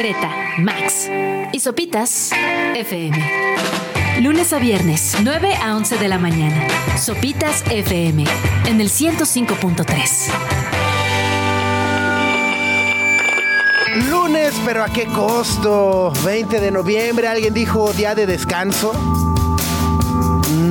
Greta, 0.00 0.30
Max 0.56 1.10
y 1.52 1.60
Sopitas 1.60 2.30
FM. 2.74 3.18
Lunes 4.22 4.50
a 4.54 4.58
viernes, 4.58 5.14
9 5.22 5.54
a 5.56 5.76
11 5.76 5.98
de 5.98 6.08
la 6.08 6.16
mañana. 6.16 6.66
Sopitas 6.96 7.62
FM 7.70 8.24
en 8.64 8.80
el 8.80 8.88
105.3. 8.88 10.30
Lunes, 14.08 14.54
pero 14.64 14.84
¿a 14.84 14.88
qué 14.88 15.04
costo? 15.04 16.14
20 16.24 16.60
de 16.60 16.70
noviembre, 16.70 17.28
alguien 17.28 17.52
dijo 17.52 17.92
día 17.92 18.14
de 18.14 18.24
descanso. 18.24 19.29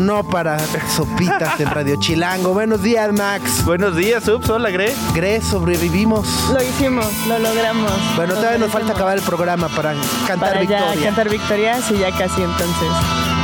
No 0.10 0.24
para 0.24 0.58
sopitas 0.88 1.60
en 1.60 1.70
Radio 1.70 1.96
Chilango. 1.98 2.52
Buenos 2.52 2.82
días, 2.82 3.14
Max. 3.14 3.64
Buenos 3.64 3.96
días, 3.96 4.28
Ups. 4.28 4.50
Hola, 4.50 4.72
Gre. 4.72 4.92
Gre, 5.14 5.40
sobrevivimos. 5.40 6.28
Lo 6.52 6.64
hicimos, 6.64 7.06
lo 7.28 7.38
logramos. 7.38 7.92
Bueno, 8.16 8.34
Lo 8.34 8.40
todavía 8.40 8.58
nos 8.58 8.72
falta 8.72 8.94
acabar 8.94 9.20
el 9.20 9.24
programa 9.24 9.70
para 9.70 9.94
cantar 10.26 10.54
Para 10.54 10.64
ya 10.64 10.80
victoria. 10.80 11.06
cantar 11.06 11.30
victoria, 11.30 11.80
sí, 11.88 12.00
ya 12.00 12.10
casi 12.10 12.42
entonces. 12.42 12.90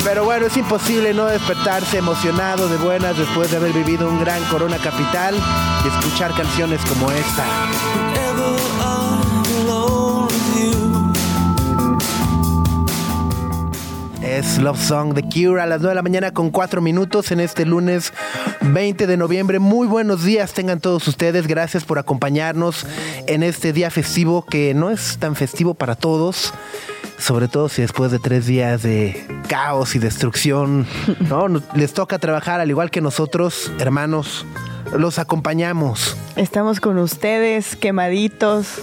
Pero 0.03 0.25
bueno, 0.25 0.47
es 0.47 0.57
imposible 0.57 1.13
no 1.13 1.27
despertarse 1.27 1.99
emocionado 1.99 2.67
de 2.67 2.77
buenas 2.77 3.15
después 3.15 3.51
de 3.51 3.57
haber 3.57 3.71
vivido 3.71 4.09
un 4.09 4.19
gran 4.19 4.43
Corona 4.45 4.77
Capital 4.77 5.35
y 5.35 5.87
escuchar 5.87 6.33
canciones 6.33 6.81
como 6.85 7.11
esta. 7.11 7.43
Es 14.35 14.57
Love 14.57 14.81
Song 14.81 15.13
The 15.13 15.21
Cure 15.21 15.61
a 15.61 15.65
las 15.65 15.79
9 15.79 15.91
de 15.91 15.95
la 15.95 16.01
mañana 16.01 16.31
con 16.33 16.51
4 16.51 16.81
minutos 16.81 17.31
en 17.31 17.39
este 17.39 17.65
lunes 17.65 18.11
20 18.59 19.07
de 19.07 19.15
noviembre. 19.15 19.59
Muy 19.59 19.87
buenos 19.87 20.25
días 20.25 20.51
tengan 20.51 20.81
todos 20.81 21.07
ustedes. 21.07 21.47
Gracias 21.47 21.85
por 21.85 21.99
acompañarnos 21.99 22.85
en 23.27 23.43
este 23.43 23.71
día 23.71 23.89
festivo 23.89 24.45
que 24.45 24.73
no 24.73 24.89
es 24.89 25.19
tan 25.19 25.37
festivo 25.37 25.73
para 25.73 25.95
todos. 25.95 26.53
Sobre 27.17 27.47
todo 27.47 27.69
si 27.69 27.81
después 27.81 28.11
de 28.11 28.19
tres 28.19 28.45
días 28.45 28.83
de 28.83 29.25
caos 29.47 29.95
y 29.95 29.99
destrucción, 29.99 30.85
¿no? 31.29 31.47
Les 31.73 31.93
toca 31.93 32.19
trabajar 32.19 32.59
al 32.59 32.69
igual 32.69 32.91
que 32.91 32.99
nosotros, 32.99 33.71
hermanos. 33.79 34.45
Los 34.97 35.17
acompañamos. 35.17 36.17
Estamos 36.35 36.81
con 36.81 36.97
ustedes, 36.97 37.77
quemaditos 37.77 38.81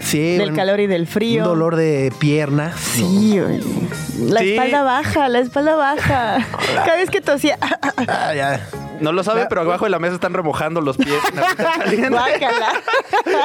Sí, 0.00 0.32
del 0.32 0.40
bueno, 0.40 0.56
calor 0.56 0.80
y 0.80 0.86
del 0.86 1.06
frío. 1.06 1.42
Un 1.42 1.48
dolor 1.50 1.76
de 1.76 2.12
piernas. 2.18 2.78
Sí, 2.80 3.38
oye. 3.40 3.60
La 4.20 4.40
Sí. 4.40 4.52
espalda 4.52 4.82
baja, 4.82 5.28
la 5.28 5.38
espalda 5.40 5.76
baja. 5.76 6.38
Cada 6.84 6.96
vez 6.96 7.10
que 7.10 7.20
tosía, 7.20 7.58
Ah, 8.08 8.34
ya. 8.34 8.66
No 9.00 9.12
lo 9.12 9.22
sabe, 9.22 9.42
La- 9.42 9.48
pero 9.48 9.60
abajo 9.60 9.84
de 9.84 9.90
la 9.90 10.00
mesa 10.00 10.14
están 10.14 10.32
remojando 10.34 10.80
los 10.80 10.96
pies. 10.96 11.08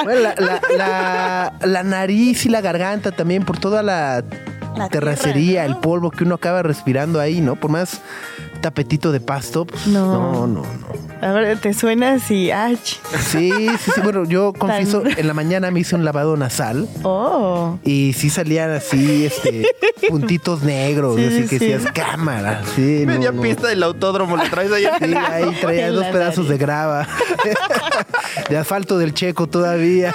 Bueno, 0.04 0.20
la, 0.20 0.34
la- 0.38 0.60
la- 0.76 1.52
la 1.60 1.82
nariz 1.82 2.46
y 2.46 2.48
la 2.48 2.60
garganta 2.60 3.12
también 3.12 3.44
por 3.44 3.58
toda 3.58 3.82
la, 3.82 4.24
La 4.76 4.88
terracería, 4.88 5.62
tierra, 5.62 5.68
¿no? 5.68 5.74
el 5.74 5.80
polvo 5.80 6.10
que 6.10 6.24
uno 6.24 6.34
acaba 6.36 6.62
respirando 6.62 7.20
ahí, 7.20 7.40
¿no? 7.40 7.56
Por 7.56 7.70
más 7.70 8.00
tapetito 8.60 9.12
de 9.12 9.20
pasto, 9.20 9.66
pues, 9.66 9.86
No. 9.86 10.06
no, 10.32 10.46
no, 10.46 10.62
no. 10.62 10.94
A 11.20 11.32
ver, 11.32 11.58
te 11.58 11.72
suenas 11.72 12.30
y 12.30 12.50
¡ach! 12.50 12.96
Sí, 13.30 13.50
sí, 13.78 13.90
sí. 13.94 14.00
Bueno, 14.02 14.24
yo 14.24 14.52
confieso, 14.58 15.02
en 15.06 15.26
la 15.26 15.32
mañana 15.32 15.70
me 15.70 15.80
hice 15.80 15.94
un 15.94 16.04
lavado 16.04 16.36
nasal 16.36 16.86
Oh. 17.02 17.78
y 17.82 18.12
sí 18.12 18.28
salían 18.28 18.70
así, 18.70 19.24
este, 19.26 19.66
puntitos 20.08 20.62
negros, 20.62 21.16
Sí, 21.16 21.24
así 21.24 21.42
sí, 21.44 21.48
que 21.48 21.58
sí. 21.58 21.66
decías 21.68 21.92
cámara. 21.92 22.62
Sí, 22.74 23.04
Media 23.06 23.32
no. 23.32 23.40
pista 23.40 23.68
del 23.68 23.82
autódromo 23.82 24.36
le 24.36 24.48
traes 24.50 24.70
ahí. 24.72 24.84
Sí, 24.98 25.14
ahí 25.14 25.56
traía 25.60 25.90
dos 25.92 26.04
pedazos 26.06 26.48
de 26.48 26.58
grava. 26.58 27.08
de 28.50 28.56
asfalto 28.58 28.98
del 28.98 29.14
checo 29.14 29.46
todavía. 29.46 30.14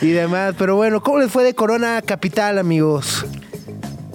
y 0.00 0.10
demás. 0.10 0.54
Pero 0.58 0.74
bueno, 0.76 1.02
¿cómo 1.02 1.18
les 1.18 1.30
fue 1.30 1.44
de 1.44 1.54
Corona 1.54 2.02
Capital, 2.02 2.58
amigos? 2.58 3.24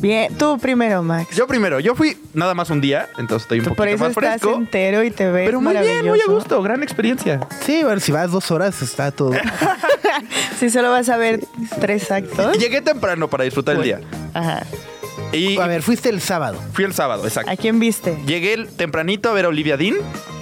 Bien, 0.02 0.36
tú 0.36 0.58
primero, 0.60 1.04
Max. 1.04 1.36
Yo 1.36 1.46
primero, 1.48 1.80
yo 1.80 1.94
fui 1.96 2.18
nada 2.34 2.54
más 2.56 2.70
un 2.72 2.82
día, 2.82 3.08
entonces 3.20 3.44
estoy 3.44 3.60
un 3.60 3.66
Por 3.66 3.76
poquito 3.76 3.96
eso 3.96 4.04
más 4.04 4.10
estás 4.12 4.42
fresco. 4.42 4.58
entero 4.58 5.04
y 5.04 5.12
te 5.12 5.30
ves 5.30 5.46
Pero 5.46 5.62
muy 5.62 5.78
bien, 5.78 6.06
muy 6.08 6.20
a 6.20 6.26
gusto, 6.28 6.62
gran 6.64 6.82
experiencia. 6.84 7.40
Sí, 7.66 7.84
bueno, 7.84 8.00
si 8.00 8.12
vas 8.12 8.32
dos 8.32 8.50
horas 8.52 8.82
está 8.82 9.12
todo. 9.12 9.32
Si 10.60 10.70
solo 10.70 10.92
vas 10.92 11.10
a 11.10 11.18
ver 11.18 11.40
tres 11.80 12.12
actos. 12.12 12.58
Llegué 12.60 12.82
temprano 12.82 13.28
para 13.30 13.44
disfrutar 13.46 13.78
el 13.78 13.82
día. 13.84 14.02
Ajá. 14.34 14.64
Y 15.32 15.58
A 15.58 15.66
ver, 15.66 15.82
fuiste 15.82 16.10
el 16.10 16.22
sábado. 16.22 16.60
fui 16.74 16.84
el 16.86 16.94
sábado, 16.94 17.24
exacto. 17.26 17.50
¿A 17.50 17.56
quién 17.56 17.80
viste? 17.80 18.16
Llegué 18.28 18.66
tempranito 18.78 19.30
a 19.30 19.34
ver 19.34 19.46
a 19.46 19.48
Olivia 19.48 19.78
Dean. 19.78 19.96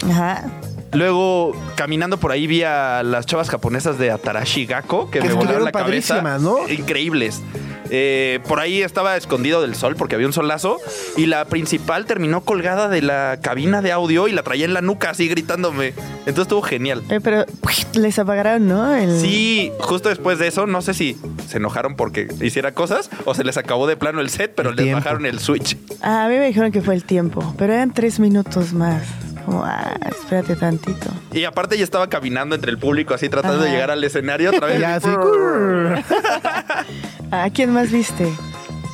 Ajá. 0.10 0.44
Luego, 0.92 1.56
caminando 1.76 2.18
por 2.18 2.32
ahí, 2.32 2.48
vi 2.48 2.64
a 2.64 3.04
las 3.04 3.26
chavas 3.28 3.50
japonesas 3.50 3.98
de 4.00 4.12
Atarashi 4.12 4.66
Gakko, 4.66 5.10
que 5.12 5.20
Que 5.20 5.28
me 5.30 5.34
volaron 5.36 5.64
la 5.64 5.72
cabeza. 5.72 6.16
padrísimas, 6.16 6.42
¿no? 6.42 6.68
Increíbles. 6.68 7.42
Eh, 7.90 8.40
por 8.48 8.60
ahí 8.60 8.82
estaba 8.82 9.18
escondido 9.18 9.62
del 9.62 9.76
sol 9.76 9.96
porque 9.96 10.16
había 10.16 10.28
un 10.28 10.34
solazo. 10.34 10.78
Y 11.18 11.26
la 11.26 11.46
principal 11.46 12.06
terminó 12.06 12.42
colgada 12.42 12.88
de 12.90 13.02
la 13.02 13.40
cabina 13.42 13.82
de 13.82 13.92
audio 13.92 14.28
y 14.28 14.32
la 14.32 14.44
traía 14.44 14.66
en 14.66 14.74
la 14.74 14.82
nuca 14.82 15.10
así 15.12 15.28
gritándome. 15.28 15.94
Entonces 16.20 16.44
estuvo 16.44 16.62
genial. 16.62 17.04
Eh, 17.10 17.20
pero 17.24 17.46
les 17.94 18.20
apagaron, 18.20 18.68
¿no? 18.68 18.96
El... 18.96 19.20
Sí, 19.20 19.72
justo 19.80 20.10
después 20.10 20.38
de 20.40 20.48
eso, 20.48 20.68
no 20.68 20.82
sé 20.82 20.94
si 20.94 21.18
se 21.48 21.58
enojaron 21.58 21.96
porque 21.96 22.28
hiciera 22.42 22.74
cosas 22.74 23.10
o 23.26 23.34
se 23.34 23.44
les 23.44 23.58
acabó 23.58 23.88
de 23.88 23.98
plano 23.98 24.22
el 24.22 24.30
set, 24.30 24.54
pero 24.56 24.70
El 24.70 24.76
les 24.76 24.86
tiempo. 24.86 25.00
bajaron 25.04 25.26
el 25.26 25.40
switch. 25.40 25.78
Ah, 26.02 26.26
a 26.26 26.30
mí 26.30 26.36
me 26.38 26.46
dijeron 26.48 26.72
que 26.72 26.82
fue 26.82 26.94
el 26.96 27.04
tiempo, 27.04 27.54
pero 27.58 27.74
eran 27.74 27.94
tres 27.94 28.20
minutos 28.20 28.74
más. 28.74 29.04
Como, 29.50 29.64
ah, 29.66 29.98
espérate 30.06 30.56
tantito. 30.56 31.10
Y 31.34 31.44
aparte 31.44 31.76
ya 31.76 31.84
estaba 31.84 32.08
caminando 32.08 32.54
entre 32.54 32.70
el 32.70 32.78
público 32.78 33.16
así 33.16 33.30
tratando 33.30 33.64
de 33.64 33.72
llegar 33.72 33.90
al 33.90 34.04
escenario 34.04 34.52
otra 34.52 34.68
vez. 34.68 34.80
Ya 34.80 34.94
así. 34.94 35.10
¿A 37.32 37.50
quién 37.50 37.74
más 37.74 37.92
viste? 37.92 38.32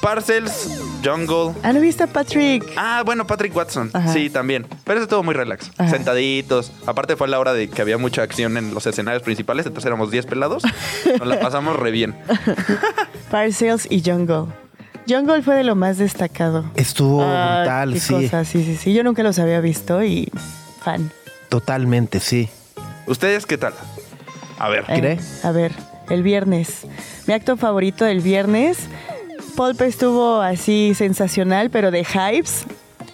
Parcels, 0.01 0.81
Jungle. 1.03 1.59
Ah, 1.61 1.73
¿no 1.73 1.81
viste 1.81 2.03
a 2.03 2.07
Patrick? 2.07 2.63
Ah, 2.77 3.03
bueno, 3.05 3.27
Patrick 3.27 3.53
Watson. 3.53 3.89
Ajá. 3.91 4.13
Sí, 4.13 4.29
también. 4.29 4.65
Pero 4.85 4.99
eso 4.99 5.03
estuvo 5.03 5.23
muy 5.23 5.33
relax. 5.33 5.69
Ajá. 5.77 5.89
Sentaditos. 5.89 6.71
Aparte 6.85 7.17
fue 7.17 7.27
a 7.27 7.31
la 7.31 7.39
hora 7.39 7.51
de 7.51 7.69
que 7.69 7.81
había 7.81 7.97
mucha 7.97 8.21
acción 8.21 8.55
en 8.55 8.73
los 8.73 8.87
escenarios 8.87 9.23
principales, 9.23 9.65
entonces 9.65 9.87
éramos 9.87 10.09
10 10.09 10.25
pelados. 10.25 10.63
Nos 11.19 11.27
la 11.27 11.37
pasamos 11.41 11.75
re 11.75 11.91
bien. 11.91 12.15
Parcels 13.29 13.87
y 13.89 14.01
Jungle. 14.01 14.53
Jungle 15.07 15.41
fue 15.43 15.55
de 15.55 15.63
lo 15.63 15.75
más 15.75 15.97
destacado. 15.97 16.65
Estuvo 16.75 17.21
Ah, 17.23 17.59
brutal, 17.61 17.93
qué 17.93 17.99
sí. 17.99 18.13
cosa, 18.13 18.43
sí, 18.45 18.63
sí, 18.63 18.75
sí. 18.75 18.93
Yo 18.93 19.03
nunca 19.03 19.23
los 19.23 19.37
había 19.39 19.59
visto 19.61 20.03
y 20.03 20.31
fan. 20.81 21.11
Totalmente, 21.49 22.19
sí. 22.19 22.49
¿Ustedes 23.07 23.45
qué 23.45 23.57
tal? 23.57 23.73
A 24.57 24.69
ver. 24.69 24.85
Eh, 24.87 24.99
¿Cree? 24.99 25.19
a 25.43 25.51
ver, 25.51 25.71
el 26.09 26.23
viernes. 26.23 26.87
Mi 27.27 27.33
acto 27.33 27.55
favorito 27.57 28.05
del 28.05 28.21
viernes. 28.21 28.77
Pulp 29.55 29.79
estuvo 29.81 30.41
así 30.41 30.93
sensacional, 30.95 31.69
pero 31.69 31.91
de 31.91 32.03
hypes. 32.03 32.65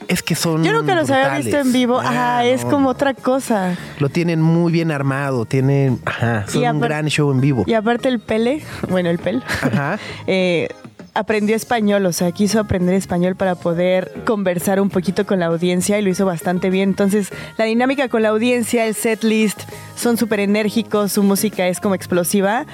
Es 0.07 0.23
que 0.23 0.33
son. 0.35 0.63
Yo 0.63 0.73
nunca 0.73 0.95
los 0.95 1.09
había 1.11 1.37
visto 1.37 1.57
en 1.57 1.71
vivo. 1.71 1.99
Ah, 1.99 2.39
Ah, 2.39 2.45
es 2.45 2.63
no. 2.63 2.71
como 2.71 2.89
otra 2.89 3.13
cosa. 3.13 3.75
Lo 3.99 4.09
tienen 4.09 4.41
muy 4.41 4.71
bien 4.71 4.91
armado. 4.91 5.45
Tienen. 5.45 6.01
Ajá. 6.05 6.45
Son 6.47 6.63
un 6.67 6.79
gran 6.81 7.07
show 7.07 7.31
en 7.31 7.39
vivo. 7.41 7.63
Y 7.67 7.73
aparte 7.73 8.09
el 8.09 8.19
Pele, 8.19 8.63
bueno, 8.89 9.09
el 9.09 9.19
Pel, 9.19 9.43
Ajá. 9.61 9.99
eh, 10.27 10.67
aprendió 11.13 11.55
español, 11.55 12.05
o 12.05 12.13
sea, 12.13 12.31
quiso 12.31 12.59
aprender 12.59 12.95
español 12.95 13.35
para 13.35 13.55
poder 13.55 14.11
conversar 14.25 14.79
un 14.79 14.89
poquito 14.89 15.25
con 15.25 15.39
la 15.39 15.47
audiencia 15.47 15.99
y 15.99 16.01
lo 16.01 16.09
hizo 16.09 16.25
bastante 16.25 16.69
bien. 16.69 16.89
Entonces, 16.89 17.29
la 17.57 17.65
dinámica 17.65 18.07
con 18.09 18.21
la 18.21 18.29
audiencia, 18.29 18.85
el 18.85 18.95
set 18.95 19.23
list, 19.23 19.61
son 19.95 20.17
súper 20.17 20.39
enérgicos, 20.39 21.11
su 21.11 21.23
música 21.23 21.67
es 21.67 21.79
como 21.79 21.95
explosiva. 21.95 22.65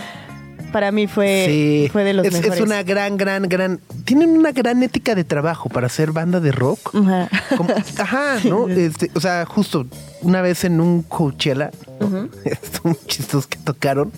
Para 0.72 0.92
mí 0.92 1.08
fue, 1.08 1.46
Sí, 1.48 1.90
fue 1.94 2.04
de 2.04 2.14
los 2.14 2.26
es, 2.28 2.34
es 2.36 2.42
mejores. 2.42 2.62
una 2.62 2.84
gran, 2.84 3.16
gran, 3.18 3.44
gran. 3.44 3.80
Tienen 4.04 4.32
una 4.38 4.52
gran 4.52 4.84
ética 4.84 5.16
de 5.16 5.24
trabajo 5.24 5.70
para 5.70 5.88
hacer 5.88 6.12
banda 6.12 6.40
de 6.42 6.52
rock. 6.52 6.94
Ajá. 6.94 7.30
Como- 7.56 7.74
ajá, 7.98 8.38
¿no? 8.44 8.68
Este, 8.70 9.10
o 9.16 9.20
sea, 9.22 9.46
justo 9.46 9.88
una 10.22 10.42
vez 10.42 10.66
en 10.66 10.82
un 10.82 11.04
Coachella, 11.04 11.72
¿no? 12.02 12.28
Estuvo 12.46 12.90
muy 12.90 12.98
chistoso 13.08 13.48
que 13.50 13.58
tocaron. 13.58 14.12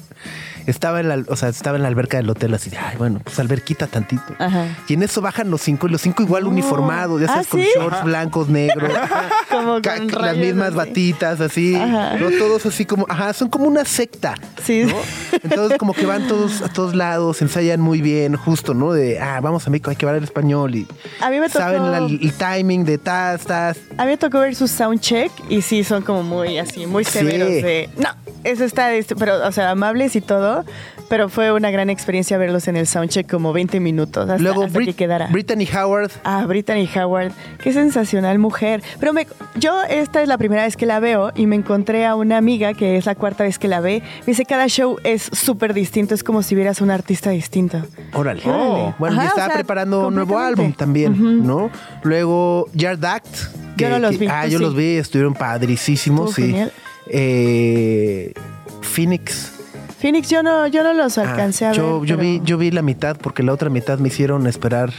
Estaba 0.69 0.99
en 0.99 1.09
la, 1.09 1.23
o 1.27 1.35
sea, 1.35 1.49
estaba 1.49 1.77
en 1.77 1.83
la 1.83 1.87
alberca 1.89 2.17
del 2.17 2.29
hotel 2.29 2.53
así, 2.53 2.69
de, 2.69 2.77
ay, 2.77 2.95
bueno, 2.97 3.19
pues 3.23 3.39
alberquita 3.39 3.87
tantito. 3.87 4.35
Ajá. 4.39 4.67
Y 4.87 4.93
en 4.93 5.03
eso 5.03 5.21
bajan 5.21 5.49
los 5.49 5.61
cinco, 5.61 5.87
y 5.87 5.91
los 5.91 6.01
cinco 6.01 6.23
igual 6.23 6.43
No. 6.43 6.49
uniformados, 6.49 7.19
ya 7.21 7.27
¿Ah, 7.27 7.31
sabes, 7.33 7.47
con 7.47 7.61
sí? 7.61 7.67
shorts 7.75 8.03
blancos, 8.03 8.49
negros, 8.49 8.91
Como 9.49 9.81
con 9.81 10.21
las 10.21 10.37
mismas 10.37 10.67
así. 10.69 10.75
batitas, 10.77 11.41
así, 11.41 11.75
Ajá. 11.75 12.17
¿no? 12.17 12.29
Todos 12.37 12.65
así 12.65 12.85
como, 12.85 13.05
ajá, 13.09 13.33
son 13.33 13.49
como 13.49 13.65
una 13.65 13.85
secta. 13.85 14.35
Sí. 14.63 14.83
¿no? 14.85 14.95
Entonces 15.43 15.77
como 15.77 15.93
que 15.93 16.05
van 16.05 16.27
todos 16.27 16.61
a 16.61 16.69
todos 16.69 16.95
lados, 16.95 17.41
ensayan 17.41 17.79
muy 17.81 18.01
bien, 18.01 18.35
justo, 18.35 18.73
¿no? 18.73 18.91
De, 18.93 19.19
ah, 19.19 19.39
vamos 19.41 19.65
a 19.65 19.69
México, 19.69 19.89
hay 19.89 19.95
que 19.95 20.05
hablar 20.05 20.21
español 20.23 20.75
y 20.75 20.87
A 21.21 21.29
mí 21.29 21.39
me 21.39 21.47
tocó- 21.47 21.59
saben 21.59 21.91
la- 21.91 21.97
el 21.99 22.33
timing 22.33 22.85
de 22.85 22.97
tas, 22.97 23.41
tas. 23.45 23.77
A 23.97 24.03
mí 24.05 24.11
me 24.11 24.17
tocó 24.17 24.39
ver 24.39 24.55
su 24.55 24.67
soundcheck 24.67 25.31
y 25.49 25.61
sí, 25.61 25.83
son 25.83 26.03
como 26.03 26.23
muy 26.23 26.57
así, 26.59 26.85
muy 26.85 27.03
Sí. 27.05 27.11
severos 27.11 27.47
de 27.49 27.89
No, 27.97 28.09
eso 28.43 28.63
está, 28.65 28.93
este, 28.93 29.15
pero, 29.15 29.45
o 29.47 29.51
sea, 29.51 29.71
amables 29.71 30.15
y 30.15 30.21
todo, 30.21 30.58
pero 31.09 31.29
fue 31.29 31.51
una 31.51 31.71
gran 31.71 31.89
experiencia 31.89 32.37
verlos 32.37 32.67
en 32.67 32.77
el 32.77 32.87
soundcheck 32.87 33.29
como 33.29 33.51
20 33.53 33.79
minutos 33.79 34.29
hasta, 34.29 34.41
Luego 34.41 34.63
hasta 34.63 34.79
Brit- 34.79 34.85
que 34.87 34.93
quedara. 34.93 35.27
Brittany 35.27 35.67
Howard. 35.73 36.11
Ah, 36.23 36.45
Brittany 36.45 36.87
Howard, 36.95 37.31
qué 37.63 37.73
sensacional 37.73 38.39
mujer. 38.39 38.81
Pero 38.99 39.13
me, 39.13 39.27
yo 39.55 39.81
esta 39.83 40.21
es 40.21 40.27
la 40.27 40.37
primera 40.37 40.63
vez 40.63 40.77
que 40.77 40.85
la 40.85 40.99
veo 40.99 41.31
y 41.35 41.45
me 41.47 41.55
encontré 41.55 42.05
a 42.05 42.15
una 42.15 42.37
amiga 42.37 42.73
que 42.73 42.97
es 42.97 43.05
la 43.05 43.15
cuarta 43.15 43.43
vez 43.43 43.59
que 43.59 43.67
la 43.67 43.79
ve. 43.79 44.01
Me 44.21 44.25
dice, 44.27 44.45
cada 44.45 44.67
show 44.67 44.97
es 45.03 45.23
súper 45.33 45.73
distinto, 45.73 46.13
es 46.15 46.23
como 46.23 46.43
si 46.43 46.55
vieras 46.55 46.81
un 46.81 46.91
artista 46.91 47.29
distinto. 47.31 47.81
Órale. 48.13 48.41
Oh. 48.45 48.93
Bueno, 48.99 49.15
y 49.15 49.19
Ajá, 49.19 49.27
estaba 49.27 49.45
o 49.45 49.49
sea, 49.49 49.55
preparando 49.55 50.07
un 50.07 50.15
nuevo 50.15 50.37
álbum 50.39 50.73
también. 50.73 51.45
¿no? 51.45 51.69
Luego 52.03 52.67
Yard 52.73 53.03
Act. 53.03 53.27
Yo 53.77 53.89
no 53.89 53.99
los 53.99 54.17
vi, 54.19 54.27
Ah, 54.27 54.41
tú 54.45 54.49
yo 54.51 54.57
sí. 54.57 54.63
los 54.65 54.75
vi, 54.75 54.95
estuvieron 54.97 55.33
padricísimos, 55.33 56.33
sí. 56.33 56.53
Eh, 57.07 58.33
Phoenix. 58.81 59.53
Phoenix, 59.99 60.29
yo 60.29 60.41
no, 60.43 60.65
yo 60.67 60.83
no 60.83 60.93
los 60.93 61.17
Ah, 61.17 61.29
alcancé 61.29 61.65
a 61.65 61.69
ver. 61.69 61.77
yo, 61.77 62.05
yo 62.05 62.15
pero- 62.17 62.27
vi, 62.29 62.41
yo 62.43 62.57
vi 62.57 62.71
la 62.71 62.81
mitad 62.81 63.17
porque 63.17 63.43
la 63.43 63.53
otra 63.53 63.69
mitad 63.69 63.99
me 63.99 64.07
hicieron 64.07 64.47
esperar 64.47 64.91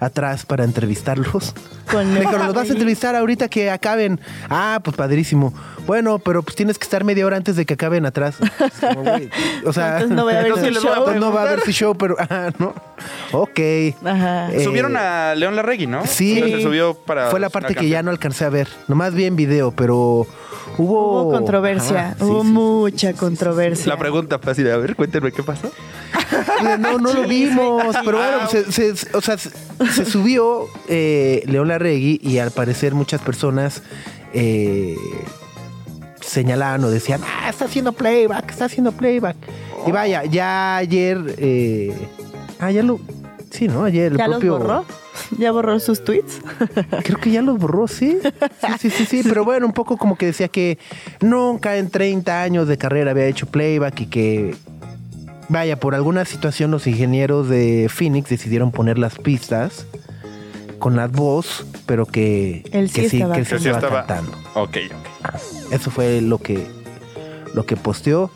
atrás 0.00 0.44
para 0.44 0.64
entrevistarlos. 0.64 1.54
Con 1.90 2.06
Me 2.08 2.20
Leo 2.20 2.22
dijeron, 2.22 2.46
los 2.46 2.54
vas 2.54 2.68
a 2.68 2.72
entrevistar 2.72 3.14
ahorita 3.14 3.48
que 3.48 3.70
acaben. 3.70 4.20
Ah, 4.48 4.80
pues 4.82 4.96
padrísimo. 4.96 5.52
Bueno, 5.86 6.18
pero 6.18 6.42
pues 6.42 6.56
tienes 6.56 6.78
que 6.78 6.84
estar 6.84 7.04
media 7.04 7.26
hora 7.26 7.36
antes 7.36 7.56
de 7.56 7.66
que 7.66 7.74
acaben 7.74 8.06
atrás. 8.06 8.36
Es 8.40 8.80
como, 8.80 9.02
güey, 9.02 9.28
o 9.66 9.72
sea, 9.72 10.00
Entonces 10.00 10.16
no 10.16 10.24
voy 10.24 10.32
a 10.32 10.36
ver 10.38 10.46
Entonces 10.46 10.74
su 10.76 10.82
show. 10.82 11.04
pues 11.04 11.16
no 11.20 11.32
va 11.32 11.40
a 11.42 11.46
haber 11.46 11.60
su 11.60 11.72
show, 11.72 11.94
pero 11.94 12.16
ah, 12.18 12.50
no. 12.58 12.74
Ok. 13.32 13.60
Ajá. 14.04 14.50
Eh, 14.52 14.64
Subieron 14.64 14.96
a 14.96 15.34
León 15.34 15.56
Larregui, 15.56 15.86
¿no? 15.86 16.06
sí. 16.06 16.40
Se 16.40 16.62
subió 16.62 16.94
para. 16.94 17.30
Fue 17.30 17.38
la 17.40 17.50
parte 17.50 17.74
que 17.74 17.88
ya 17.88 18.02
no 18.02 18.10
alcancé 18.10 18.44
a 18.46 18.48
ver. 18.50 18.68
Nomás 18.88 19.14
vi 19.14 19.24
en 19.26 19.36
video, 19.36 19.70
pero 19.72 19.96
hubo. 20.78 21.22
Hubo 21.22 21.30
controversia, 21.32 22.06
Ajá, 22.08 22.14
sí, 22.18 22.24
hubo 22.24 22.42
sí, 22.42 22.48
mucha 22.48 23.12
controversia. 23.12 23.86
La 23.92 23.98
pregunta 23.98 24.38
fue 24.38 24.52
así 24.52 24.62
de, 24.62 24.72
a 24.72 24.76
ver, 24.78 24.96
cuéntenme 24.96 25.30
qué 25.32 25.42
pasó. 25.42 25.70
No, 26.78 26.98
no 26.98 27.12
lo 27.12 27.28
vimos, 27.28 27.94
pero 28.04 28.18
bueno, 28.18 28.48
se, 28.48 28.72
se- 28.72 29.16
o 29.16 29.20
sea, 29.20 29.36
se, 29.38 29.50
se 29.92 30.04
subió 30.04 30.66
eh, 30.88 31.42
León 31.46 31.68
Larregui 31.78 32.20
y 32.22 32.38
al 32.38 32.50
parecer 32.50 32.94
muchas 32.94 33.20
personas 33.20 33.82
eh, 34.32 34.96
señalaban 36.20 36.82
o 36.84 36.90
decían, 36.90 37.20
ah, 37.24 37.48
está 37.48 37.66
haciendo 37.66 37.92
playback, 37.92 38.50
está 38.50 38.64
haciendo 38.66 38.92
playback. 38.92 39.36
Y 39.86 39.92
vaya, 39.92 40.24
ya 40.24 40.76
ayer, 40.76 41.36
eh, 41.38 41.94
ah, 42.58 42.70
ya 42.70 42.82
lo, 42.82 43.00
sí, 43.50 43.68
¿no? 43.68 43.84
Ayer 43.84 44.12
el 44.12 44.18
¿Ya 44.18 44.26
propio... 44.26 44.58
los 44.58 44.60
borró? 44.60 44.84
¿Ya 45.38 45.52
borró 45.52 45.78
sus 45.78 46.02
tweets? 46.04 46.40
Creo 47.04 47.18
que 47.18 47.30
ya 47.30 47.42
los 47.42 47.58
borró, 47.58 47.86
¿sí? 47.86 48.18
Sí, 48.60 48.72
sí, 48.80 48.90
sí, 48.90 49.06
sí. 49.06 49.20
Pero 49.22 49.44
bueno, 49.44 49.66
un 49.66 49.72
poco 49.72 49.96
como 49.96 50.16
que 50.16 50.26
decía 50.26 50.48
que 50.48 50.78
nunca 51.20 51.76
en 51.76 51.90
30 51.90 52.42
años 52.42 52.66
de 52.68 52.76
carrera 52.78 53.12
había 53.12 53.26
hecho 53.26 53.46
playback 53.46 54.00
y 54.00 54.06
que, 54.06 54.56
vaya, 55.48 55.78
por 55.78 55.94
alguna 55.94 56.24
situación 56.24 56.70
los 56.70 56.86
ingenieros 56.86 57.48
de 57.48 57.88
Phoenix 57.88 58.28
decidieron 58.28 58.72
poner 58.72 58.98
las 58.98 59.18
pistas 59.18 59.86
con 60.78 60.96
la 60.96 61.06
voz, 61.08 61.64
pero 61.86 62.06
que, 62.06 62.64
Él 62.72 62.88
sí 62.90 63.02
que 63.02 63.08
sí, 63.08 63.16
estaba 63.18 63.34
que 63.36 63.44
sí 63.44 63.50
Que 63.52 63.58
sí 63.60 63.68
estaba 63.68 64.00
estaba- 64.00 64.06
cantando. 64.06 64.36
Ok, 64.54 64.76
ok. 64.90 65.72
Eso 65.72 65.90
fue 65.90 66.20
lo 66.20 66.38
que, 66.38 66.66
lo 67.54 67.64
que 67.66 67.76
posteó 67.76 68.30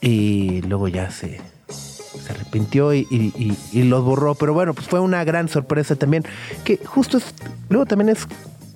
y 0.00 0.62
luego 0.62 0.88
ya 0.88 1.10
se, 1.10 1.40
se 1.68 2.32
arrepintió 2.32 2.94
y, 2.94 3.06
y- 3.10 3.32
y- 3.36 3.58
y 3.72 3.82
los 3.84 4.04
borró. 4.04 4.34
Pero 4.34 4.54
bueno, 4.54 4.74
pues 4.74 4.86
fue 4.88 5.00
una 5.00 5.24
gran 5.24 5.48
sorpresa 5.48 5.96
también. 5.96 6.24
Que 6.64 6.78
justo 6.84 7.18
es, 7.18 7.24
luego 7.68 7.86
también 7.86 8.08
es 8.10 8.26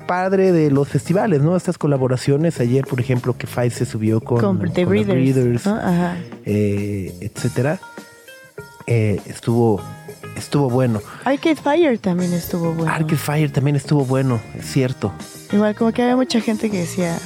padre 0.07 0.51
de 0.51 0.71
los 0.71 0.89
festivales, 0.89 1.41
¿no? 1.41 1.57
Estas 1.57 1.79
colaboraciones. 1.79 2.59
Ayer, 2.61 2.85
por 2.85 3.01
ejemplo, 3.01 3.37
que 3.39 3.47
Five 3.47 3.71
se 3.71 3.87
subió 3.87 4.21
con, 4.21 4.41
Con, 4.41 4.59
The 4.59 4.85
con 4.85 4.95
los 4.97 5.07
Breeders. 5.07 5.35
Breeders, 5.35 5.67
¿no? 5.67 5.77
Ajá. 5.77 6.17
eh, 6.45 7.15
etcétera. 7.21 7.79
Eh, 8.87 9.21
estuvo, 9.27 9.81
estuvo 10.41 10.69
bueno. 10.69 11.01
Arcade 11.25 11.57
Fire 11.57 11.99
también 11.99 12.33
estuvo 12.33 12.73
bueno. 12.73 12.93
Arcade 12.93 13.17
Fire 13.17 13.51
también 13.53 13.77
estuvo 13.77 14.05
bueno, 14.05 14.41
es 14.59 14.67
cierto. 14.67 15.13
Igual 15.53 15.75
como 15.75 15.93
que 15.93 16.03
había 16.03 16.17
mucha 16.17 16.41
gente 16.41 16.71
que 16.71 16.79
decía, 16.79 17.19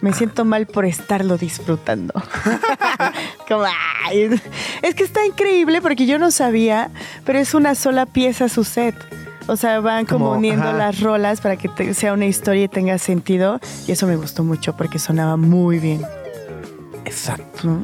me 0.00 0.12
siento 0.12 0.44
mal 0.44 0.66
por 0.66 0.84
estarlo 0.84 1.36
disfrutando. 1.38 2.14
como, 3.48 3.64
"Ay". 4.06 4.30
Es 4.82 4.94
que 4.94 5.04
está 5.04 5.24
increíble 5.26 5.80
porque 5.82 6.06
yo 6.06 6.18
no 6.18 6.30
sabía, 6.30 6.90
pero 7.24 7.38
es 7.38 7.54
una 7.54 7.74
sola 7.74 8.06
pieza 8.06 8.48
su 8.48 8.64
set. 8.64 8.94
O 9.46 9.56
sea, 9.56 9.80
van 9.80 10.04
como, 10.04 10.26
Como, 10.26 10.38
uniendo 10.38 10.68
ajá. 10.68 10.76
las 10.76 11.00
rolas 11.00 11.40
para 11.40 11.56
que 11.56 11.68
te- 11.70 11.94
sea 11.94 12.12
una 12.12 12.26
historia 12.26 12.64
y 12.64 12.68
tenga 12.68 12.98
sentido. 12.98 13.60
Y 13.86 13.92
eso 13.92 14.06
me 14.06 14.16
gustó 14.16 14.44
mucho 14.44 14.76
porque 14.76 14.98
sonaba 14.98 15.36
muy 15.38 15.78
bien. 15.78 16.02
Exacto. 17.04 17.66
¿no? 17.68 17.82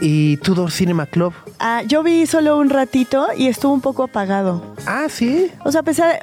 Y 0.00 0.38
Tudor 0.38 0.70
Cinema 0.70 1.06
Club. 1.06 1.34
Ah, 1.58 1.82
yo 1.86 2.02
vi 2.02 2.26
solo 2.26 2.58
un 2.58 2.70
ratito 2.70 3.26
y 3.36 3.48
estuvo 3.48 3.72
un 3.72 3.80
poco 3.82 4.04
apagado. 4.04 4.74
Ah, 4.86 5.06
sí. 5.08 5.50
O 5.64 5.70
sea, 5.72 5.82
a 5.82 5.84
pesar, 5.84 6.18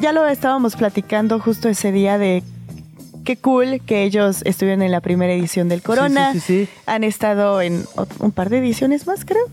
ya 0.00 0.12
lo 0.12 0.26
estábamos 0.26 0.76
platicando 0.76 1.40
justo 1.40 1.68
ese 1.68 1.90
día 1.90 2.18
de 2.18 2.42
qué 3.24 3.36
cool 3.36 3.80
que 3.84 4.04
ellos 4.04 4.42
estuvieron 4.44 4.82
en 4.82 4.92
la 4.92 5.00
primera 5.00 5.32
edición 5.32 5.68
del 5.68 5.82
Corona. 5.82 6.32
Sí, 6.32 6.40
sí, 6.40 6.66
sí. 6.66 6.72
Han 6.86 7.02
estado 7.04 7.60
en 7.60 7.84
un 8.20 8.30
par 8.30 8.48
de 8.48 8.58
ediciones 8.58 9.06
más, 9.06 9.24
creo. 9.24 9.44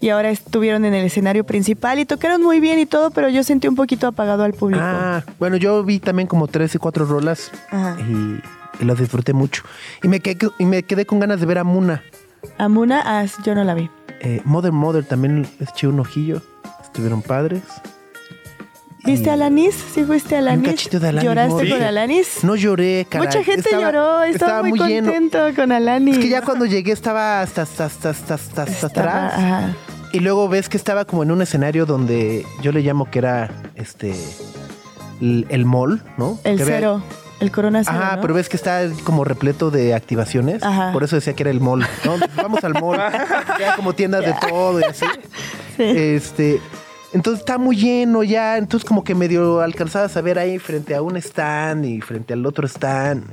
Y 0.00 0.08
ahora 0.08 0.30
estuvieron 0.30 0.84
en 0.84 0.94
el 0.94 1.04
escenario 1.04 1.44
principal 1.44 1.98
y 1.98 2.06
tocaron 2.06 2.42
muy 2.42 2.58
bien 2.58 2.78
y 2.78 2.86
todo, 2.86 3.10
pero 3.10 3.28
yo 3.28 3.44
sentí 3.44 3.68
un 3.68 3.76
poquito 3.76 4.06
apagado 4.06 4.44
al 4.44 4.54
público. 4.54 4.82
Ah, 4.82 5.22
bueno, 5.38 5.56
yo 5.56 5.84
vi 5.84 6.00
también 6.00 6.26
como 6.26 6.48
tres 6.48 6.74
y 6.74 6.78
cuatro 6.78 7.04
rolas 7.04 7.52
Ajá. 7.70 7.98
y, 8.00 8.40
y 8.82 8.84
las 8.86 8.98
disfruté 8.98 9.34
mucho. 9.34 9.62
Y 10.02 10.08
me, 10.08 10.20
quedé, 10.20 10.48
y 10.58 10.64
me 10.64 10.82
quedé 10.82 11.04
con 11.04 11.20
ganas 11.20 11.38
de 11.38 11.46
ver 11.46 11.58
a 11.58 11.64
Muna. 11.64 12.02
Amuna, 12.58 13.02
ah, 13.04 13.24
yo 13.44 13.54
no 13.54 13.64
la 13.64 13.74
vi. 13.74 13.90
Eh, 14.20 14.42
Mother 14.44 14.72
Mother 14.72 15.04
también 15.04 15.42
les 15.58 15.70
eché 15.70 15.86
un 15.88 16.00
ojillo. 16.00 16.42
Estuvieron 16.82 17.22
padres. 17.22 17.62
¿Viste 19.04 19.30
a 19.30 19.32
Alanis? 19.32 19.74
¿Sí 19.94 20.04
fuiste 20.04 20.36
a 20.36 20.40
Un 20.40 20.48
Alanis? 20.48 20.68
cachito 20.72 21.00
de 21.00 21.08
Alanis 21.08 21.24
¿Lloraste 21.28 21.52
Morissette. 21.54 21.78
con 21.78 21.86
Alanis? 21.88 22.44
No 22.44 22.54
lloré, 22.56 23.06
caray. 23.08 23.26
Mucha 23.28 23.42
gente 23.44 23.60
Estaba- 23.70 23.82
lloró, 23.84 24.22
estaba, 24.24 24.62
muy, 24.62 24.78
lleno. 24.78 25.10
contento 25.10 25.38
con 25.56 25.72
Alanis. 25.72 26.16
Es 26.18 26.22
que 26.24 26.28
ya 26.28 26.42
cuando 26.42 26.66
llegué 26.66 26.92
estaba 26.92 27.40
hasta, 27.40 27.62
hasta, 27.62 27.86
hasta, 27.86 28.10
hasta, 28.10 28.34
hasta, 28.34 28.62
Estaba- 28.64 28.86
atrás. 29.28 29.32
ajá. 29.38 29.74
Y 30.12 30.20
luego 30.20 30.48
ves 30.50 30.68
que 30.68 30.76
estaba 30.76 31.06
como 31.06 31.22
en 31.22 31.30
un 31.30 31.40
escenario 31.40 31.86
donde 31.86 32.44
yo 32.62 32.72
le 32.72 32.80
llamo 32.82 33.10
que 33.10 33.20
era 33.20 33.50
este 33.74 34.12
el, 35.22 35.46
el 35.48 35.64
mall, 35.64 36.02
¿no? 36.18 36.38
El 36.44 36.56
Que 36.58 36.62
había- 36.64 36.76
cero, 36.76 37.02
el 37.40 37.50
Corona 37.50 37.82
cero, 37.84 37.96
Ajá, 38.00 38.16
¿no? 38.16 38.22
pero 38.22 38.34
ves 38.34 38.48
que 38.48 38.56
está 38.56 38.82
como 39.04 39.24
repleto 39.24 39.70
de 39.70 39.94
activaciones. 39.94 40.62
Ajá. 40.62 40.92
Por 40.92 41.02
eso 41.04 41.16
decía 41.16 41.34
que 41.34 41.42
era 41.42 41.50
el 41.50 41.60
mall. 41.60 41.80
¿no? 42.04 42.16
Vamos 42.42 42.62
al 42.64 42.74
mall. 42.74 43.00
hay 43.00 43.74
como 43.76 43.94
tiendas 43.94 44.24
de 44.24 44.34
todo 44.48 44.80
y 44.80 44.84
así. 44.84 45.06
Sí. 45.76 45.84
Este. 45.84 46.60
Entonces 47.14 47.40
está 47.40 47.56
muy 47.56 47.74
lleno 47.74 48.22
ya. 48.22 48.58
Entonces, 48.58 48.86
como 48.86 49.02
que 49.02 49.14
medio 49.14 49.60
alcanzabas 49.60 50.14
a 50.16 50.20
ver 50.20 50.38
ahí 50.38 50.58
frente 50.58 50.94
a 50.94 51.00
un 51.00 51.16
stand 51.16 51.86
y 51.86 52.00
frente 52.02 52.34
al 52.34 52.44
otro 52.44 52.66
stand. 52.66 53.24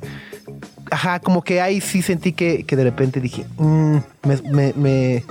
Ajá, 0.89 1.19
como 1.19 1.43
que 1.43 1.59
ahí 1.59 1.81
sí 1.81 2.01
sentí 2.01 2.31
que, 2.31 2.63
que 2.63 2.75
de 2.77 2.83
repente 2.85 3.19
dije, 3.19 3.45
"Mm", 3.57 3.97
me, 4.23 4.41
me, 4.49 4.73
me, 4.77 5.23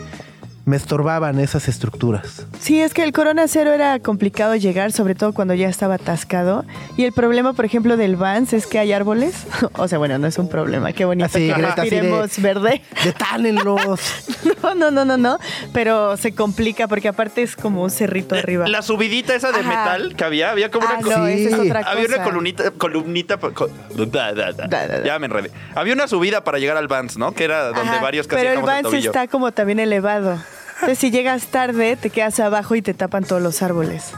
me 0.66 0.76
estorbaban 0.76 1.38
esas 1.38 1.68
estructuras. 1.68 2.44
Sí, 2.58 2.80
es 2.82 2.92
que 2.92 3.04
el 3.04 3.12
Corona 3.12 3.46
Cero 3.46 3.73
era 3.73 4.00
complicado 4.00 4.56
llegar, 4.56 4.90
sobre 4.90 5.14
todo 5.14 5.32
cuando 5.32 5.54
ya 5.54 5.68
estaba 5.68 5.94
atascado. 5.94 6.64
Y 6.96 7.04
el 7.04 7.12
problema, 7.12 7.52
por 7.52 7.64
ejemplo, 7.64 7.96
del 7.96 8.16
Vans 8.16 8.52
es 8.52 8.66
que 8.66 8.80
hay 8.80 8.92
árboles. 8.92 9.46
o 9.75 9.87
sea, 9.87 9.99
bueno, 9.99 10.18
no 10.18 10.26
es 10.26 10.38
un 10.38 10.49
problema. 10.49 10.92
Qué 10.92 11.04
bonito 11.04 11.26
Así, 11.26 11.46
que 11.46 11.52
Greta, 11.54 11.82
así 11.82 11.90
de- 11.90 12.28
verde. 12.42 12.82
Detálenlos. 13.04 14.00
No, 14.64 14.75
no, 14.75 14.90
no, 14.90 15.04
no, 15.04 15.16
no. 15.16 15.38
Pero 15.73 16.16
se 16.16 16.35
complica 16.35 16.88
porque 16.88 17.06
aparte 17.06 17.42
es 17.42 17.54
como 17.54 17.85
un 17.85 17.90
cerrito 17.90 18.35
arriba. 18.35 18.66
La 18.66 18.82
subidita 18.82 19.37
esa 19.37 19.52
de 19.52 19.61
Ajá. 19.61 19.68
metal 19.68 20.16
que 20.16 20.25
había, 20.25 20.50
había 20.50 20.70
como 20.73 20.88
Ah, 20.88 20.96
una 21.00 21.16
no, 21.18 21.26
esa 21.28 21.49
es 21.49 21.61
otra 21.61 21.80
cosa. 21.85 21.92
Había 21.92 22.06
una 22.08 22.25
columnita, 22.25 22.70
columnita, 22.73 23.38
pa- 23.38 23.52
co- 23.52 23.68
da, 23.94 24.32
da, 24.35 24.50
da. 24.52 24.66
Da, 24.66 24.87
da, 24.88 24.99
da. 24.99 25.04
ya 25.06 25.16
me 25.20 25.26
enredé. 25.26 25.52
Había 25.76 25.94
una 25.94 26.08
subida 26.08 26.42
para 26.42 26.58
llegar 26.58 26.76
al 26.76 26.88
Vans, 26.88 27.16
¿no? 27.16 27.30
Que 27.32 27.44
era 27.44 27.66
donde 27.66 27.82
Ajá, 27.82 28.00
varios 28.02 28.26
casi 28.26 28.40
Pero 28.42 28.58
el 28.61 28.66
dejamos 28.66 28.92
el 28.94 29.06
está 29.06 29.28
como 29.28 29.52
también 29.52 29.78
elevado. 29.78 30.38
Entonces, 30.76 30.99
si 30.99 31.11
llegas 31.11 31.47
tarde, 31.47 31.97
te 31.97 32.11
quedas 32.11 32.38
abajo 32.40 32.75
y 32.75 32.83
te 32.83 32.95
tapan 32.95 33.25
todos 33.25 33.42
los 33.42 33.62
árboles. 33.62 34.12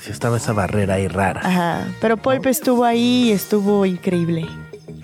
Sí, 0.00 0.10
estaba 0.10 0.36
esa 0.36 0.52
barrera 0.52 0.94
ahí 0.94 1.08
rara. 1.08 1.40
Ajá. 1.44 1.86
Pero 2.00 2.16
Pulp 2.16 2.46
estuvo 2.46 2.84
ahí 2.84 3.28
y 3.28 3.32
estuvo 3.32 3.86
increíble. 3.86 4.46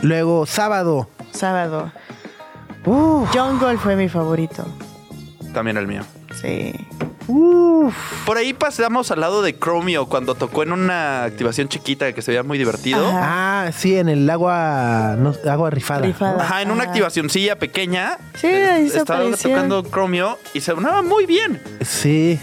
Luego, 0.03 0.47
sábado. 0.47 1.09
Sábado. 1.31 1.93
Uf, 2.85 3.31
Jungle 3.33 3.79
fue 3.79 3.95
mi 3.95 4.09
favorito. 4.09 4.67
También 5.53 5.77
el 5.77 5.87
mío. 5.87 6.03
Sí. 6.41 6.73
Uf. 7.31 7.95
Por 8.27 8.37
ahí 8.37 8.53
pasamos 8.53 9.11
al 9.11 9.21
lado 9.21 9.43
de 9.43 9.59
Chromio 9.59 10.07
cuando 10.07 10.35
tocó 10.35 10.63
en 10.63 10.73
una 10.73 11.25
activación 11.25 11.69
chiquita 11.69 12.13
que 12.13 12.23
se 12.23 12.31
veía 12.33 12.43
muy 12.43 12.59
divertido. 12.59 13.07
Ajá. 13.09 13.67
Ah, 13.67 13.73
sí, 13.73 13.97
en 13.97 14.09
el 14.09 14.29
agua, 14.29 15.17
no, 15.19 15.35
agua 15.51 15.71
rifada. 15.71 16.07
Rifada. 16.07 16.43
Ajá, 16.43 16.63
en 16.63 16.71
una 16.71 16.85
activacioncilla 16.85 17.57
pequeña. 17.59 18.19
Sí, 18.35 18.47
ahí 18.49 18.89
se 18.89 18.99
Estaba 18.99 19.25
tocando 19.31 19.83
Chromio 19.83 20.39
y 20.55 20.61
se 20.61 20.73
sonaba 20.73 21.03
muy 21.03 21.27
bien. 21.27 21.61
Sí. 21.83 22.39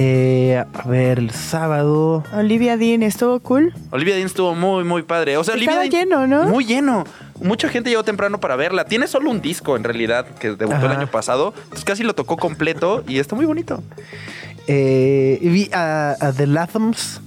Eh, 0.00 0.62
a 0.74 0.86
ver, 0.88 1.18
el 1.18 1.30
sábado. 1.32 2.22
Olivia 2.32 2.76
Dean 2.76 3.02
estuvo 3.02 3.40
cool. 3.40 3.74
Olivia 3.90 4.14
Dean 4.14 4.26
estuvo 4.26 4.54
muy, 4.54 4.84
muy 4.84 5.02
padre. 5.02 5.36
O 5.36 5.42
sea, 5.44 5.56
Estaba 5.56 5.80
Olivia 5.80 5.98
Dean- 6.00 6.08
lleno, 6.08 6.26
¿no? 6.26 6.48
Muy 6.48 6.64
lleno. 6.64 7.04
Mucha 7.42 7.68
gente 7.68 7.90
llegó 7.90 8.02
temprano 8.04 8.40
para 8.40 8.56
verla. 8.56 8.84
Tiene 8.84 9.06
solo 9.06 9.30
un 9.30 9.40
disco 9.40 9.76
en 9.76 9.84
realidad 9.84 10.26
que 10.26 10.50
debutó 10.52 10.86
el 10.86 10.92
año 10.92 11.10
pasado. 11.10 11.54
Entonces 11.64 11.84
casi 11.84 12.02
lo 12.02 12.14
tocó 12.14 12.36
completo 12.36 13.04
y 13.06 13.18
está 13.18 13.34
muy 13.36 13.46
bonito. 13.46 13.82
Eh, 14.66 15.38
vi 15.42 15.70
a, 15.72 16.14
a 16.20 16.32
The 16.32 16.46
Lathoms 16.46 17.20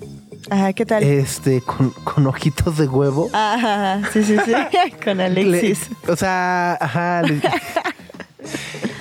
Ajá, 0.50 0.74
¿qué 0.74 0.86
tal? 0.86 1.03
este, 1.03 1.62
con, 1.62 1.89
con 1.91 2.27
ojitos 2.27 2.77
de 2.77 2.88
huevo. 2.88 3.30
Ajá, 3.34 4.01
sí, 4.12 4.24
sí, 4.24 4.36
sí. 4.46 4.53
Con 5.03 5.20
Alexis. 5.22 5.89
Le- 6.06 6.12
o 6.12 6.15
sea, 6.15 6.77
ajá. 6.82 7.22
le- 7.24 7.41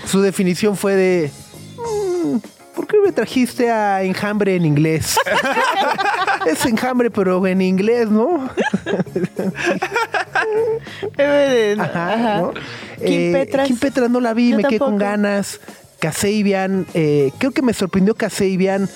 su 0.07 0.21
definición 0.23 0.77
fue 0.77 0.95
de. 0.97 1.31
"Mm, 1.79 2.37
¿Por 2.75 2.87
qué 2.87 2.97
me 3.05 3.13
trajiste 3.13 3.71
a 3.71 4.03
enjambre 4.03 4.55
en 4.57 4.65
inglés? 4.65 5.17
es 6.47 6.65
enjambre, 6.67 7.11
pero 7.11 7.47
en 7.47 7.61
inglés, 7.63 8.09
¿no? 8.11 8.49
Ajá. 11.79 12.15
Ajá. 12.15 12.41
¿no? 12.41 12.53
Kim 12.53 12.61
Eh, 13.01 13.31
Petras. 13.33 13.67
Kim 13.67 13.79
Petras 13.79 14.11
no 14.11 14.21
la 14.21 14.35
vi, 14.35 14.51
Yo 14.51 14.57
me 14.57 14.65
quedé 14.65 14.79
con 14.79 14.97
ganas. 14.99 15.61
Kasabian, 16.01 16.87
eh, 16.95 17.31
creo 17.39 17.51
que 17.51 17.63
me 17.63 17.75
sorprendió 17.75 18.15
Kasabian. 18.15 18.89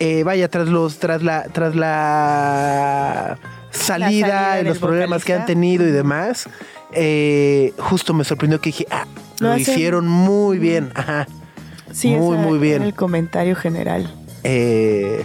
Eh, 0.00 0.24
vaya, 0.24 0.48
tras 0.48 0.68
los, 0.68 0.98
tras 0.98 1.22
la, 1.22 1.44
tras 1.52 1.76
la 1.76 3.38
salida, 3.70 4.28
salida 4.28 4.60
y 4.60 4.64
los 4.64 4.78
problemas 4.78 5.24
que 5.24 5.34
han 5.34 5.46
tenido 5.46 5.86
y 5.86 5.90
demás, 5.90 6.48
eh, 6.92 7.72
justo 7.78 8.12
me 8.14 8.24
sorprendió 8.24 8.60
que 8.60 8.70
dije, 8.70 8.86
ah, 8.90 9.06
Lo 9.40 9.56
hicieron 9.56 10.08
muy 10.08 10.58
bien. 10.58 10.90
Ajá. 10.94 11.26
Sí, 11.92 12.10
muy, 12.16 12.36
muy 12.38 12.58
bien. 12.58 12.76
era 12.76 12.84
el 12.86 12.94
comentario 12.94 13.54
general. 13.54 14.12
Eh, 14.42 15.24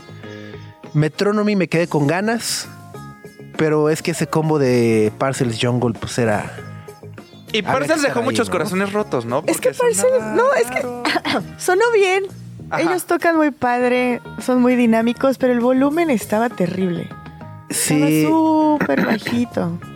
Metronomy 0.93 1.55
me 1.55 1.67
quedé 1.67 1.87
con 1.87 2.05
ganas, 2.05 2.67
pero 3.59 3.89
es 3.89 4.01
que 4.01 4.11
ese 4.11 4.25
combo 4.25 4.57
de 4.57 5.11
Parcels 5.17 5.59
Jungle, 5.61 5.93
pues 5.99 6.17
era. 6.17 6.49
Y 7.51 7.61
Parcels 7.61 8.01
dejó 8.01 8.19
ahí, 8.19 8.25
muchos 8.25 8.47
¿no? 8.47 8.53
corazones 8.53 8.93
rotos, 8.93 9.25
¿no? 9.25 9.43
Es 9.47 9.59
que 9.59 9.71
Parcels, 9.71 10.23
no, 10.33 10.53
es 10.53 10.67
que 10.71 10.81
sonó 11.57 11.83
bien. 11.93 12.23
Ajá. 12.69 12.83
Ellos 12.83 13.03
tocan 13.05 13.35
muy 13.35 13.51
padre, 13.51 14.21
son 14.41 14.61
muy 14.61 14.75
dinámicos, 14.77 15.37
pero 15.37 15.51
el 15.51 15.59
volumen 15.59 16.09
estaba 16.09 16.49
terrible. 16.49 17.09
Sí. 17.69 18.01
Estaba 18.01 18.29
súper 18.29 19.05
bajito. 19.05 19.79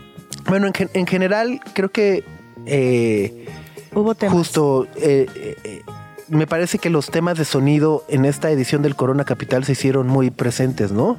Bueno, 0.46 0.68
en, 0.68 0.90
en 0.94 1.08
general, 1.08 1.62
creo 1.74 1.90
que 1.90 2.26
eh, 2.66 3.46
Hubo 3.94 4.14
temas. 4.14 4.36
justo 4.36 4.88
eh, 4.98 5.26
eh, 5.64 5.82
me 6.28 6.48
parece 6.48 6.80
que 6.80 6.90
los 6.90 7.10
temas 7.12 7.38
de 7.38 7.46
sonido 7.46 8.04
en 8.10 8.26
esta 8.26 8.52
edición 8.52 8.82
del 8.82 8.98
Corona 8.98 9.24
Capital 9.24 9.64
se 9.64 9.72
hicieron 9.72 10.08
muy 10.08 10.32
presentes, 10.32 10.92
¿no? 10.92 11.18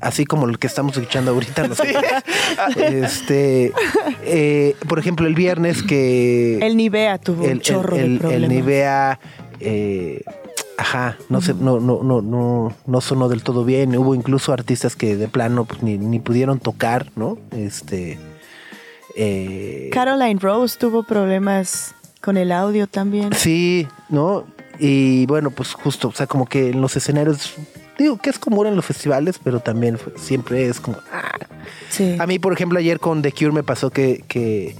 Así 0.00 0.24
como 0.24 0.48
el 0.48 0.58
que 0.58 0.66
estamos 0.66 0.96
escuchando 0.96 1.32
ahorita. 1.32 1.68
nosotros. 1.68 1.94
Este, 2.76 3.72
eh, 4.24 4.74
por 4.88 4.98
ejemplo, 4.98 5.26
el 5.26 5.34
viernes 5.34 5.82
que 5.82 6.58
El 6.58 6.76
Nivea 6.76 7.18
tuvo 7.18 7.44
un 7.44 7.60
chorro 7.60 7.96
el, 7.96 8.14
de 8.14 8.18
problemas. 8.20 8.42
el 8.42 8.48
Nivea, 8.48 9.20
eh, 9.60 10.22
ajá, 10.78 11.16
no, 11.28 11.40
se, 11.40 11.54
no, 11.54 11.80
no, 11.80 12.02
no, 12.02 12.20
no, 12.22 12.74
no 12.86 13.00
sonó 13.00 13.28
del 13.28 13.42
todo 13.42 13.64
bien. 13.64 13.96
Hubo 13.96 14.14
incluso 14.14 14.52
artistas 14.52 14.96
que 14.96 15.16
de 15.16 15.28
plano 15.28 15.64
pues, 15.64 15.82
ni, 15.82 15.96
ni 15.98 16.18
pudieron 16.18 16.58
tocar, 16.60 17.10
¿no? 17.16 17.38
Este. 17.52 18.18
eh, 19.16 19.90
Caroline 19.92 20.38
Rose 20.40 20.78
tuvo 20.78 21.02
problemas 21.02 21.94
con 22.20 22.36
el 22.36 22.52
audio 22.52 22.86
también. 22.86 23.32
sí, 23.34 23.86
¿no? 24.08 24.44
Y 24.78 25.26
bueno, 25.26 25.50
pues 25.50 25.74
justo, 25.74 26.08
o 26.08 26.12
sea, 26.12 26.26
como 26.26 26.46
que 26.46 26.70
en 26.70 26.80
los 26.80 26.96
escenarios, 26.96 27.54
digo 28.04 28.18
que 28.18 28.30
es 28.30 28.38
común 28.38 28.66
en 28.66 28.76
los 28.76 28.84
festivales, 28.84 29.38
pero 29.42 29.60
también 29.60 29.98
fue- 29.98 30.12
siempre 30.18 30.66
es 30.68 30.80
como. 30.80 30.98
ah. 31.12 31.38
Sí. 31.90 32.16
A 32.18 32.26
mí, 32.26 32.38
por 32.38 32.52
ejemplo, 32.52 32.78
ayer 32.78 33.00
con 33.00 33.22
The 33.22 33.32
Cure 33.32 33.52
me 33.52 33.62
pasó 33.62 33.90
que. 33.90 34.24
que 34.28 34.76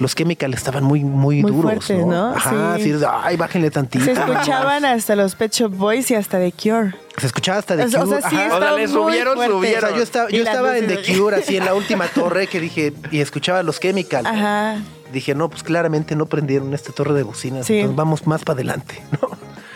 los 0.00 0.16
Chemical 0.16 0.52
estaban 0.54 0.82
muy, 0.82 1.04
muy, 1.04 1.40
Muy 1.40 1.52
duros, 1.52 1.84
fuertes, 1.86 2.04
¿no? 2.04 2.30
Ajá, 2.34 2.76
Sí. 2.80 2.92
ay, 3.22 3.36
bájenle 3.36 3.70
tantito. 3.70 4.04
Se 4.04 4.10
escuchaban 4.10 4.84
hasta 4.84 5.14
los 5.14 5.36
Pet 5.36 5.52
Shop 5.52 5.70
Boys 5.72 6.10
y 6.10 6.16
hasta 6.16 6.38
The 6.40 6.50
Cure. 6.52 6.96
Se 7.16 7.26
escuchaba 7.26 7.58
hasta 7.58 7.76
The 7.76 7.84
O 7.84 7.86
Cure. 7.86 8.16
o 8.16 8.20
sea, 8.20 8.28
sí 8.28 8.34
ajá. 8.34 8.46
O 8.46 8.48
sea, 8.48 8.54
estaba 8.58 8.76
le 8.76 8.88
muy 8.88 8.92
subieron, 8.92 9.34
fuerte. 9.36 9.52
O 9.52 9.56
subieron. 9.58 9.88
sea, 9.90 9.96
yo 9.96 10.02
estaba, 10.02 10.30
yo 10.30 10.42
estaba 10.42 10.78
en 10.78 10.86
The 10.88 11.16
Cure, 11.16 11.36
así 11.36 11.56
en 11.56 11.64
la 11.64 11.74
última 11.76 12.08
torre 12.08 12.48
que 12.48 12.58
dije, 12.58 12.92
y 13.12 13.20
escuchaba 13.20 13.62
los 13.62 13.78
Chemical. 13.78 14.26
Ajá. 14.26 14.78
Dije, 15.12 15.36
no, 15.36 15.48
pues 15.48 15.62
claramente 15.62 16.16
no 16.16 16.26
prendieron 16.26 16.74
esta 16.74 16.92
torre 16.92 17.14
de 17.14 17.22
bocinas, 17.22 17.64
Sí. 17.64 17.74
entonces 17.76 17.96
vamos 17.96 18.26
más 18.26 18.42
para 18.42 18.54
adelante, 18.56 19.00
¿no? 19.22 19.28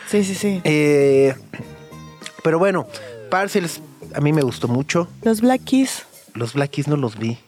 Sí, 0.08 0.24
sí, 0.24 0.34
sí. 0.34 0.60
Eh, 0.64 1.32
pero 2.42 2.58
bueno, 2.58 2.86
Parcels 3.30 3.80
a 4.14 4.20
mí 4.20 4.32
me 4.32 4.42
gustó 4.42 4.68
mucho. 4.68 5.08
Los 5.22 5.40
Black 5.40 5.62
Keys. 5.64 6.04
Los 6.34 6.54
Black 6.54 6.70
Keys 6.70 6.88
no 6.88 6.96
los 6.96 7.18
vi. 7.18 7.38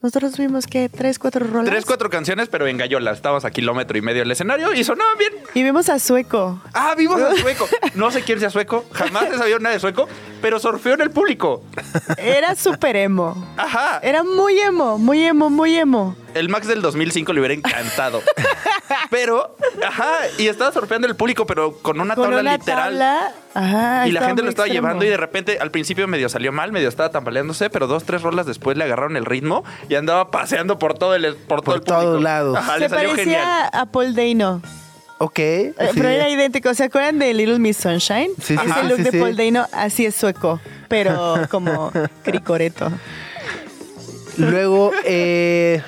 Nosotros 0.00 0.38
vimos 0.38 0.68
que 0.68 0.88
tres, 0.88 1.18
cuatro 1.18 1.44
rolas. 1.44 1.68
Tres, 1.68 1.84
cuatro 1.84 2.08
canciones, 2.08 2.48
pero 2.48 2.68
en 2.68 2.76
Gallola. 2.76 3.10
Estabas 3.10 3.44
a 3.44 3.50
kilómetro 3.50 3.98
y 3.98 4.00
medio 4.00 4.20
del 4.20 4.30
escenario 4.30 4.72
y 4.72 4.84
sonaban 4.84 5.18
bien. 5.18 5.32
Y 5.54 5.64
vimos 5.64 5.88
a 5.88 5.98
Sueco. 5.98 6.60
Ah, 6.72 6.94
vimos 6.96 7.20
a 7.20 7.34
sueco. 7.40 7.66
No 7.96 8.12
sé 8.12 8.22
quién 8.22 8.38
sea 8.38 8.48
sueco. 8.48 8.84
Jamás 8.92 9.24
he 9.24 9.36
sabido 9.36 9.58
nada 9.58 9.74
de 9.74 9.80
sueco, 9.80 10.08
pero 10.40 10.60
surfeó 10.60 10.94
en 10.94 11.00
el 11.00 11.10
público. 11.10 11.64
Era 12.16 12.54
súper 12.54 12.94
emo. 12.94 13.44
Ajá. 13.56 13.98
Era 14.00 14.22
muy 14.22 14.60
emo, 14.60 14.98
muy 14.98 15.24
emo, 15.24 15.50
muy 15.50 15.76
emo. 15.76 16.14
El 16.34 16.48
Max 16.48 16.66
del 16.68 16.82
2005 16.82 17.32
le 17.32 17.40
hubiera 17.40 17.54
encantado. 17.54 18.22
Pero, 19.10 19.56
ajá, 19.86 20.06
y 20.38 20.48
estaba 20.48 20.72
surfeando 20.72 21.06
en 21.06 21.10
el 21.10 21.16
público, 21.16 21.46
pero 21.46 21.76
con 21.78 22.00
una 22.00 22.14
Con 22.14 22.24
tabla 22.24 22.40
una 22.40 22.56
literal. 22.56 22.84
tabla. 22.90 23.32
Ajá. 23.54 24.06
y 24.08 24.12
la 24.12 24.22
gente 24.22 24.42
lo 24.42 24.48
estaba 24.48 24.66
extremo. 24.66 24.86
llevando 24.86 25.04
y 25.04 25.08
de 25.08 25.16
repente 25.16 25.58
al 25.60 25.70
principio 25.70 26.06
medio 26.08 26.28
salió 26.28 26.52
mal, 26.52 26.72
medio 26.72 26.88
estaba 26.88 27.10
tambaleándose, 27.10 27.70
pero 27.70 27.86
dos, 27.86 28.04
tres 28.04 28.22
rolas 28.22 28.46
después 28.46 28.76
le 28.76 28.84
agarraron 28.84 29.16
el 29.16 29.24
ritmo 29.26 29.64
y 29.88 29.94
andaba 29.94 30.30
paseando 30.30 30.78
por 30.78 30.94
todo 30.94 31.14
el, 31.14 31.34
por 31.36 31.60
todo 31.62 31.64
Por 31.64 31.74
el 31.76 31.80
público. 31.82 32.00
todos 32.02 32.22
lados. 32.22 32.56
Ajá, 32.58 32.74
Se 32.74 32.80
le 32.80 32.88
salió 32.88 33.10
parecía 33.10 33.24
genial. 33.24 33.70
a 33.72 33.86
Paul 33.86 34.14
Dano. 34.14 34.62
Ok. 35.18 35.38
Eh, 35.38 35.74
sí. 35.78 35.86
Pero 35.94 36.08
era 36.08 36.28
idéntico. 36.28 36.72
¿Se 36.74 36.84
acuerdan 36.84 37.18
de 37.18 37.34
Little 37.34 37.58
Miss 37.58 37.76
Sunshine? 37.78 38.30
Sí, 38.40 38.56
sí, 38.56 38.62
Ese 38.64 38.64
sí, 38.80 38.88
look 38.88 38.96
sí, 38.98 39.02
de 39.04 39.10
sí. 39.10 39.18
Paul 39.18 39.36
Dano, 39.36 39.66
así 39.72 40.06
es 40.06 40.14
sueco, 40.14 40.60
pero 40.88 41.36
como 41.50 41.92
cricoreto. 42.22 42.90
Luego, 44.36 44.92
eh, 45.04 45.82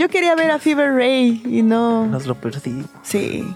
Yo 0.00 0.08
quería 0.08 0.34
ver 0.34 0.50
a 0.50 0.58
Fever 0.58 0.92
Ray 0.94 1.42
y 1.46 1.60
no. 1.62 2.06
nos 2.06 2.26
lo 2.26 2.34
perdí. 2.34 2.84
Sí. 3.02 3.46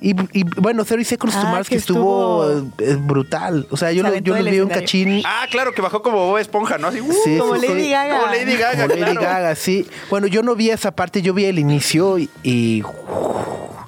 Y, 0.00 0.14
y, 0.38 0.44
bueno, 0.58 0.84
30 0.84 1.08
Seconds 1.08 1.34
to 1.34 1.40
Ah, 1.46 1.50
Mars, 1.52 1.68
que 1.68 1.74
que 1.74 1.78
estuvo, 1.78 2.44
estuvo- 2.50 2.72
eh, 2.82 2.96
brutal. 2.96 3.66
O 3.70 3.76
sea, 3.76 3.92
yo, 3.92 4.02
Se 4.04 4.10
lo, 4.10 4.16
yo 4.18 4.34
vi 4.34 4.60
un 4.60 4.68
cachín. 4.68 5.22
Ah, 5.24 5.46
claro, 5.50 5.72
que 5.72 5.80
bajó 5.82 6.02
como 6.02 6.18
Bob 6.28 6.38
Esponja, 6.38 6.78
¿no? 6.78 6.88
Así, 6.88 7.00
uh, 7.00 7.12
Sí, 7.24 7.36
como 7.38 7.56
sí, 7.56 7.66
Lady. 7.66 7.90
Gaga. 7.90 8.20
Como 8.20 8.32
Lady 8.32 8.56
Gaga, 8.56 8.82
Como 8.88 9.00
Lady 9.00 9.16
claro. 9.16 9.20
Gaga, 9.20 9.54
sí. 9.54 9.86
Bueno, 10.10 10.26
yo 10.26 10.42
no 10.42 10.54
vi 10.54 10.70
esa 10.70 10.90
parte, 10.92 11.22
yo 11.22 11.32
vi 11.34 11.46
el 11.46 11.58
inicio 11.58 12.18
y. 12.18 12.28
y, 12.42 12.82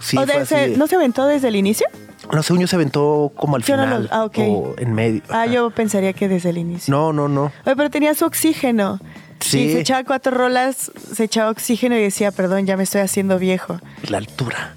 sí, 0.00 0.17
¿O 0.17 0.25
fue 0.25 0.27
de- 0.27 0.33
así 0.41 0.47
se- 0.55 0.69
¿No 0.77 0.87
se 0.87 0.97
aventó 0.97 1.27
desde 1.27 1.49
el 1.49 1.57
inicio? 1.57 1.87
No, 2.33 2.43
según 2.43 2.61
yo 2.62 2.67
se 2.67 2.77
aventó 2.77 3.31
como 3.37 3.57
al 3.57 3.62
Yo 3.62 3.77
no 3.77 3.85
final. 3.85 4.03
lo- 4.05 4.09
ah. 4.15 4.25
O 4.25 4.75
en 4.79 4.95
medio. 4.95 5.23
Ah, 5.29 5.43
Ajá. 5.43 5.47
yo 5.47 5.71
pensaría 5.71 6.12
que 6.15 6.29
desde 6.29 6.50
el 6.50 6.59
inicio. 6.59 6.91
No, 6.93 7.12
no, 7.12 7.29
no. 7.29 7.53
Oye, 7.65 7.77
pero 7.77 7.91
tenía 7.91 8.15
su 8.15 8.25
oxígeno. 8.25 8.99
Sí. 9.40 9.61
Y 9.61 9.73
se 9.73 9.80
echaba 9.80 10.04
cuatro 10.04 10.37
rolas, 10.37 10.90
se 11.14 11.25
echaba 11.25 11.50
oxígeno 11.50 11.97
y 11.97 12.02
decía, 12.02 12.33
perdón, 12.33 12.66
ya 12.66 12.76
me 12.76 12.83
estoy 12.83 13.00
haciendo 13.02 13.38
viejo. 13.38 13.78
La 14.09 14.18
altura. 14.18 14.75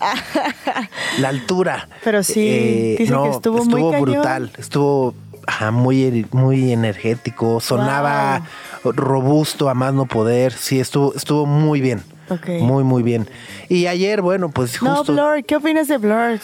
La 1.18 1.28
altura. 1.28 1.88
Eh, 1.90 1.94
Pero 2.04 2.22
sí, 2.22 2.96
dicen 2.98 3.22
que 3.22 3.30
estuvo 3.30 3.64
muy 3.64 3.82
cañón. 3.92 4.00
brutal. 4.02 4.52
Estuvo 4.58 5.14
ajá, 5.46 5.70
muy, 5.70 6.26
muy 6.32 6.72
energético. 6.72 7.60
Sonaba 7.60 8.42
robusto 8.84 9.68
a 9.68 9.74
más 9.74 9.94
no 9.94 10.06
poder. 10.06 10.52
Sí, 10.52 10.80
estuvo, 10.80 11.14
estuvo 11.14 11.46
muy 11.46 11.80
bien. 11.80 12.02
Ok. 12.28 12.48
Muy, 12.60 12.84
muy 12.84 13.02
bien. 13.02 13.28
Y 13.68 13.86
ayer, 13.86 14.22
bueno, 14.22 14.50
pues 14.50 14.80
No, 14.82 14.96
justo. 14.96 15.12
Blur, 15.12 15.44
¿qué 15.44 15.56
opinas 15.56 15.88
de 15.88 15.98
Blur? 15.98 16.40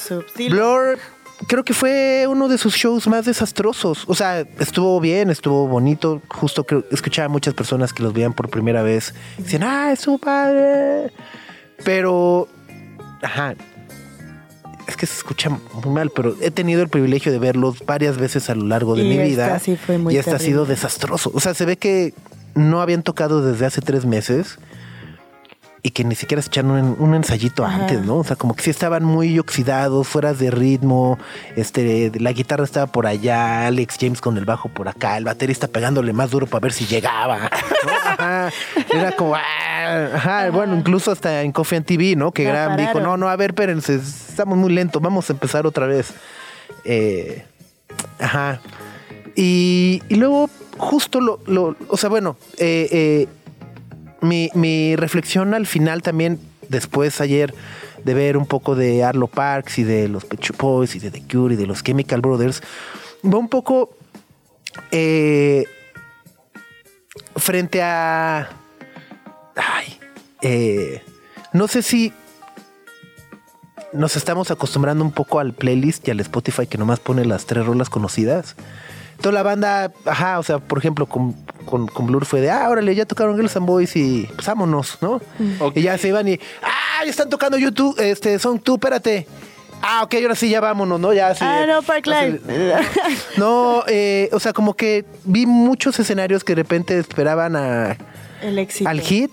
Blur, 0.50 0.98
creo 1.46 1.64
que 1.64 1.72
fue 1.74 2.26
uno 2.28 2.48
de 2.48 2.58
sus 2.58 2.74
shows 2.74 3.06
más 3.06 3.24
desastrosos. 3.24 4.04
O 4.06 4.14
sea, 4.14 4.40
estuvo 4.58 4.98
bien, 5.00 5.30
estuvo 5.30 5.66
bonito. 5.68 6.20
Justo 6.28 6.64
creo, 6.64 6.84
escuchaba 6.90 7.26
a 7.26 7.28
muchas 7.28 7.54
personas 7.54 7.92
que 7.92 8.02
los 8.02 8.12
veían 8.12 8.32
por 8.32 8.48
primera 8.48 8.82
vez. 8.82 9.14
Decían, 9.38 9.62
ah, 9.62 9.92
es 9.92 10.00
su 10.00 10.18
padre. 10.18 11.12
Pero, 11.84 12.48
ajá. 13.22 13.54
Es 14.86 14.96
que 14.96 15.04
se 15.06 15.14
escucha 15.18 15.50
muy 15.50 15.94
mal, 15.94 16.10
pero 16.14 16.34
he 16.40 16.50
tenido 16.50 16.82
el 16.82 16.88
privilegio 16.88 17.30
de 17.30 17.38
verlos 17.38 17.84
varias 17.84 18.16
veces 18.16 18.48
a 18.48 18.54
lo 18.54 18.64
largo 18.66 18.94
de 18.96 19.02
Y 19.04 19.08
mi 19.08 19.18
esta 19.18 19.46
vida. 19.46 19.58
sí 19.58 19.76
fue 19.76 19.98
muy 19.98 20.14
y 20.14 20.16
este 20.16 20.30
ha 20.30 20.38
terrible. 20.38 20.50
sido 20.52 20.66
desastroso. 20.66 21.30
O 21.34 21.40
sea, 21.40 21.52
se 21.52 21.66
ve 21.66 21.76
que 21.76 22.14
no 22.54 22.80
habían 22.80 23.02
tocado 23.02 23.42
desde 23.42 23.66
hace 23.66 23.82
tres 23.82 24.06
meses 24.06 24.58
y 25.82 25.90
que 25.90 26.02
ni 26.04 26.14
siquiera 26.14 26.42
se 26.42 26.48
echaron 26.48 26.72
un, 26.72 26.96
un 26.98 27.14
ensayito 27.14 27.64
Ajá. 27.64 27.76
antes, 27.82 28.04
¿no? 28.04 28.16
O 28.16 28.24
sea, 28.24 28.34
como 28.36 28.54
que 28.56 28.62
sí 28.62 28.70
estaban 28.70 29.04
muy 29.04 29.38
oxidados, 29.38 30.08
fueras 30.08 30.38
de 30.38 30.50
ritmo. 30.50 31.18
Este, 31.56 32.10
la 32.18 32.32
guitarra 32.32 32.64
estaba 32.64 32.86
por 32.86 33.06
allá, 33.06 33.66
Alex 33.66 33.96
James 34.00 34.20
con 34.20 34.36
el 34.38 34.44
bajo 34.44 34.68
por 34.68 34.88
acá, 34.88 35.16
el 35.16 35.24
baterista 35.24 35.68
pegándole 35.68 36.12
más 36.12 36.30
duro 36.30 36.46
para 36.46 36.60
ver 36.62 36.72
si 36.72 36.86
llegaba. 36.86 37.38
¿no? 37.86 37.92
Ajá. 38.04 38.50
Era 38.92 39.12
como, 39.12 39.34
ah, 39.36 40.08
ajá. 40.14 40.50
bueno, 40.50 40.76
incluso 40.76 41.12
hasta 41.12 41.42
en 41.42 41.52
Coffee 41.52 41.76
and 41.78 41.86
TV, 41.86 42.16
¿no? 42.16 42.32
Que 42.32 42.44
La 42.44 42.50
Graham 42.50 42.76
dijo, 42.76 43.00
no, 43.00 43.16
no, 43.16 43.28
a 43.28 43.36
ver, 43.36 43.50
espérense, 43.50 43.94
estamos 43.94 44.58
muy 44.58 44.72
lentos, 44.72 45.00
vamos 45.00 45.30
a 45.30 45.32
empezar 45.32 45.66
otra 45.66 45.86
vez. 45.86 46.12
Eh, 46.84 47.44
ajá. 48.18 48.60
Y, 49.36 50.02
y 50.08 50.16
luego, 50.16 50.50
justo 50.76 51.20
lo, 51.20 51.38
lo- 51.46 51.76
o 51.88 51.96
sea, 51.96 52.08
bueno, 52.10 52.36
eh, 52.56 52.88
eh, 52.90 53.28
mi, 54.20 54.50
mi 54.54 54.96
reflexión 54.96 55.54
al 55.54 55.66
final 55.66 56.02
también, 56.02 56.40
después 56.68 57.20
ayer 57.20 57.54
de 58.04 58.14
ver 58.14 58.36
un 58.36 58.46
poco 58.46 58.74
de 58.74 59.04
Arlo 59.04 59.26
Parks 59.26 59.78
y 59.78 59.84
de 59.84 60.08
los 60.08 60.24
Pet 60.24 60.56
Boys 60.56 60.94
y 60.94 60.98
de 60.98 61.10
The 61.10 61.22
Cure 61.30 61.54
y 61.54 61.56
de 61.56 61.66
los 61.66 61.82
Chemical 61.82 62.20
Brothers, 62.20 62.62
va 63.24 63.38
un 63.38 63.48
poco 63.48 63.96
eh, 64.90 65.64
frente 67.36 67.82
a... 67.82 68.48
Ay, 69.56 69.98
eh, 70.42 71.02
no 71.52 71.66
sé 71.66 71.82
si 71.82 72.12
nos 73.92 74.16
estamos 74.16 74.50
acostumbrando 74.50 75.02
un 75.04 75.12
poco 75.12 75.40
al 75.40 75.52
playlist 75.52 76.06
y 76.06 76.10
al 76.10 76.20
Spotify 76.20 76.66
que 76.66 76.78
nomás 76.78 77.00
pone 77.00 77.24
las 77.24 77.46
tres 77.46 77.66
rolas 77.66 77.90
conocidas. 77.90 78.54
Toda 79.20 79.32
la 79.32 79.42
banda, 79.42 79.92
ajá, 80.04 80.38
o 80.38 80.42
sea, 80.42 80.58
por 80.58 80.78
ejemplo, 80.78 81.06
con, 81.06 81.32
con, 81.64 81.88
con 81.88 82.06
Blur 82.06 82.24
fue 82.24 82.40
de, 82.40 82.50
ah, 82.50 82.68
órale, 82.70 82.94
ya 82.94 83.04
tocaron 83.04 83.34
Girls 83.34 83.56
and 83.56 83.66
Boys 83.66 83.96
y 83.96 84.28
pues 84.34 84.46
vámonos, 84.46 84.98
¿no? 85.00 85.20
Ok. 85.58 85.76
Y 85.76 85.82
ya 85.82 85.98
se 85.98 86.08
iban 86.08 86.28
y, 86.28 86.38
ah, 86.62 87.04
ya 87.04 87.10
están 87.10 87.28
tocando 87.28 87.58
YouTube, 87.58 87.98
este, 87.98 88.38
son 88.38 88.58
tú, 88.60 88.74
espérate. 88.74 89.26
Ah, 89.82 90.02
ok, 90.02 90.14
ahora 90.22 90.34
sí, 90.34 90.48
ya 90.48 90.60
vámonos, 90.60 90.98
¿no? 91.00 91.12
Ya 91.12 91.34
sí. 91.34 91.40
Ah, 91.42 91.64
no, 91.66 91.82
Park 91.82 92.06
Live. 92.06 92.40
No, 93.36 93.84
eh, 93.86 94.28
o 94.32 94.40
sea, 94.40 94.52
como 94.52 94.74
que 94.74 95.04
vi 95.24 95.46
muchos 95.46 95.98
escenarios 95.98 96.42
que 96.44 96.54
de 96.54 96.62
repente 96.62 96.98
esperaban 96.98 97.54
a, 97.56 97.96
El 98.42 98.58
éxito. 98.58 98.88
al 98.88 99.00
hit 99.00 99.30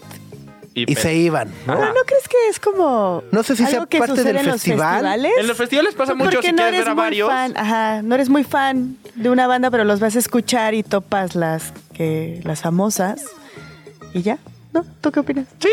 y, 0.77 0.94
se 0.96 1.15
iban, 1.15 1.50
¿no? 1.65 1.74
¿No, 1.75 1.86
¿no 1.88 2.01
crees 2.05 2.27
que 2.27 2.36
es 2.50 2.60
como 2.60 3.24
No 3.32 3.44
sé 3.44 3.55
si 3.55 3.65
sea 3.65 3.86
que 3.86 3.98
parte 3.98 4.24
del 4.24 4.36
en 4.36 4.46
los 4.46 4.55
festival. 4.55 4.89
festivales? 4.91 5.32
En 5.39 5.48
los 5.48 5.58
festivales 5.58 5.96
pasa 5.96 6.13
mucho 6.13 6.41
si 6.41 6.50
no 6.51 6.55
quieres 6.58 6.74
eres 6.74 6.79
ver 6.82 6.88
a 6.89 6.94
muy 6.96 7.01
varios. 7.03 7.29
fan, 7.29 7.53
ajá, 7.58 8.01
no 8.01 8.13
eres 8.15 8.27
muy 8.29 8.44
fan 8.44 8.98
de 9.15 9.29
una 9.29 9.48
banda, 9.48 9.72
pero 9.72 9.86
los 9.86 10.00
vas 10.01 10.15
a 10.15 10.20
escuchar 10.20 10.74
y 10.74 10.84
topas 10.84 11.34
las 11.36 11.72
que 11.94 12.41
las 12.44 12.62
famosas 12.62 13.24
y 14.13 14.22
ya. 14.22 14.38
¿No? 14.74 14.86
¿Tú 15.00 15.10
qué 15.13 15.22
opinas? 15.22 15.48
Sí, 15.60 15.70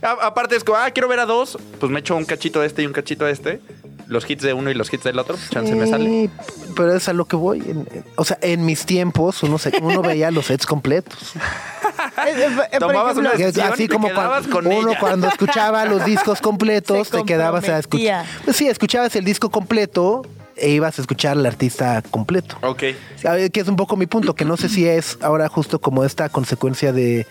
A- 0.00 0.26
aparte 0.28 0.56
es 0.56 0.64
como, 0.64 0.78
ah, 0.78 0.90
quiero 0.90 1.08
ver 1.08 1.20
a 1.20 1.26
dos, 1.26 1.58
pues 1.78 1.92
me 1.92 2.00
echo 2.00 2.16
un 2.16 2.24
cachito 2.24 2.60
de 2.62 2.66
este 2.68 2.82
y 2.82 2.86
un 2.86 2.94
cachito 2.94 3.26
de 3.26 3.32
este. 3.32 3.60
Los 4.06 4.30
hits 4.30 4.42
de 4.44 4.54
uno 4.54 4.70
y 4.70 4.74
los 4.74 4.90
hits 4.90 5.04
del 5.04 5.18
otro, 5.18 5.34
pues 5.36 5.50
chance 5.50 5.74
me 5.74 5.86
sale. 5.86 6.04
Sí, 6.06 6.30
pero 6.74 6.94
es 6.96 7.06
a 7.10 7.12
lo 7.12 7.26
que 7.26 7.36
voy. 7.36 7.58
En- 7.58 7.86
en- 7.92 8.04
o 8.16 8.24
sea, 8.24 8.38
en 8.40 8.64
mis 8.64 8.86
tiempos 8.86 9.42
uno, 9.42 9.58
se- 9.58 9.72
uno 9.82 10.00
veía 10.00 10.30
los 10.30 10.46
sets 10.46 10.64
completos. 10.64 11.34
Tomabas 12.78 13.16
una 13.16 13.30
Así 13.30 13.84
y 13.84 13.88
te 13.88 13.94
como 13.94 14.08
quedabas 14.08 14.46
cuando 14.46 14.50
con 14.50 14.66
uno 14.78 14.90
ella. 14.90 15.00
cuando 15.00 15.28
escuchaba 15.28 15.84
los 15.84 16.04
discos 16.04 16.40
completos, 16.40 17.10
te 17.10 17.24
quedabas 17.24 17.68
a 17.68 17.78
escuchar. 17.78 18.24
Pues 18.44 18.56
sí, 18.56 18.68
escuchabas 18.68 19.14
el 19.16 19.24
disco 19.24 19.50
completo 19.50 20.22
e 20.58 20.70
ibas 20.70 20.98
a 20.98 21.02
escuchar 21.02 21.32
al 21.36 21.44
artista 21.44 22.02
completo. 22.10 22.56
Ok. 22.62 22.78
Que 22.78 23.50
es 23.60 23.68
un 23.68 23.76
poco 23.76 23.96
mi 23.96 24.06
punto, 24.06 24.34
que 24.34 24.44
no 24.44 24.56
sé 24.56 24.68
si 24.68 24.86
es 24.86 25.18
ahora 25.20 25.48
justo 25.48 25.80
como 25.80 26.02
esta 26.04 26.28
consecuencia 26.30 26.92
de 26.92 27.26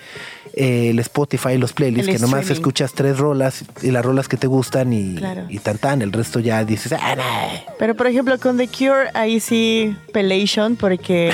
eh, 0.54 0.90
el 0.92 1.00
Spotify 1.00 1.54
y 1.54 1.58
los 1.58 1.74
playlists, 1.74 2.08
El 2.08 2.16
que 2.16 2.22
nomás 2.22 2.50
escuchas 2.52 2.94
tres 2.94 3.18
rolas 3.18 3.66
y 3.82 3.90
las 3.92 4.06
rolas 4.06 4.28
que 4.28 4.38
te 4.38 4.46
gustan 4.48 4.94
y, 4.94 5.16
Claro. 5.16 5.46
y 5.50 5.58
tan 5.60 5.78
tan, 5.80 6.02
el 6.04 6.12
resto 6.14 6.40
ya 6.40 6.64
dices, 6.64 6.94
ah, 6.94 7.16
nah". 7.16 7.74
Pero 7.80 7.96
por 7.96 8.06
ejemplo 8.08 8.38
con 8.40 8.58
The 8.58 8.68
Cure 8.68 9.10
ahí 9.16 9.40
sí 9.40 9.96
pelation 10.14 10.76
porque 10.76 11.34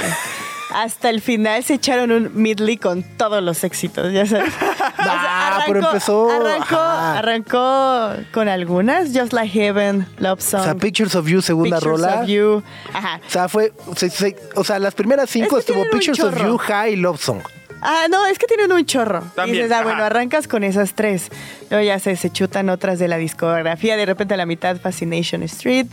hasta 0.74 1.10
el 1.10 1.22
final 1.22 1.64
se 1.64 1.76
echaron 1.76 2.12
un 2.12 2.32
midley 2.42 2.78
con 2.78 3.04
todos 3.04 3.42
los 3.44 3.64
éxitos, 3.64 4.12
ya 4.14 4.26
sabes. 4.26 4.54
O 5.02 5.04
sea, 5.04 5.14
Ah, 5.58 5.64
pero 5.66 5.80
empezó- 5.80 6.30
Arrancó, 6.30 6.78
arrancó 6.80 8.12
con 8.32 8.48
algunas, 8.48 9.10
Just 9.18 9.34
Like 9.34 9.50
Heaven, 9.50 10.06
Love 10.20 10.42
Song. 10.42 10.62
O 10.62 10.64
sea, 10.64 10.76
Pictures 10.76 11.16
of 11.16 11.28
You, 11.28 11.42
segunda 11.42 11.78
Pictures 11.78 12.02
rola. 12.02 12.22
of 12.22 12.28
You. 12.28 12.64
Ajá. 12.94 13.20
O 13.26 13.30
sea, 13.30 13.50
fue. 13.50 13.74
se- 13.96 14.10
se- 14.10 14.36
o 14.56 14.64
sea, 14.64 14.78
las 14.80 14.94
primeras 14.94 15.30
cinco 15.30 15.58
Es 15.58 15.66
que 15.66 15.72
estuvo 15.72 15.90
Pictures 15.90 16.20
of. 16.20 16.38
You, 16.44 16.58
High 16.58 16.94
y 16.94 16.96
Love 16.98 17.20
Song. 17.22 17.40
Ah, 17.82 18.06
no, 18.12 18.26
es 18.28 18.38
que 18.38 18.46
tienen 18.46 18.72
un 18.72 18.86
chorro. 18.86 19.24
También, 19.36 19.56
y 19.56 19.62
dices, 19.64 19.72
ah, 19.72 19.78
ajá. 19.80 19.84
bueno, 19.86 20.04
arrancas 20.04 20.48
con 20.48 20.64
esas 20.64 20.94
tres. 20.94 21.30
Luego 21.72 21.84
ya 21.84 21.98
se, 21.98 22.16
se 22.16 22.30
chutan 22.30 22.70
otras 22.70 23.00
de 23.00 23.08
la 23.08 23.18
discografía. 23.18 23.98
De 23.98 24.06
repente 24.06 24.36
a 24.36 24.38
la 24.38 24.46
mitad 24.46 24.78
Fascination 24.78 25.42
Street. 25.44 25.88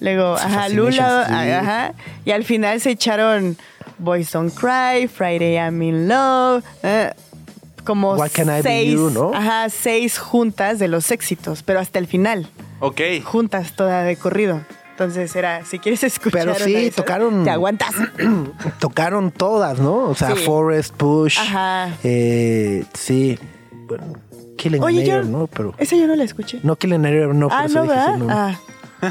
Luego, 0.00 0.36
Sí, 0.38 0.44
ajá, 0.46 0.68
Lula. 0.68 1.22
Ajá. 1.60 1.92
Y 2.24 2.30
al 2.32 2.44
final 2.44 2.80
se 2.80 2.90
echaron 2.90 3.56
Boys 3.98 4.32
Don't 4.32 4.52
Cry, 4.54 5.06
Friday 5.08 5.54
I'm 5.56 5.80
in 5.82 6.08
Love. 6.08 6.64
eh, 6.82 7.12
como 7.84 8.14
What 8.14 8.30
Can 8.32 8.46
I 8.48 8.50
Be 8.56 8.62
seis, 8.62 8.94
You, 8.94 9.10
¿no? 9.10 9.32
ajá, 9.34 9.68
seis 9.68 10.18
juntas 10.18 10.78
de 10.78 10.88
los 10.88 11.10
éxitos, 11.10 11.62
pero 11.62 11.80
hasta 11.80 11.98
el 11.98 12.06
final, 12.06 12.48
Ok. 12.80 13.00
juntas 13.24 13.76
toda 13.76 14.02
de 14.04 14.16
corrido. 14.16 14.62
Entonces 14.92 15.34
era, 15.36 15.64
si 15.66 15.78
quieres 15.80 16.02
escuchar 16.04 16.44
Pero 16.46 16.54
sí, 16.54 16.90
tocaron- 16.94 17.44
Te 17.44 17.50
aguantas. 17.50 17.90
Tocaron 18.78 19.30
todas, 19.32 19.78
¿no? 19.80 19.96
O 20.08 20.14
sea, 20.14 20.34
Sí. 20.34 20.42
Forest, 20.44 20.94
Push. 20.94 21.38
Ajá. 21.40 21.90
Eh, 22.04 22.84
sí. 22.94 23.38
Bueno, 23.86 24.04
Killing 24.56 24.82
Oye, 24.82 25.04
yo, 25.04 25.22
¿no? 25.24 25.46
Pero. 25.48 25.74
esa 25.78 25.96
yo 25.96 26.06
no 26.06 26.14
la 26.16 26.24
escuché. 26.24 26.60
No, 26.62 26.76
Killing 26.76 27.02
Neighbor, 27.02 27.34
no. 27.34 27.48
por 27.48 27.58
ah, 27.58 27.64
eso 27.66 27.74
no, 27.74 27.82
dije, 27.82 27.94
¿verdad? 27.96 28.14
sí, 28.14 28.20
no. 28.20 28.26
Ah. 28.30 28.60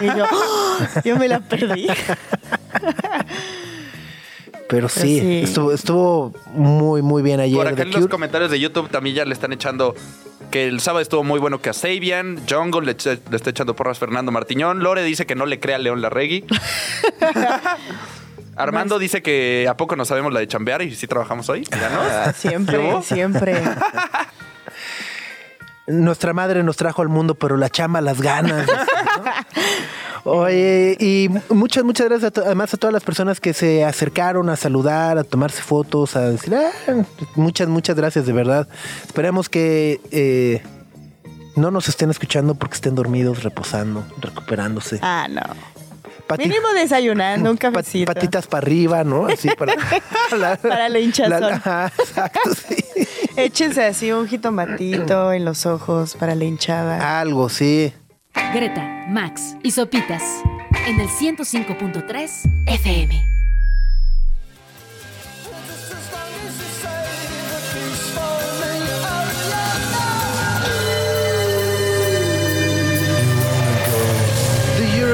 Y 0.02 0.06
yo, 0.06 0.26
¡ah! 0.26 1.02
yo 1.04 1.18
me 1.18 1.28
la 1.28 1.40
perdí. 1.40 1.88
Pero 4.70 4.90
sí, 4.90 5.20
sí. 5.20 5.42
Estuvo, 5.44 5.72
estuvo 5.72 6.34
muy, 6.54 7.02
muy 7.02 7.22
bien 7.22 7.40
ayer. 7.40 7.58
Por 7.58 7.68
acá 7.68 7.76
The 7.76 7.82
en 7.84 7.92
los 7.92 8.08
comentarios 8.08 8.50
de 8.50 8.60
YouTube 8.60 8.90
también 8.90 9.16
ya 9.16 9.26
le 9.26 9.34
están 9.34 9.54
echando 9.54 9.94
que 10.50 10.68
el 10.68 10.82
sábado 10.82 11.02
estuvo 11.02 11.24
muy 11.24 11.40
bueno 11.40 11.62
que 11.62 11.70
a 11.70 11.74
Sabian, 11.74 12.40
Jungle 12.50 12.86
le, 12.86 12.92
está 12.92 13.50
echando 13.50 13.76
porras 13.76 14.00
Fernando 14.00 14.32
Martiñón, 14.32 14.84
Lore 14.84 15.04
dice 15.04 15.26
que 15.26 15.36
no 15.36 15.46
le 15.46 15.60
crea 15.60 15.78
a 15.78 15.80
León 15.80 16.02
Larregui. 16.02 16.46
Armando 18.56 19.00
dice 19.00 19.24
que 19.24 19.68
a 19.68 19.76
poco 19.78 19.96
no 19.96 20.06
sabemos 20.06 20.32
la 20.32 20.40
de 20.40 20.48
chambear 20.48 20.84
y 20.84 20.96
si 20.96 21.08
trabajamos 21.08 21.50
hoy. 21.50 21.64
Ya 21.64 21.90
no. 21.90 22.02
Ah, 22.02 22.34
Siempre, 22.34 23.02
siempre. 23.02 23.60
Nuestra 25.88 26.34
madre 26.34 26.64
nos 26.64 26.78
trajo 26.78 27.02
al 27.02 27.10
mundo, 27.10 27.36
pero 27.36 27.58
la 27.58 27.70
chama 27.70 28.00
las 28.00 28.22
ganas. 28.22 28.68
Oye, 30.26 30.96
y 31.00 31.30
muchas, 31.50 31.84
muchas 31.84 32.08
gracias 32.08 32.32
a 32.38 32.42
además 32.42 32.74
a 32.74 32.78
todas 32.78 32.94
las 32.94 33.04
personas 33.04 33.42
que 33.42 33.54
se 33.54 33.84
acercaron 33.84 34.50
a 34.50 34.56
saludar, 34.56 35.18
a 35.18 35.24
tomarse 35.26 35.62
fotos, 35.62 36.16
a 36.16 36.30
decir, 36.30 36.56
"Ah", 36.56 36.72
muchas, 37.36 37.68
muchas 37.68 37.96
gracias 37.98 38.26
de 38.26 38.32
verdad. 38.32 38.68
Esperemos 39.06 39.50
que 39.50 40.00
eh, 40.12 40.62
no 41.58 41.72
nos 41.72 41.90
estén 41.90 42.10
escuchando 42.10 42.56
porque 42.56 42.76
estén 42.76 42.96
dormidos, 42.96 43.44
reposando, 43.44 44.06
recuperándose. 44.22 45.00
Ah, 45.02 45.28
no. 45.30 45.42
Pati- 46.26 46.48
Mínimo 46.48 46.70
desayunando, 46.74 47.52
un 47.52 47.58
pat- 47.58 47.74
cafecito. 47.74 48.14
patitas 48.14 48.48
para 48.48 48.66
arriba, 48.66 49.04
¿no? 49.04 49.26
Así 49.28 49.50
para, 49.58 49.76
Para 50.62 50.88
la 50.88 51.00
hinchazón. 51.00 51.44
ajá, 51.44 51.92
exacto, 52.00 52.50
sí. 52.56 52.76
Échense 53.36 53.84
así 53.84 54.12
un 54.14 54.28
jitomatito 54.28 55.34
en 55.34 55.44
los 55.44 55.66
ojos 55.66 56.16
para 56.16 56.34
la 56.36 56.46
hinchada. 56.46 57.20
Algo, 57.20 57.50
sí. 57.50 57.92
Greta, 58.54 59.06
Max 59.10 59.56
y 59.64 59.72
Sopitas 59.72 60.24
en 60.88 61.00
el 61.00 61.08
105.3 61.08 62.30
FM. 62.68 63.34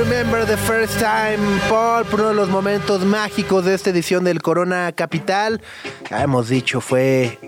Remember 0.10 0.46
the 0.46 0.58
first 0.58 1.00
time, 1.00 1.40
Paul? 1.70 2.04
Por 2.06 2.20
uno 2.20 2.30
de 2.30 2.36
los 2.36 2.50
momentos 2.50 3.06
mágicos 3.06 3.64
de 3.64 3.74
esta 3.74 3.90
edición 3.90 4.24
del 4.24 4.42
Corona 4.42 4.92
Capital. 4.92 5.62
Ya 6.10 6.22
hemos 6.22 6.50
dicho, 6.50 6.82
fue 6.82 7.40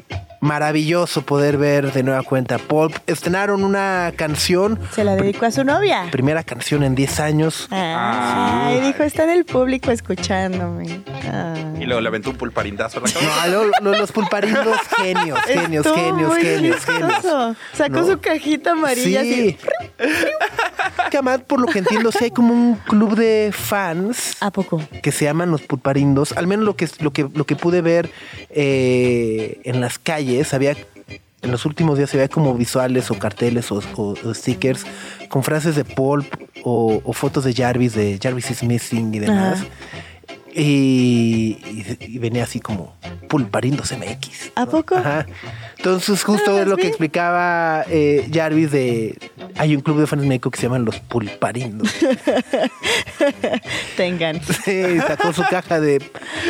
maravilloso 0.42 1.22
poder 1.22 1.58
ver 1.58 1.94
de 1.94 2.04
nueva 2.04 2.24
cuenta. 2.24 2.58
Paul 2.58 2.92
estrenaron 3.08 3.64
una 3.64 4.12
canción, 4.16 4.80
Se 4.94 5.04
la 5.04 5.16
dedicó 5.16 5.46
a 5.46 5.52
su 5.52 5.64
novia. 5.64 6.08
primera 6.12 6.44
canción 6.44 6.84
en 6.84 6.96
10 6.96 7.20
años. 7.20 7.68
Ah, 7.72 8.74
y 8.78 8.82
dijo, 8.86 9.04
está 9.04 9.24
en 9.24 9.30
el 9.30 9.46
público 9.46 9.92
escuchándome. 9.92 11.02
Ah. 11.32 11.54
Y 11.80 11.86
luego 11.86 12.02
le 12.02 12.08
aventó 12.10 12.32
un 12.32 12.38
pulparindazo 12.38 13.00
a 13.00 13.02
la 13.04 13.08
No, 13.08 13.14
cabeza. 13.14 13.48
lo- 13.48 13.66
lo- 13.92 14.00
los 14.00 14.12
pulparindos, 14.12 14.78
genios, 14.98 15.40
genios, 15.42 15.86
Estuvo 15.86 16.04
genios, 16.04 16.38
genios, 16.38 16.86
genios. 16.86 17.58
Sacó 17.74 18.02
¿No? 18.02 18.08
su 18.08 18.20
cajita 18.20 18.72
amarilla 18.72 19.22
Sí. 19.24 19.58
así. 20.00 20.08
Que 21.10 21.18
además, 21.18 21.42
por 21.46 21.60
lo 21.60 21.68
que 21.68 21.80
entiendo, 21.80 22.12
sí 22.12 22.26
hay 22.26 22.32
como 22.32 22.54
un 22.54 22.76
club 22.76 23.16
de 23.16 23.52
fans 23.54 24.38
¿A 24.40 24.50
poco? 24.52 24.82
que 25.04 25.12
se 25.12 25.26
llaman 25.26 25.52
los 25.52 25.62
pulparindos. 25.62 26.32
Al 26.34 26.48
menos 26.48 26.66
lo 26.66 26.76
que, 26.76 26.88
lo 27.00 27.12
que, 27.12 27.28
lo 27.34 27.46
que 27.46 27.56
pude 27.56 27.82
ver 27.82 28.10
eh, 28.50 29.60
en 29.66 29.82
las 29.82 30.00
calles, 30.00 30.31
había 30.54 30.76
en 31.44 31.50
los 31.52 31.66
últimos 31.66 31.98
días 31.98 32.14
había 32.14 32.28
como 32.28 32.54
visuales 32.54 33.10
o 33.10 33.18
carteles 33.18 33.72
o, 33.72 33.82
o- 33.96 34.14
o 34.24 34.34
stickers 34.34 34.86
con 35.28 35.44
frases 35.44 35.76
de 35.76 35.84
Paul 35.86 36.24
o, 36.64 37.02
o 37.04 37.14
fotos 37.14 37.44
de 37.44 37.54
Jarvis, 37.56 37.96
de 37.96 38.20
Jarvis 38.22 38.52
is 38.52 38.62
missing 38.64 39.14
y 39.16 39.20
demás. 39.20 39.64
Y, 40.54 41.58
y- 41.66 41.98
y 42.02 42.18
venía 42.20 42.44
así 42.44 42.60
como 42.60 42.94
pulparindos 43.30 43.92
MX. 43.94 44.52
¿A 44.56 44.66
poco? 44.66 44.98
Ajá. 44.98 45.26
Entonces, 45.78 46.24
justo 46.24 46.58
Ah, 46.58 46.62
es 46.62 46.66
lo 46.68 46.74
las 46.76 46.82
que 46.82 46.88
explicaba 46.90 47.86
eh, 47.90 48.30
Jarvis 48.32 48.70
de 48.72 49.18
hay 49.56 49.76
un 49.76 49.82
club 49.82 50.00
de 50.00 50.08
fans 50.08 50.22
en 50.24 50.28
México 50.28 50.52
que 50.52 50.58
se 50.60 50.68
llaman 50.68 50.84
los 50.86 51.00
Pulparindos. 51.00 51.90
Tengan. 53.98 54.42
Sí, 54.66 55.00
sacó 55.08 55.34
su 55.34 55.44
caja 55.44 55.80
de, 55.80 56.02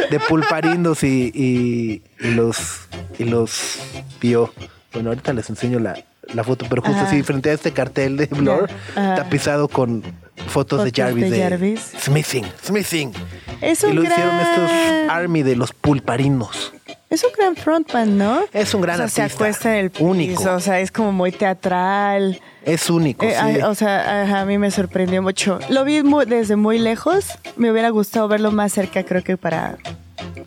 de 0.10 0.20
pulparindos 0.20 1.04
y- 1.04 1.32
y 1.34 2.02
los 2.28 2.88
y 3.22 3.26
los 3.26 3.80
vio. 4.20 4.54
Bueno, 4.94 5.10
ahorita 5.10 5.34
les 5.34 5.50
enseño 5.50 5.80
la, 5.80 5.96
la 6.34 6.44
foto, 6.44 6.66
pero 6.70 6.82
justo 6.82 6.98
Ajá. 6.98 7.08
así, 7.08 7.24
frente 7.24 7.50
a 7.50 7.54
este 7.54 7.72
cartel 7.72 8.18
de 8.18 8.26
Blur, 8.26 8.70
Ajá. 8.96 9.16
tapizado 9.16 9.68
con 9.68 10.04
fotos, 10.48 10.84
de 10.84 10.92
Jarvis. 10.92 11.30
de 11.30 11.38
De, 11.38 11.44
Jarvis. 11.44 11.80
Smithing, 12.02 12.46
Smithing. 12.64 13.14
Es 13.62 13.84
Y 13.84 13.94
lo 13.94 14.04
hicieron 14.04 14.40
estos. 14.40 14.72
Army 15.10 15.44
de 15.44 15.56
los 15.56 15.72
pulparindos. 15.72 16.74
Es 17.10 17.24
un 17.26 17.32
gran 17.38 17.56
frontman, 17.58 18.18
¿no? 18.18 18.42
Es 18.54 18.74
un 18.74 18.82
gran 18.82 18.96
o 18.96 19.00
sea, 19.00 19.10
se 19.10 19.22
artista. 19.24 19.44
acuesta 19.44 19.74
en 19.78 19.86
el 19.86 19.92
piso, 19.92 20.06
Único. 20.06 20.44
o 20.54 20.60
sea, 20.62 20.80
es 20.80 20.92
como 20.92 21.12
muy 21.12 21.32
teatral. 21.34 22.40
Es 22.64 22.90
único, 22.90 23.26
Eh, 23.26 23.36
sí. 23.56 23.62
o 23.64 23.76
sea, 23.76 24.24
ajá, 24.24 24.42
a 24.42 24.46
mí 24.46 24.58
me 24.58 24.72
sorprendió 24.72 25.22
mucho. 25.22 25.60
Lo 25.70 25.84
vi 25.84 26.02
desde 26.26 26.56
muy 26.56 26.80
lejos. 26.80 27.26
Me 27.58 27.70
hubiera 27.72 27.90
gustado 27.90 28.28
verlo 28.30 28.52
más 28.52 28.72
cerca, 28.72 29.04
creo 29.04 29.24
que 29.24 29.36
para, 29.36 29.78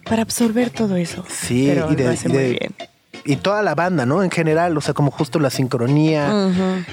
para 0.04 0.22
absorber 0.22 0.70
todo 0.70 0.96
eso. 0.96 1.24
Sí, 1.28 1.66
Pero 1.68 1.90
y 1.92 1.96
de- 1.96 2.04
lo 2.04 2.10
hace 2.10 2.28
y 2.28 2.32
muy 2.32 2.42
de- 2.42 2.50
bien. 2.50 2.74
y 3.24 3.36
toda 3.36 3.62
la 3.62 3.74
banda, 3.74 4.04
¿no? 4.06 4.22
En 4.22 4.30
general, 4.30 4.76
o 4.76 4.80
sea, 4.80 4.92
como 4.94 5.10
justo 5.10 5.38
la 5.38 5.50
sincronía, 5.50 6.30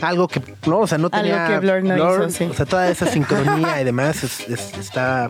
algo 0.02 0.28
que, 0.28 0.42
no, 0.68 0.80
o 0.80 0.88
sea, 0.88 0.98
no 0.98 1.10
Algo 1.12 1.18
tenía 1.24 1.48
que 1.48 1.60
Blur 1.60 1.84
no 1.84 1.96
hizo, 1.98 2.30
sí. 2.30 2.44
o 2.46 2.54
sea, 2.54 2.66
toda 2.66 2.90
esa 2.90 3.06
sincronía 3.08 3.82
y 3.82 3.84
demás 3.84 4.24
es- 4.24 4.48
es- 4.48 4.74
está, 4.78 5.30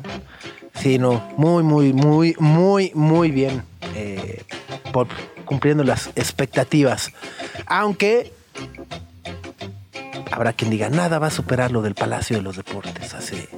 sí, 0.80 1.00
no, 1.00 1.24
muy, 1.38 1.64
muy, 1.64 1.92
muy, 1.94 2.36
muy, 2.40 2.92
muy 2.94 3.32
bien, 3.32 3.64
eh, 3.96 4.44
por 4.94 5.08
cumpliendo 5.46 5.84
las 5.84 6.08
expectativas, 6.16 7.12
aunque 7.66 8.32
habrá 10.32 10.54
quien 10.54 10.70
diga 10.72 10.90
nada 10.90 11.20
va 11.20 11.28
a 11.28 11.32
superar 11.32 11.72
lo 11.72 11.82
del 11.82 11.96
Palacio 11.96 12.38
de 12.38 12.44
los 12.44 12.56
Deportes 12.58 13.14
hace 13.14 13.50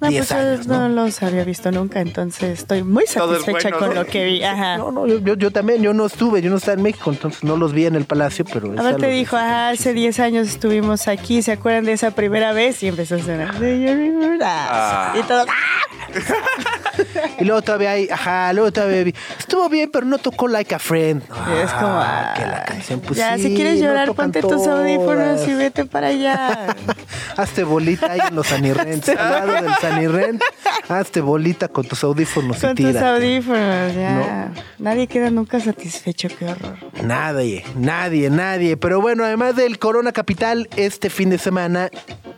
No, 0.00 0.08
10 0.08 0.26
pues 0.26 0.32
años, 0.32 0.66
yo 0.66 0.72
¿no? 0.72 0.88
no 0.88 1.04
los 1.04 1.22
había 1.22 1.44
visto 1.44 1.70
nunca, 1.72 2.00
entonces 2.00 2.60
estoy 2.60 2.82
muy 2.84 3.04
satisfecha 3.06 3.70
bueno, 3.70 3.78
con 3.78 3.88
¿no? 3.90 3.94
lo 4.02 4.06
que 4.06 4.24
vi. 4.24 4.42
Ajá. 4.44 4.78
No, 4.78 4.92
no, 4.92 5.06
yo, 5.06 5.50
también, 5.50 5.82
yo 5.82 5.92
no 5.92 6.06
estuve, 6.06 6.40
yo 6.40 6.50
no 6.50 6.56
estaba 6.56 6.74
en 6.74 6.82
México, 6.82 7.10
entonces 7.10 7.42
no 7.42 7.56
los 7.56 7.72
vi 7.72 7.86
en 7.86 7.96
el 7.96 8.04
Palacio, 8.04 8.44
pero... 8.44 8.72
es 8.72 8.78
Aparte 8.78 9.06
algo- 9.06 9.16
dijo, 9.16 9.36
ah, 9.36 9.70
hace 9.70 9.92
10 9.92 10.20
años 10.20 10.48
estuvimos 10.48 11.08
aquí, 11.08 11.42
¿se 11.42 11.52
acuerdan 11.52 11.84
de 11.84 11.92
esa 11.92 12.12
primera 12.12 12.52
vez? 12.52 12.82
Y 12.82 12.88
empezó 12.88 13.16
a 13.16 13.18
sonar. 13.18 13.58
"Do 13.58 13.66
you 13.66 13.88
remember 13.88 14.38
that?" 14.38 14.68
Ah. 14.70 15.14
Y 15.18 15.22
todo. 15.24 15.44
¡ah! 15.48 16.08
Y 17.38 17.44
luego 17.44 17.62
todavía 17.62 17.92
hay, 17.92 18.08
ajá, 18.10 18.52
luego 18.52 18.72
todavía 18.72 19.04
vi- 19.04 19.14
estuvo 19.38 19.68
bien, 19.68 19.88
pero 19.92 20.04
no 20.04 20.18
tocó 20.18 20.48
Like 20.48 20.74
a 20.74 20.78
Friend. 20.80 21.22
Y 21.22 21.62
es 21.62 21.70
como, 21.72 21.86
Ah, 22.00 22.34
que 22.36 22.42
la 22.42 22.56
"Ay, 22.58 22.64
canción, 22.66 23.00
pues 23.00 23.16
ya, 23.16 23.36
sí, 23.36 23.44
si 23.44 23.54
quieres 23.54 23.80
llorar, 23.80 24.12
ponte 24.14 24.40
tus 24.40 24.66
audífonos 24.66 25.46
y 25.46 25.54
vete 25.54 25.84
para 25.84 26.08
allá. 26.08 26.74
Hazte 27.36 27.62
bolita 27.62 28.10
ahí 28.12 28.20
en 28.28 28.34
los 28.34 28.50
lado 29.14 29.57
del 29.62 29.74
Sanirrent. 29.80 30.42
Hazte 30.88 31.20
bolita 31.20 31.68
con 31.68 31.86
tus 31.86 32.02
audífonos 32.02 32.58
Con 32.60 32.70
y 32.70 32.74
tus 32.74 32.86
tírate. 32.86 33.06
audífonos, 33.06 33.94
ya. 33.94 34.52
Nadie 34.78 35.06
queda 35.06 35.30
nunca 35.30 35.60
satisfecho, 35.60 36.28
qué 36.38 36.46
horror. 36.46 36.76
Nadie, 37.02 37.64
nadie, 37.76 38.30
nadie. 38.30 38.76
Pero 38.76 39.00
bueno, 39.00 39.24
además 39.24 39.54
del 39.56 39.78
Corona 39.78 40.12
Capital, 40.12 40.68
este 40.76 41.10
fin 41.10 41.30
de 41.30 41.38
semana 41.38 41.90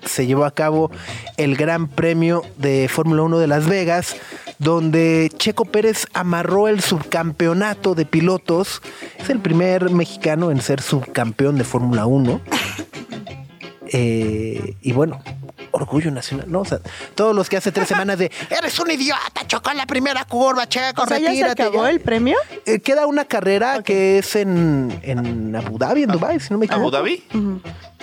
se 0.04 0.26
llevó 0.26 0.44
a 0.44 0.50
cabo 0.52 0.90
el 1.36 1.56
Gran 1.56 1.86
Premio 1.88 2.42
de 2.56 2.88
Fórmula 2.88 3.22
1 3.22 3.38
de 3.38 3.46
Las 3.46 3.68
Vegas, 3.68 4.16
donde 4.58 5.30
Checo 5.36 5.64
Pérez 5.64 6.06
amarró 6.12 6.66
el 6.68 6.80
subcampeonato 6.80 7.94
de 7.94 8.04
pilotos. 8.04 8.82
Es 9.18 9.30
el 9.30 9.38
primer 9.38 9.90
mexicano 9.90 10.50
en 10.50 10.60
ser 10.60 10.82
subcampeón 10.82 11.56
de 11.56 11.64
Fórmula 11.64 12.06
1. 12.06 12.40
Eh, 13.92 14.76
y 14.82 14.92
bueno, 14.92 15.20
orgullo 15.80 16.10
nacional, 16.10 16.46
¿no? 16.50 16.60
O 16.60 16.64
sea, 16.64 16.78
todos 17.14 17.34
los 17.34 17.48
que 17.48 17.56
hace 17.56 17.72
tres 17.72 17.88
semanas 17.88 18.18
de 18.18 18.30
eres 18.50 18.78
un 18.78 18.90
idiota, 18.90 19.46
chocó 19.46 19.70
en 19.70 19.76
la 19.78 19.86
primera 19.86 20.24
curva, 20.24 20.68
Checo, 20.68 21.02
O 21.02 21.06
sea, 21.06 21.18
¿ya 21.18 21.24
se 21.26 21.30
retírate. 21.32 21.62
acabó 21.62 21.84
ya". 21.84 21.90
el 21.90 22.00
premio? 22.00 22.36
Eh, 22.66 22.80
queda 22.80 23.06
una 23.06 23.24
carrera 23.24 23.82
que 23.82 24.18
es 24.18 24.36
en, 24.36 24.98
en 25.02 25.54
Abu 25.56 25.78
Dhabi, 25.78 26.04
en 26.04 26.10
Dubai, 26.10 26.40
si 26.40 26.52
no 26.52 26.58
me 26.58 26.66
equivoco. 26.66 26.96
¿Abu 26.96 27.08
Dhabi? 27.08 27.22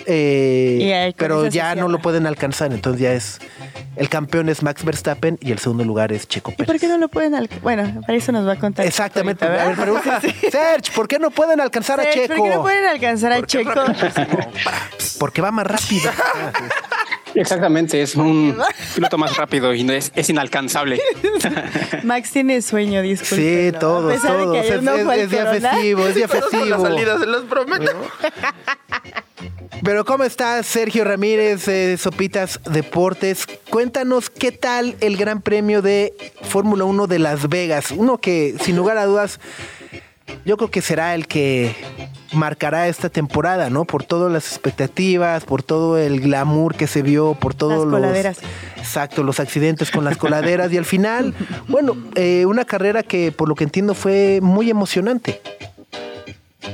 Eh, 0.06 1.10
Y 1.10 1.14
pero 1.14 1.48
ya 1.48 1.76
no 1.76 1.88
lo 1.88 2.00
pueden 2.00 2.28
alcanzar, 2.28 2.72
entonces 2.72 3.02
ya 3.02 3.14
es 3.14 3.40
el 3.96 4.10
campeón 4.10 4.48
es 4.48 4.62
Max 4.62 4.84
Verstappen 4.86 5.40
y 5.42 5.52
el 5.52 5.58
segundo 5.58 5.84
lugar 5.84 6.12
es 6.12 6.28
Checo 6.28 6.52
¿Y 6.52 6.56
Pérez. 6.56 6.68
por 6.68 6.80
qué 6.80 6.88
no 6.88 7.00
lo 7.00 7.08
pueden 7.10 7.34
alcanzar? 7.34 7.64
Bueno, 7.64 8.02
para 8.02 8.14
eso 8.16 8.32
nos 8.32 8.48
va 8.48 8.54
a 8.54 8.56
contar. 8.60 8.86
Exactamente. 8.86 9.44
ahorita, 9.44 9.64
A 9.64 9.68
ver, 9.70 9.76
pregunta. 9.76 10.22
Serge, 10.52 10.92
¿por 10.96 11.08
qué 11.08 11.18
no 11.18 11.32
pueden 11.32 11.60
alcanzar 11.60 12.00
a 12.00 12.10
Checo? 12.12 12.36
¿Por 12.36 12.44
qué 12.48 12.56
no 12.56 12.62
pueden 12.62 12.86
alcanzar 12.86 13.32
a 13.34 13.42
Checo? 13.42 13.72
Porque 15.20 15.42
va 15.42 15.50
más 15.52 15.66
rápido. 15.66 16.12
Exactamente, 17.40 18.02
es 18.02 18.16
un 18.16 18.58
piloto 18.96 19.18
más 19.18 19.38
rápido 19.38 19.74
y 19.74 19.84
no 19.84 19.94
es, 19.94 20.12
es 20.16 20.30
inalcanzable. 20.30 21.00
Max 22.04 22.32
tiene 22.32 22.62
sueño, 22.62 23.02
disculpe. 23.02 23.72
sí, 23.72 23.78
todos, 23.80 24.12
A 24.12 24.16
pesar 24.16 24.38
todos. 24.38 24.54
de 24.54 24.60
que 24.62 24.66
ayer 24.68 24.78
Es, 24.78 24.84
no 24.84 24.96
es- 24.96 25.04
fue 25.06 25.14
al 25.14 25.20
es 25.22 25.30
día 25.30 25.46
Corona. 25.46 25.70
festivo, 25.72 26.08
es 26.08 26.16
día 26.16 26.28
festivo. 26.28 26.82
salidas, 26.82 27.20
se 27.20 27.26
los 27.28 27.44
prometo. 27.46 27.92
Pero 29.84 30.06
¿cómo 30.06 30.24
estás, 30.24 30.66
Sergio 30.66 31.04
Ramírez, 31.04 31.66
de 31.66 31.98
Sopitas 31.98 32.60
Deportes? 32.70 33.46
Cuéntanos 33.70 34.30
qué 34.30 34.52
tal 34.52 34.96
el 35.02 35.18
Gran 35.18 35.42
Premio 35.42 35.82
de 35.82 36.14
Fórmula 36.42 36.84
1 36.86 37.06
de 37.08 37.20
Las 37.20 37.48
Vegas. 37.48 37.92
Uno 37.92 38.18
que, 38.18 38.56
sin 38.62 38.76
lugar 38.76 38.98
a 38.98 39.06
dudas, 39.06 39.40
yo 40.46 40.58
creo 40.58 40.70
que 40.72 40.82
será 40.82 41.16
el 41.16 41.28
que 41.28 41.76
marcará 42.34 42.88
esta 42.88 43.10
temporada, 43.10 43.70
¿no? 43.70 43.86
Por 43.86 44.04
todas 44.04 44.32
las 44.32 44.48
expectativas, 44.52 45.46
por 45.46 45.64
todo 45.64 45.98
el 45.98 46.20
glamour 46.22 46.76
que 46.76 46.88
se 46.88 47.02
vio, 47.02 47.36
por 47.36 47.54
todos 47.54 47.74
Las 47.74 47.82
los... 47.84 47.92
coladeras. 47.94 48.40
Exacto, 48.78 49.24
los 49.24 49.40
accidentes 49.40 49.92
con 49.92 50.04
las 50.06 50.18
coladeras 50.18 50.72
y 50.74 50.78
al 50.78 50.86
final, 50.86 51.34
bueno, 51.68 51.96
eh, 52.16 52.46
una 52.46 52.66
carrera 52.66 53.04
que 53.04 53.32
por 53.32 53.48
lo 53.50 53.56
que 53.56 53.64
entiendo 53.64 53.94
fue 53.94 54.40
muy 54.42 54.70
emocionante. 54.70 55.42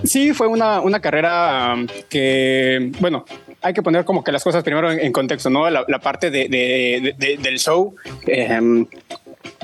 Sí, 0.03 0.33
fue 0.33 0.47
una, 0.47 0.81
una 0.81 0.99
carrera 0.99 1.75
um, 1.75 1.87
que, 2.09 2.91
bueno, 2.99 3.25
hay 3.61 3.73
que 3.73 3.81
poner 3.81 4.03
como 4.03 4.23
que 4.23 4.31
las 4.31 4.43
cosas 4.43 4.63
primero 4.63 4.91
en, 4.91 4.99
en 4.99 5.11
contexto, 5.13 5.49
¿no? 5.49 5.69
La, 5.69 5.85
la 5.87 5.99
parte 5.99 6.29
de, 6.31 6.49
de- 6.49 6.99
de- 7.01 7.15
de- 7.17 7.37
del 7.37 7.59
show. 7.59 7.95
eh, 8.27 8.85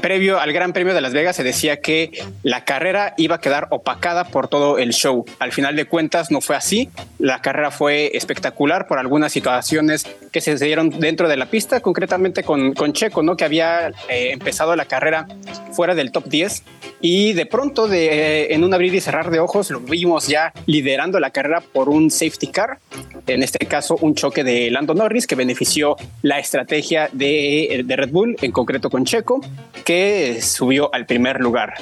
previo 0.01 0.39
al 0.39 0.53
Gran 0.53 0.73
Premio 0.73 0.93
de 0.93 1.01
Las 1.01 1.13
Vegas 1.13 1.35
se 1.35 1.43
decía 1.43 1.81
que 1.81 2.11
la 2.43 2.65
carrera 2.65 3.13
iba 3.17 3.35
a 3.35 3.41
quedar 3.41 3.67
opacada 3.69 4.25
por 4.25 4.47
todo 4.47 4.77
el 4.77 4.91
show. 4.93 5.25
Al 5.39 5.51
final 5.51 5.75
de 5.75 5.85
cuentas 5.85 6.31
no 6.31 6.41
fue 6.41 6.55
así. 6.55 6.89
La 7.17 7.41
carrera 7.41 7.71
fue 7.71 8.11
espectacular 8.15 8.87
por 8.87 8.99
algunas 8.99 9.31
situaciones 9.31 10.05
que 10.31 10.41
se 10.41 10.55
dieron 10.55 10.89
dentro 10.89 11.27
de 11.27 11.37
la 11.37 11.47
pista, 11.47 11.81
concretamente 11.81 12.43
con, 12.43 12.73
con 12.73 12.93
Checo, 12.93 13.23
¿no? 13.23 13.35
Que 13.35 13.45
había 13.45 13.89
eh, 14.09 14.31
empezado 14.31 14.75
la 14.75 14.85
carrera 14.85 15.27
fuera 15.71 15.95
del 15.95 16.11
top 16.11 16.25
10 16.25 16.63
y 17.01 17.33
de 17.33 17.45
pronto 17.45 17.87
de, 17.87 18.07
eh, 18.07 18.53
en 18.53 18.63
un 18.63 18.73
abrir 18.73 18.93
y 18.93 19.01
cerrar 19.01 19.31
de 19.31 19.39
ojos 19.39 19.69
lo 19.69 19.79
vimos 19.79 20.27
ya 20.27 20.53
liderando 20.65 21.19
la 21.19 21.29
carrera 21.31 21.61
por 21.61 21.89
un 21.89 22.11
safety 22.11 22.47
car, 22.47 22.79
en 23.27 23.43
este 23.43 23.65
caso 23.65 23.97
un 24.01 24.15
choque 24.15 24.43
de 24.43 24.69
Lando 24.69 24.93
Norris 24.93 25.27
que 25.27 25.35
benefició 25.35 25.95
la 26.21 26.39
estrategia 26.39 27.09
de, 27.13 27.83
de 27.85 27.95
Red 27.95 28.09
Bull, 28.09 28.35
en 28.41 28.51
concreto 28.51 28.89
con 28.89 29.05
Checo, 29.05 29.41
que 29.85 30.41
subió 30.41 30.93
al 30.93 31.05
primer 31.05 31.39
lugar. 31.39 31.73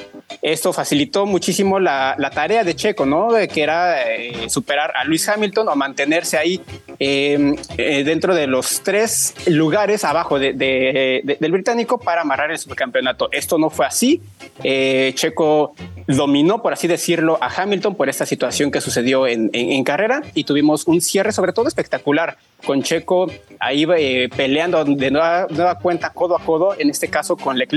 Esto 0.42 0.72
facilitó 0.74 1.26
muchísimo 1.26 1.80
la, 1.80 2.16
la 2.18 2.30
tarea 2.30 2.64
de 2.64 2.76
Checo, 2.76 3.06
¿no? 3.06 3.32
De 3.34 3.48
que 3.48 3.64
era 3.64 4.04
eh, 4.12 4.50
superar 4.50 4.92
a 4.96 5.04
Luis 5.06 5.28
Hamilton 5.28 5.68
o 5.70 5.76
mantenerse 5.76 6.38
ahí 6.38 6.62
eh, 7.00 7.56
eh, 7.78 8.04
dentro 8.04 8.36
de 8.36 8.48
los 8.48 8.82
tres 8.84 9.34
lugares 9.48 10.04
abajo 10.04 10.40
de- 10.40 10.54
de- 10.54 11.22
de- 11.24 11.38
del 11.40 11.52
británico 11.52 11.98
para 12.00 12.22
amarrar 12.22 12.52
el 12.52 12.58
subcampeonato. 12.60 13.30
Esto 13.32 13.58
no 13.58 13.70
fue 13.70 13.86
así. 13.86 14.22
Eh, 14.64 15.12
Checo 15.16 15.74
dominó, 16.08 16.62
por 16.62 16.74
así 16.74 16.88
decirlo, 16.88 17.38
a 17.42 17.48
Hamilton 17.62 17.96
por 17.96 18.10
esta 18.10 18.26
situación 18.26 18.72
que 18.72 18.82
sucedió 18.82 19.28
en, 19.28 19.50
en- 19.54 19.72
en 19.72 19.84
carrera 19.84 20.22
y 20.34 20.44
tuvimos 20.44 20.88
un 20.88 21.02
cierre 21.02 21.32
sobre 21.32 21.54
todo 21.54 21.68
espectacular 21.68 22.38
con 22.66 22.82
Checo 22.84 23.32
ahí 23.60 23.86
eh, 23.98 24.30
peleando 24.36 24.84
de 24.84 25.12
nueva, 25.12 25.48
nueva 25.50 25.78
cuenta 25.80 26.10
codo 26.12 26.36
a 26.36 26.44
codo, 26.44 26.76
en 26.78 26.90
este 26.90 27.08
caso 27.08 27.38
con 27.38 27.58
Leclerc. 27.58 27.77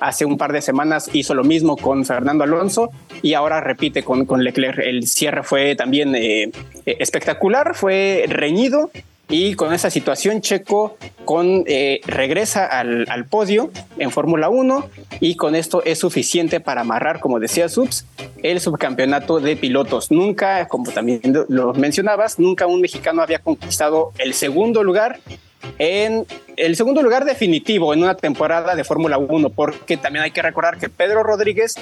Hace 0.00 0.24
un 0.24 0.36
par 0.36 0.52
de 0.52 0.62
semanas 0.62 1.10
hizo 1.12 1.34
lo 1.34 1.44
mismo 1.44 1.76
con 1.76 2.04
Fernando 2.04 2.44
Alonso 2.44 2.90
y 3.22 3.34
ahora 3.34 3.60
repite 3.60 4.02
con, 4.02 4.26
con 4.26 4.42
Leclerc. 4.42 4.78
El 4.78 5.06
cierre 5.06 5.42
fue 5.42 5.76
también 5.76 6.14
eh, 6.14 6.44
eh, 6.44 6.96
espectacular, 6.98 7.74
fue 7.74 8.24
reñido 8.28 8.90
y 9.28 9.54
con 9.54 9.72
esa 9.72 9.90
situación 9.90 10.40
Checo 10.42 10.96
con, 11.24 11.64
eh, 11.66 12.00
regresa 12.04 12.66
al, 12.66 13.06
al 13.08 13.24
podio 13.26 13.70
en 13.96 14.10
Fórmula 14.10 14.48
1 14.48 14.90
y 15.20 15.36
con 15.36 15.54
esto 15.54 15.82
es 15.84 15.98
suficiente 15.98 16.60
para 16.60 16.82
amarrar, 16.82 17.20
como 17.20 17.40
decía 17.40 17.68
Subs, 17.68 18.04
el 18.42 18.60
subcampeonato 18.60 19.40
de 19.40 19.56
pilotos. 19.56 20.10
Nunca, 20.10 20.66
como 20.68 20.90
también 20.90 21.20
lo 21.48 21.72
mencionabas, 21.74 22.38
nunca 22.38 22.66
un 22.66 22.80
mexicano 22.80 23.22
había 23.22 23.38
conquistado 23.38 24.12
el 24.18 24.34
segundo 24.34 24.82
lugar 24.82 25.20
en 25.78 26.26
el 26.56 26.76
segundo 26.76 27.02
lugar 27.02 27.24
definitivo 27.24 27.92
en 27.94 28.02
una 28.02 28.14
temporada 28.14 28.74
de 28.74 28.84
Fórmula 28.84 29.18
1, 29.18 29.50
porque 29.50 29.96
también 29.96 30.24
hay 30.24 30.30
que 30.30 30.42
recordar 30.42 30.76
que 30.78 30.88
Pedro 30.88 31.22
Rodríguez 31.22 31.74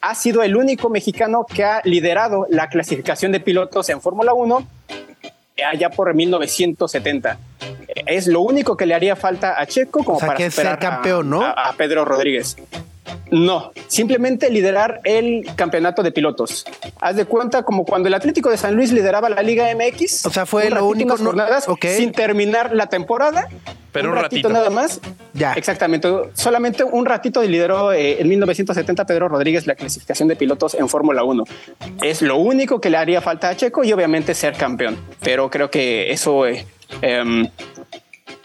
ha 0.00 0.14
sido 0.14 0.42
el 0.42 0.56
único 0.56 0.88
mexicano 0.90 1.44
que 1.52 1.64
ha 1.64 1.80
liderado 1.84 2.46
la 2.50 2.68
clasificación 2.68 3.32
de 3.32 3.40
pilotos 3.40 3.88
en 3.88 4.00
Fórmula 4.00 4.32
1 4.34 4.66
allá 5.66 5.90
por 5.90 6.14
1970. 6.14 7.38
Es 8.06 8.26
lo 8.28 8.42
único 8.42 8.76
que 8.76 8.86
le 8.86 8.94
haría 8.94 9.16
falta 9.16 9.60
a 9.60 9.66
Checo 9.66 10.04
como 10.04 10.16
O 10.18 10.20
sea, 10.20 10.28
para 10.28 10.36
que 10.36 10.46
es 10.46 10.54
ser 10.54 10.68
a- 10.68 10.78
campeón, 10.78 11.28
¿no? 11.30 11.42
a- 11.42 11.50
a 11.70 11.72
Pedro 11.72 12.04
Rodríguez. 12.04 12.56
No, 13.30 13.72
simplemente 13.88 14.50
liderar 14.50 15.00
el 15.04 15.48
campeonato 15.56 16.02
de 16.02 16.12
pilotos. 16.12 16.64
Haz 17.00 17.16
de 17.16 17.24
cuenta 17.24 17.62
como 17.62 17.84
cuando 17.84 18.08
el 18.08 18.14
Atlético 18.14 18.50
de 18.50 18.56
San 18.56 18.74
Luis 18.74 18.92
lideraba 18.92 19.28
la 19.28 19.42
Liga 19.42 19.66
MX. 19.74 20.26
O 20.26 20.30
sea, 20.30 20.46
fue 20.46 20.70
lo 20.70 20.86
único, 20.86 21.16
no- 21.18 21.24
jornadas 21.24 21.66
sin 21.96 22.12
terminar 22.12 22.74
la 22.74 22.86
temporada. 22.86 23.48
Pero 23.92 24.10
un 24.10 24.16
ratito. 24.16 24.48
nada 24.50 24.68
más. 24.70 25.00
Ya. 25.32 25.54
Exactamente. 25.54 26.08
Solamente 26.34 26.84
un 26.84 27.06
ratito 27.06 27.42
lideró 27.42 27.92
eh, 27.92 28.20
en 28.20 28.28
1970 28.28 29.06
Pedro 29.06 29.28
Rodríguez 29.28 29.66
la 29.66 29.74
clasificación 29.74 30.28
de 30.28 30.36
pilotos 30.36 30.74
en 30.74 30.88
Fórmula 30.88 31.24
1. 31.24 31.44
Es 32.02 32.20
lo 32.22 32.36
único 32.36 32.80
que 32.80 32.90
le 32.90 32.98
haría 32.98 33.20
falta 33.22 33.48
a 33.48 33.56
Checo 33.56 33.84
y 33.84 33.92
obviamente 33.92 34.34
ser 34.34 34.54
campeón. 34.54 34.96
Pero 35.20 35.50
creo 35.50 35.70
que 35.70 36.10
eso 36.12 36.46
eh, 36.46 36.66
em, 37.00 37.48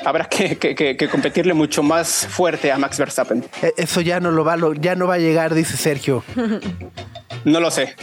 habrá 0.05 0.25
que, 0.25 0.57
que- 0.57 0.75
que- 0.75 0.95
que 0.97 1.07
competirle 1.09 1.53
mucho 1.53 1.83
más 1.83 2.27
fuerte 2.29 2.71
a 2.71 2.77
Max 2.77 2.97
Verstappen. 2.97 3.43
Eh, 3.61 3.73
Eso 3.77 4.01
ya 4.01 4.19
no 4.19 4.31
lo 4.31 4.43
va, 4.43 4.55
ya 4.79 4.95
no 4.95 5.07
va 5.07 5.15
a 5.15 5.19
llegar, 5.19 5.53
dice 5.53 5.77
Sergio. 5.77 6.23
No 7.45 7.59
lo 7.59 7.71
sé. 7.71 7.95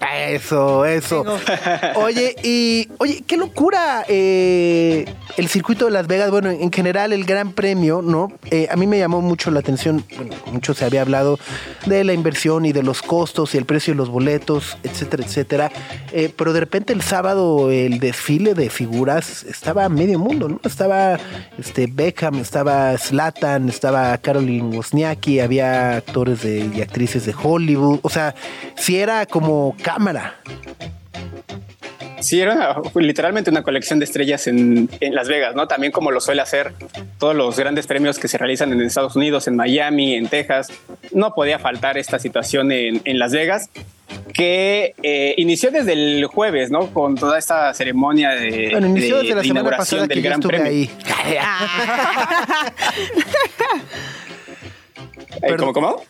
Eso, 0.00 0.84
eso. 0.84 1.24
Oye, 1.96 2.36
y 2.42 2.88
oye, 2.98 3.22
qué 3.26 3.36
locura 3.36 4.04
eh, 4.08 5.04
el 5.36 5.48
circuito 5.48 5.86
de 5.86 5.90
Las 5.90 6.06
Vegas. 6.06 6.30
Bueno, 6.30 6.50
en 6.50 6.72
general 6.72 7.12
el 7.12 7.24
Gran 7.24 7.52
Premio, 7.52 8.00
¿no? 8.00 8.32
Eh, 8.50 8.68
a 8.70 8.76
mí 8.76 8.86
me 8.86 8.98
llamó 8.98 9.20
mucho 9.20 9.50
la 9.50 9.60
atención. 9.60 10.04
Bueno, 10.16 10.36
mucho 10.52 10.74
se 10.74 10.84
había 10.84 11.02
hablado 11.02 11.38
de 11.86 12.04
la 12.04 12.12
inversión 12.12 12.64
y 12.64 12.72
de 12.72 12.82
los 12.82 13.02
costos 13.02 13.54
y 13.54 13.58
el 13.58 13.64
precio 13.64 13.92
de 13.92 13.98
los 13.98 14.08
boletos, 14.08 14.78
etcétera, 14.82 15.24
etcétera. 15.24 15.72
Eh, 16.12 16.32
pero 16.36 16.52
de 16.52 16.60
repente 16.60 16.92
el 16.92 17.02
sábado 17.02 17.70
el 17.70 17.98
desfile 17.98 18.54
de 18.54 18.70
figuras 18.70 19.42
estaba 19.44 19.84
a 19.84 19.88
medio 19.88 20.18
mundo, 20.18 20.48
¿no? 20.48 20.60
Estaba 20.64 21.18
este 21.58 21.86
Beckham, 21.86 22.36
estaba 22.36 22.96
Slatan, 22.96 23.68
estaba 23.68 24.16
Caroline 24.18 24.76
Wozniacki, 24.76 25.40
había 25.40 25.96
actores 25.96 26.42
de, 26.42 26.70
y 26.74 26.80
actrices 26.82 27.26
de 27.26 27.34
Hollywood. 27.40 27.98
O 28.02 28.10
sea, 28.10 28.34
si 28.76 28.98
era 28.98 29.26
como 29.26 29.74
cámara. 29.92 30.34
Sí, 32.20 32.40
era 32.40 32.76
literalmente 32.96 33.48
una 33.50 33.62
colección 33.62 34.00
de 34.00 34.04
estrellas 34.04 34.46
en, 34.48 34.90
en 35.00 35.14
Las 35.14 35.28
Vegas, 35.28 35.54
¿no? 35.54 35.66
También 35.68 35.92
como 35.92 36.10
lo 36.10 36.20
suele 36.20 36.42
hacer 36.42 36.74
todos 37.18 37.34
los 37.34 37.56
grandes 37.56 37.86
premios 37.86 38.18
que 38.18 38.26
se 38.28 38.36
realizan 38.38 38.72
en 38.72 38.80
Estados 38.82 39.14
Unidos, 39.16 39.46
en 39.46 39.54
Miami, 39.56 40.14
en 40.14 40.26
Texas. 40.28 40.68
No 41.12 41.32
podía 41.32 41.58
faltar 41.60 41.96
esta 41.96 42.18
situación 42.18 42.72
en, 42.72 43.00
en 43.04 43.18
Las 43.20 43.32
Vegas, 43.32 43.70
que 44.34 44.94
eh, 45.02 45.34
inició 45.38 45.70
desde 45.70 45.92
el 45.92 46.26
jueves, 46.26 46.70
¿no? 46.72 46.88
Con 46.92 47.14
toda 47.14 47.38
esta 47.38 47.72
ceremonia 47.72 48.30
de, 48.30 48.70
Bueno, 48.72 48.88
inició 48.88 49.16
de- 49.18 49.22
desde 49.22 49.34
la 49.36 49.40
de 49.42 49.46
semana 49.48 49.60
inauguración 49.60 50.00
pasada 50.00 50.06
del 50.08 50.22
Gran 50.22 50.40
estuve 50.40 50.58
Premio. 50.58 50.70
ahí. 50.72 50.90
Eh. 55.42 55.54
¿Cómo, 55.56 55.72
cómo? 55.72 56.02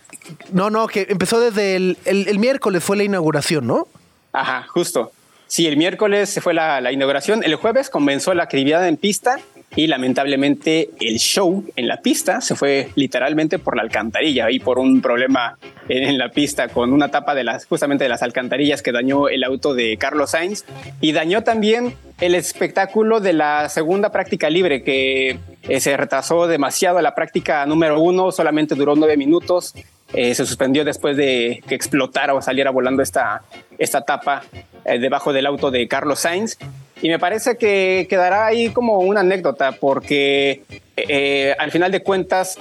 No, 0.53 0.71
no, 0.71 0.87
que 0.87 1.07
empezó 1.09 1.41
desde 1.41 1.77
el, 1.77 1.97
el- 2.05 2.29
el 2.29 2.39
miércoles 2.39 2.83
fue 2.85 2.97
la 2.97 3.05
inauguración, 3.05 3.67
¿no? 3.67 3.87
Ajá, 4.33 4.67
justo. 4.69 5.13
Sí, 5.47 5.67
el 5.67 5.77
miércoles 5.79 6.29
se 6.29 6.41
fue 6.43 6.53
la, 6.53 6.81
la 6.83 6.93
inauguración. 6.93 7.43
El 7.43 7.55
jueves 7.55 7.89
comenzó 7.89 8.35
la 8.35 8.43
actividad 8.43 8.87
en 8.87 8.99
pista 8.99 9.41
y 9.77 9.87
lamentablemente 9.87 10.91
el 11.01 11.19
show 11.19 11.65
en 11.77 11.89
la 11.89 11.99
pista 12.03 12.41
se 12.43 12.55
fue 12.55 12.91
literalmente 12.97 13.59
por 13.59 13.75
la 13.77 13.83
alcantarilla 13.83 14.51
y 14.51 14.59
por 14.59 14.79
un 14.79 15.01
problema 15.01 15.57
en, 15.89 16.03
en 16.05 16.19
la 16.19 16.31
pista 16.31 16.69
con 16.69 16.93
una 16.93 17.11
tapa 17.11 17.35
de 17.35 17.45
las 17.45 17.65
justamente 17.67 18.05
de 18.05 18.11
las 18.11 18.23
alcantarillas 18.23 18.83
que 18.83 18.93
dañó 18.93 19.29
el 19.29 19.43
auto 19.45 19.75
de 19.75 19.97
Carlos 19.97 20.31
Sainz 20.33 20.65
y 21.01 21.13
dañó 21.13 21.43
también 21.45 21.95
el 22.21 22.35
espectáculo 22.35 23.21
de 23.21 23.33
la 23.33 23.69
segunda 23.71 24.11
práctica 24.13 24.51
libre 24.51 24.83
que 24.83 25.39
eh, 25.63 25.81
se 25.81 25.97
retrasó 25.97 26.47
demasiado. 26.47 27.01
La 27.01 27.15
práctica 27.15 27.65
número 27.65 28.01
uno 28.01 28.33
solamente 28.33 28.75
duró 28.75 28.97
nueve 28.97 29.17
minutos 29.17 29.75
eh, 30.13 30.35
se 30.35 30.47
suspendió 30.47 30.85
después 30.85 31.17
de 31.17 31.63
que 31.69 31.75
explotara 31.75 32.35
o 32.35 32.41
saliera 32.41 32.71
volando 32.71 33.03
esta, 33.03 33.43
esta 33.79 34.03
tapa 34.03 34.43
eh, 34.85 34.99
debajo 34.99 35.33
del 35.33 35.47
auto 35.47 35.71
de 35.71 35.87
Carlos 35.87 36.21
Sainz. 36.21 36.57
Y 37.03 37.09
me 37.09 37.19
parece 37.19 37.57
que 37.57 38.07
quedará 38.09 38.47
ahí 38.47 38.71
como 38.71 38.99
una 38.99 39.21
anécdota 39.21 39.73
porque 39.73 40.63
eh, 40.97 41.55
al 41.59 41.71
final 41.71 41.93
de 41.93 42.03
cuentas 42.03 42.59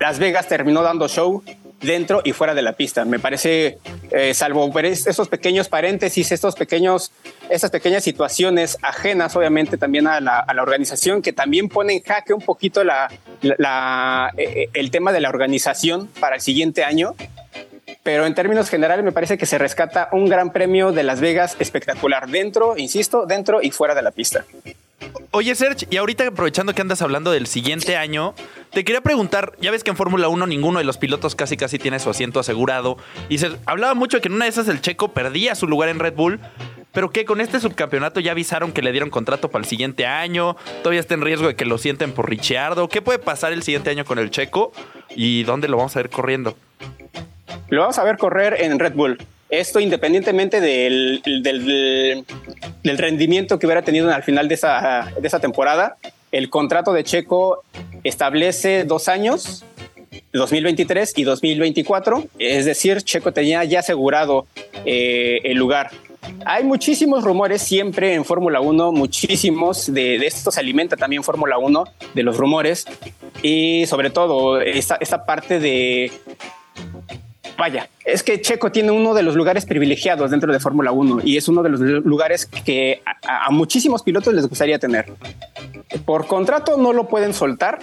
Las 0.00 0.18
Vegas 0.18 0.48
terminó 0.48 0.82
dando 0.82 1.08
show 1.08 1.42
dentro 1.80 2.22
y 2.24 2.32
fuera 2.32 2.54
de 2.54 2.62
la 2.62 2.72
pista. 2.72 3.04
Me 3.04 3.18
parece, 3.18 3.78
eh, 4.10 4.32
salvo 4.34 4.70
esos 4.78 5.28
pequeños 5.28 5.68
paréntesis, 5.68 6.32
estos 6.32 6.54
pequeños, 6.54 7.12
estas 7.50 7.70
pequeñas 7.70 8.02
situaciones 8.04 8.78
ajenas, 8.82 9.36
obviamente, 9.36 9.76
también 9.76 10.06
a 10.06 10.20
la, 10.20 10.38
a 10.38 10.54
la 10.54 10.62
organización, 10.62 11.20
que 11.22 11.32
también 11.32 11.68
pone 11.68 11.94
en 11.94 12.02
jaque 12.02 12.32
un 12.32 12.40
poquito 12.40 12.84
la, 12.84 13.10
la- 13.42 13.54
la- 13.58 14.30
eh, 14.36 14.68
el 14.72 14.90
tema 14.90 15.12
de 15.12 15.20
la 15.20 15.28
organización 15.28 16.06
para 16.20 16.36
el 16.36 16.40
siguiente 16.40 16.84
año. 16.84 17.14
Pero 18.02 18.26
en 18.26 18.34
términos 18.34 18.68
generales 18.68 19.04
me 19.04 19.12
parece 19.12 19.38
que 19.38 19.46
se 19.46 19.56
rescata 19.56 20.08
un 20.12 20.26
gran 20.26 20.52
premio 20.52 20.92
de 20.92 21.02
Las 21.02 21.20
Vegas 21.20 21.56
espectacular 21.58 22.28
dentro, 22.28 22.76
insisto, 22.76 23.24
dentro 23.26 23.62
y 23.62 23.70
fuera 23.70 23.94
de 23.94 24.02
la 24.02 24.10
pista. 24.10 24.44
Oye, 25.30 25.54
Serge, 25.54 25.86
y 25.90 25.96
ahorita 25.96 26.28
aprovechando 26.28 26.74
que 26.74 26.82
andas 26.82 27.02
hablando 27.02 27.32
del 27.32 27.46
siguiente 27.46 27.96
año, 27.96 28.34
te 28.70 28.84
quería 28.84 29.00
preguntar, 29.00 29.52
ya 29.60 29.70
ves 29.70 29.82
que 29.82 29.90
en 29.90 29.96
Fórmula 29.96 30.28
1 30.28 30.46
ninguno 30.46 30.78
de 30.78 30.84
los 30.84 30.96
pilotos 30.96 31.34
casi 31.34 31.56
casi 31.56 31.78
tiene 31.78 31.98
su 31.98 32.08
asiento 32.08 32.38
asegurado, 32.38 32.96
y 33.28 33.38
se 33.38 33.56
hablaba 33.66 33.94
mucho 33.94 34.18
de 34.18 34.20
que 34.20 34.28
en 34.28 34.34
una 34.34 34.44
de 34.44 34.50
esas 34.50 34.68
el 34.68 34.80
checo 34.80 35.12
perdía 35.12 35.54
su 35.56 35.66
lugar 35.66 35.88
en 35.88 35.98
Red 35.98 36.14
Bull, 36.14 36.40
pero 36.92 37.10
que 37.10 37.24
con 37.24 37.40
este 37.40 37.58
subcampeonato 37.58 38.20
ya 38.20 38.30
avisaron 38.30 38.70
que 38.70 38.80
le 38.80 38.92
dieron 38.92 39.10
contrato 39.10 39.50
para 39.50 39.64
el 39.64 39.68
siguiente 39.68 40.06
año, 40.06 40.56
todavía 40.82 41.00
está 41.00 41.14
en 41.14 41.22
riesgo 41.22 41.48
de 41.48 41.56
que 41.56 41.64
lo 41.64 41.78
sienten 41.78 42.12
por 42.12 42.30
Ricciardo, 42.30 42.88
¿qué 42.88 43.02
puede 43.02 43.18
pasar 43.18 43.52
el 43.52 43.64
siguiente 43.64 43.90
año 43.90 44.04
con 44.04 44.20
el 44.20 44.30
checo 44.30 44.72
y 45.16 45.42
dónde 45.42 45.66
lo 45.66 45.76
vamos 45.78 45.96
a 45.96 45.98
ver 45.98 46.10
corriendo? 46.10 46.56
Lo 47.68 47.80
vamos 47.80 47.98
a 47.98 48.04
ver 48.04 48.16
correr 48.18 48.60
en 48.60 48.78
Red 48.78 48.94
Bull. 48.94 49.18
Esto 49.60 49.78
independientemente 49.78 50.60
del, 50.60 51.22
del, 51.22 52.98
rendimiento 52.98 53.58
que 53.58 53.66
hubiera 53.66 53.82
tenido 53.82 54.12
al 54.12 54.22
final 54.22 54.48
de 54.48 54.54
esa, 54.54 55.12
de 55.20 55.26
esa 55.26 55.38
temporada. 55.38 55.96
El 56.32 56.50
contrato 56.50 56.92
de 56.92 57.04
Checo 57.04 57.62
establece 58.02 58.84
dos 58.84 59.06
años, 59.08 59.64
2023 60.32 61.12
y 61.16 61.22
2024. 61.22 62.24
Es 62.38 62.64
decir, 62.64 63.02
Checo 63.02 63.32
tenía 63.32 63.62
ya 63.64 63.80
asegurado 63.80 64.46
eh, 64.84 65.40
el 65.44 65.56
lugar. 65.56 65.90
Hay 66.46 66.64
muchísimos 66.64 67.22
rumores 67.22 67.62
siempre 67.62 68.14
en 68.14 68.24
Fórmula 68.24 68.60
1, 68.60 68.92
muchísimos 68.92 69.92
de, 69.92 70.18
de 70.18 70.26
esto 70.26 70.50
se 70.50 70.58
alimenta 70.58 70.96
también 70.96 71.22
Fórmula 71.22 71.58
1, 71.58 71.84
de 72.14 72.22
los 72.22 72.38
rumores 72.38 72.86
y 73.42 73.84
sobre 73.86 74.10
todo 74.10 74.60
esta, 74.60 74.96
esta 75.00 75.26
parte 75.26 75.60
de 75.60 76.10
Vaya, 77.56 77.88
es 78.04 78.22
que 78.22 78.40
Checo 78.40 78.72
tiene 78.72 78.90
uno 78.90 79.14
de 79.14 79.22
los 79.22 79.36
lugares 79.36 79.64
privilegiados 79.64 80.30
dentro 80.30 80.52
de 80.52 80.58
Fórmula 80.58 80.90
1 80.92 81.20
y 81.24 81.36
es 81.36 81.48
uno 81.48 81.62
de 81.62 81.68
los 81.70 81.80
lugares 81.80 82.46
que 82.46 83.02
a, 83.26 83.50
muchísimos 83.50 84.02
pilotos 84.02 84.34
les 84.34 84.46
gustaría 84.48 84.78
tener. 84.78 85.12
Por 86.04 86.26
contrato 86.26 86.76
no 86.76 86.92
lo 86.92 87.08
pueden 87.08 87.32
soltar, 87.32 87.78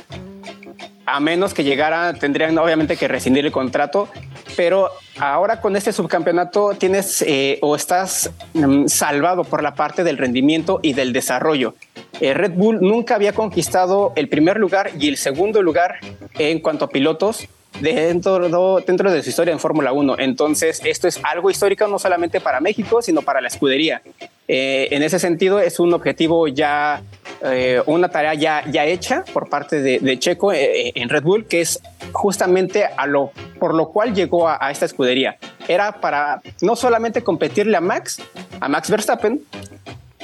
a 1.06 1.20
menos 1.20 1.54
que 1.54 1.64
llegara, 1.64 2.14
tendrían 2.14 2.58
obviamente 2.58 2.98
que 2.98 3.08
rescindir 3.08 3.46
el 3.46 3.52
contrato, 3.52 4.10
pero 4.58 4.90
ahora 5.20 5.62
con 5.62 5.76
este 5.76 5.94
subcampeonato 5.94 6.74
tienes 6.78 7.22
eh, 7.22 7.58
o 7.62 7.76
estás 7.76 8.32
um, 8.54 8.88
salvado 8.88 9.44
por 9.44 9.64
la 9.64 9.76
parte 9.76 10.04
del 10.04 10.18
rendimiento 10.18 10.80
y 10.82 10.94
del 10.94 11.14
desarrollo. 11.14 11.76
Eh, 12.20 12.34
Red 12.34 12.52
Bull 12.52 12.82
nunca 12.82 13.16
había 13.16 13.34
conquistado 13.34 14.12
el 14.16 14.28
primer 14.28 14.58
lugar 14.58 14.92
y 15.00 15.08
el 15.08 15.18
segundo 15.18 15.62
lugar 15.62 15.96
en 16.38 16.60
cuanto 16.60 16.86
a 16.86 16.90
pilotos 16.90 17.48
dentro, 17.80 18.80
dentro 18.82 19.12
de 19.12 19.24
su 19.24 19.30
historia 19.30 19.52
en 19.52 19.60
Fórmula 19.60 19.94
1. 19.94 20.16
Entonces, 20.20 20.82
esto 20.84 21.08
es 21.08 21.20
algo 21.24 21.50
histórico 21.50 21.88
no 21.88 22.00
solamente 22.00 22.42
para 22.42 22.60
México, 22.60 23.02
sino 23.02 23.22
para 23.22 23.42
la 23.42 23.48
escudería. 23.48 24.02
Eh, 24.48 24.90
en 24.92 25.04
ese 25.04 25.20
sentido, 25.20 25.60
es 25.60 25.80
un 25.80 25.94
objetivo 25.94 26.48
ya, 26.48 27.02
eh, 27.44 27.82
una 27.86 28.10
tarea 28.10 28.34
ya, 28.34 28.64
ya 28.70 28.86
hecha 28.86 29.24
por 29.34 29.50
parte 29.50 29.82
de, 29.82 30.00
de 30.00 30.20
Checo 30.20 30.52
eh, 30.52 30.92
en 30.96 31.10
Red 31.10 31.24
Bull, 31.24 31.46
que 31.46 31.62
es 31.62 31.80
justamente 32.12 32.86
a 32.86 33.08
lo, 33.08 33.32
por 33.60 33.74
lo 33.74 33.90
cual 33.90 34.14
llegó 34.14 34.50
a, 34.50 34.58
a 34.60 34.72
esta 34.72 34.86
escudería. 34.86 35.38
Era 35.68 36.02
para 36.02 36.42
no 36.62 36.76
solamente 36.76 37.24
competirle 37.24 37.78
a 37.78 37.82
Max, 37.82 38.22
a 38.60 38.68
Max 38.68 38.90
Verstappen, 38.90 39.42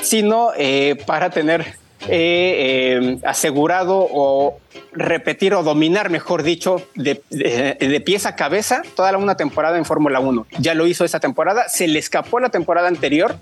sino 0.02 0.52
para 1.06 1.30
tener 1.30 1.76
eh, 2.02 3.00
eh, 3.00 3.20
asegurado 3.26 4.08
o 4.12 4.60
repetir 4.94 5.54
o 5.54 5.64
dominar, 5.64 6.10
mejor 6.10 6.44
dicho, 6.44 6.82
de, 6.96 7.22
de, 7.30 8.02
pies 8.02 8.26
a 8.26 8.36
cabeza 8.36 8.84
toda 8.96 9.18
una 9.18 9.36
temporada 9.36 9.78
en 9.78 9.86
Fórmula 9.86 10.20
1. 10.20 10.46
Ya 10.60 10.76
lo 10.76 10.86
hizo 10.86 11.06
esa 11.06 11.20
temporada, 11.20 11.68
se 11.70 11.88
le 11.88 12.00
escapó 12.00 12.40
la 12.40 12.50
temporada 12.50 12.88
anterior, 12.88 13.36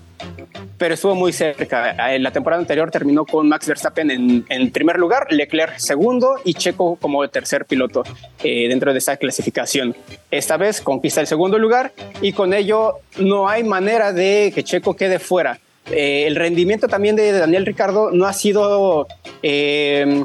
pero 0.78 0.94
estuvo 0.94 1.14
muy 1.14 1.32
cerca. 1.32 2.18
La 2.18 2.30
temporada 2.30 2.60
anterior 2.60 2.90
terminó 2.90 3.24
con 3.26 3.48
Max 3.48 3.66
Verstappen 3.66 4.10
en, 4.10 4.44
en 4.48 4.70
primer 4.70 4.98
lugar, 4.98 5.26
Leclerc 5.30 5.78
segundo 5.78 6.36
y 6.44 6.54
Checo 6.54 6.96
como 6.96 7.26
tercer 7.28 7.66
piloto 7.66 8.02
eh, 8.42 8.68
dentro 8.68 8.92
de 8.92 8.98
esa 8.98 9.16
clasificación. 9.16 9.94
Esta 10.30 10.56
vez 10.56 10.80
conquista 10.80 11.20
el 11.20 11.26
segundo 11.26 11.58
lugar 11.58 11.92
y 12.20 12.32
con 12.32 12.54
ello 12.54 13.00
no 13.18 13.48
hay 13.48 13.64
manera 13.64 14.12
de 14.12 14.52
que 14.54 14.64
Checo 14.64 14.96
quede 14.96 15.18
fuera 15.18 15.60
eh, 15.90 16.26
el 16.26 16.36
rendimiento 16.36 16.88
también 16.88 17.16
de 17.16 17.32
Daniel 17.32 17.66
Ricardo 17.66 18.10
no 18.10 18.26
ha 18.26 18.32
sido 18.32 19.06
eh, 19.42 20.24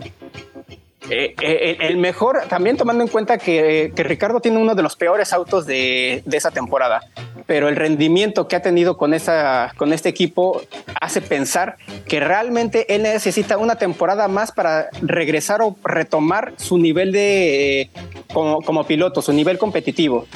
eh, 1.10 1.78
el 1.82 1.98
mejor, 1.98 2.44
también 2.48 2.78
tomando 2.78 3.04
en 3.04 3.10
cuenta 3.10 3.38
que, 3.38 3.92
Ricardo 3.96 4.40
tiene 4.40 4.58
uno 4.58 4.76
de 4.76 4.82
los 4.82 4.96
peores 4.96 5.34
autos 5.34 5.66
de, 5.66 6.24
esa 6.32 6.52
temporada, 6.52 7.02
pero 7.46 7.70
el 7.70 7.76
rendimiento 7.76 8.48
que 8.48 8.56
ha 8.56 8.62
tenido 8.62 8.98
con, 8.98 9.14
esa, 9.14 9.74
con 9.78 9.94
este 9.94 10.10
equipo 10.10 10.62
hace 11.00 11.22
pensar 11.22 11.78
que 12.08 12.20
realmente 12.20 12.96
él 12.96 13.04
necesita 13.04 13.58
una 13.58 13.76
temporada 13.76 14.28
más 14.28 14.52
para 14.52 14.90
regresar 15.02 15.62
o 15.62 15.76
retomar 15.84 16.54
su 16.58 16.78
nivel 16.78 17.12
de 17.12 17.90
como 18.34 18.84
piloto, 18.86 19.22
su 19.22 19.34
nivel 19.34 19.58
competitivo. 19.58 20.28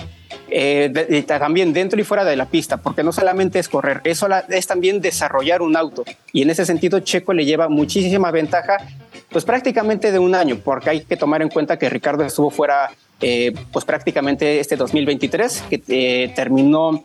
Eh, 0.57 0.87
de, 0.89 1.21
también 1.23 1.73
dentro 1.73 1.99
y 1.99 2.05
fuera 2.05 2.23
de 2.23 2.37
la 2.37 2.45
pista, 2.45 2.77
porque 2.77 3.03
no 3.03 3.11
solamente 3.11 3.59
es 3.59 3.67
correr, 3.67 3.99
eso 4.05 4.29
es 4.47 4.65
también 4.65 5.01
desarrollar 5.01 5.61
un 5.61 5.75
auto. 5.75 6.05
Y 6.31 6.43
en 6.43 6.49
ese 6.49 6.65
sentido, 6.65 7.01
Checo 7.01 7.33
le 7.33 7.43
lleva 7.43 7.67
muchísima 7.67 8.31
ventaja, 8.31 8.77
pues 9.29 9.43
prácticamente 9.43 10.13
de 10.13 10.19
un 10.19 10.33
año, 10.33 10.57
porque 10.63 10.91
hay 10.91 11.01
que 11.01 11.17
tomar 11.17 11.41
en 11.41 11.49
cuenta 11.49 11.77
que 11.77 11.89
Ricardo 11.89 12.23
estuvo 12.23 12.51
fuera, 12.51 12.89
eh, 13.19 13.53
pues 13.73 13.83
prácticamente 13.83 14.61
este 14.61 14.77
2023, 14.77 15.65
que 15.69 15.83
eh, 15.89 16.31
terminó 16.33 17.03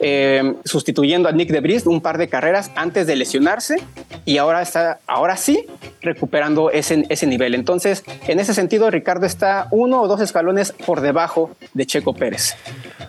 eh, 0.00 0.54
sustituyendo 0.64 1.28
a 1.28 1.32
Nick 1.32 1.50
Debris 1.50 1.86
un 1.86 2.00
par 2.00 2.18
de 2.18 2.28
carreras 2.28 2.70
antes 2.76 3.06
de 3.06 3.16
lesionarse 3.16 3.76
y 4.24 4.38
ahora 4.38 4.62
está, 4.62 5.00
ahora 5.06 5.36
sí, 5.36 5.66
recuperando 6.00 6.70
ese, 6.70 7.04
ese 7.08 7.26
nivel. 7.26 7.54
Entonces, 7.54 8.04
en 8.26 8.40
ese 8.40 8.54
sentido, 8.54 8.90
Ricardo 8.90 9.26
está 9.26 9.68
uno 9.70 10.02
o 10.02 10.08
dos 10.08 10.20
escalones 10.20 10.72
por 10.72 11.00
debajo 11.00 11.50
de 11.74 11.86
Checo 11.86 12.14
Pérez. 12.14 12.54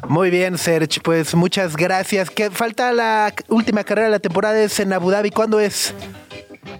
Muy 0.08 0.30
bien, 0.30 0.58
Serge, 0.58 1.00
pues 1.02 1.36
muchas 1.36 1.76
gracias. 1.76 2.30
¿Qué 2.30 2.50
falta 2.50 2.92
la 2.92 3.34
última 3.48 3.84
carrera 3.84 4.08
de 4.08 4.12
la 4.12 4.20
temporada 4.20 4.60
es 4.62 4.80
en 4.80 4.94
Abu 4.94 5.12
Dhabi. 5.12 5.30
¿Cuándo 5.30 5.60
es? 5.60 5.94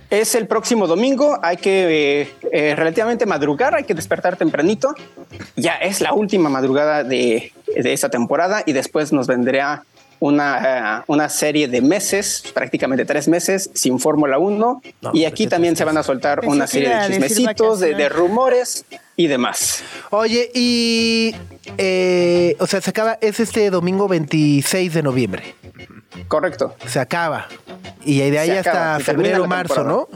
Es 0.10 0.36
el 0.36 0.48
próximo 0.48 0.88
domingo, 0.88 1.38
hay 1.42 1.58
que 1.58 2.22
eh, 2.22 2.34
eh, 2.52 2.76
relativamente 2.76 3.26
madrugar, 3.26 3.76
hay 3.76 3.84
que 3.84 3.94
despertar 3.94 4.38
tempranito. 4.38 4.94
Ya 5.56 5.74
es 5.74 6.02
la 6.02 6.14
última 6.14 6.50
madrugada 6.50 7.04
de, 7.04 7.54
de 7.76 7.94
esta 7.94 8.10
temporada 8.10 8.64
y 8.66 8.74
después 8.74 9.12
nos 9.14 9.28
vendrá 9.28 9.84
una, 10.20 11.04
uh, 11.08 11.12
una, 11.12 11.30
serie 11.30 11.68
de 11.68 11.82
meses, 11.82 12.44
prácticamente 12.54 13.06
tres 13.06 13.28
meses, 13.28 13.70
sin 13.74 14.00
Fórmula 14.00 14.38
1. 14.38 14.82
No, 15.02 15.12
y 15.14 15.26
aquí 15.26 15.48
también 15.48 15.76
se 15.76 15.86
van 15.86 15.98
a 15.98 16.04
soltar 16.04 16.46
una 16.46 16.68
serie 16.68 16.90
de 16.90 17.08
chismecitos, 17.08 17.80
de, 17.80 17.96
de, 17.96 18.10
rumores 18.10 18.86
y 19.16 19.28
demás. 19.28 19.84
Oye, 20.10 20.52
y. 20.54 21.36
Eh, 21.78 22.56
o 22.60 22.68
sea, 22.68 22.82
se 22.82 22.90
acaba, 22.90 23.18
es 23.22 23.40
este 23.40 23.70
domingo 23.70 24.08
26 24.08 24.94
de 24.94 25.04
noviembre. 25.04 25.56
Correcto. 26.28 26.76
Se 26.88 27.00
acaba. 27.00 27.48
Y 28.04 28.20
de 28.30 28.40
ahí 28.40 28.52
hasta 28.52 29.00
febrero, 29.00 29.48
marzo, 29.48 29.84
¿no? 29.84 30.08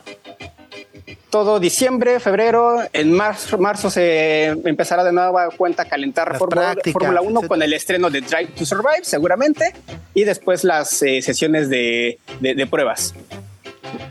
Todo 1.34 1.60
diciembre, 1.60 2.20
febrero, 2.20 2.84
en 2.94 3.12
marzo, 3.12 3.58
marzo 3.58 3.90
se 3.90 4.50
empezará 4.50 5.04
de 5.04 5.12
nueva 5.12 5.50
cuenta 5.50 5.82
a 5.82 5.86
calentar 5.86 6.38
Fórmula 6.38 7.22
1 7.24 7.42
con 7.48 7.60
el 7.64 7.74
estreno 7.74 8.12
de 8.12 8.22
Drive 8.22 8.50
to 8.56 8.68
Survive, 8.68 9.00
seguramente, 9.02 9.74
y 10.14 10.26
después 10.26 10.64
las 10.64 11.02
eh, 11.02 11.24
sesiones 11.24 11.70
de, 11.70 12.20
de, 12.40 12.54
de, 12.54 12.68
pruebas. 12.68 13.16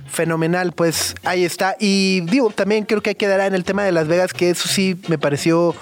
Fenomenal, 0.08 0.72
pues 0.72 1.14
ahí 1.22 1.44
está. 1.44 1.76
Y 1.78 2.22
digo, 2.22 2.50
también 2.50 2.86
creo 2.86 3.02
que 3.02 3.10
hay 3.10 3.14
que 3.14 3.28
dar 3.28 3.38
en 3.42 3.54
el 3.54 3.62
tema 3.62 3.84
de 3.84 3.92
Las 3.92 4.08
Vegas, 4.08 4.32
que 4.32 4.50
eso 4.50 4.66
sí 4.66 5.00
me 5.06 5.16
pareció 5.16 5.76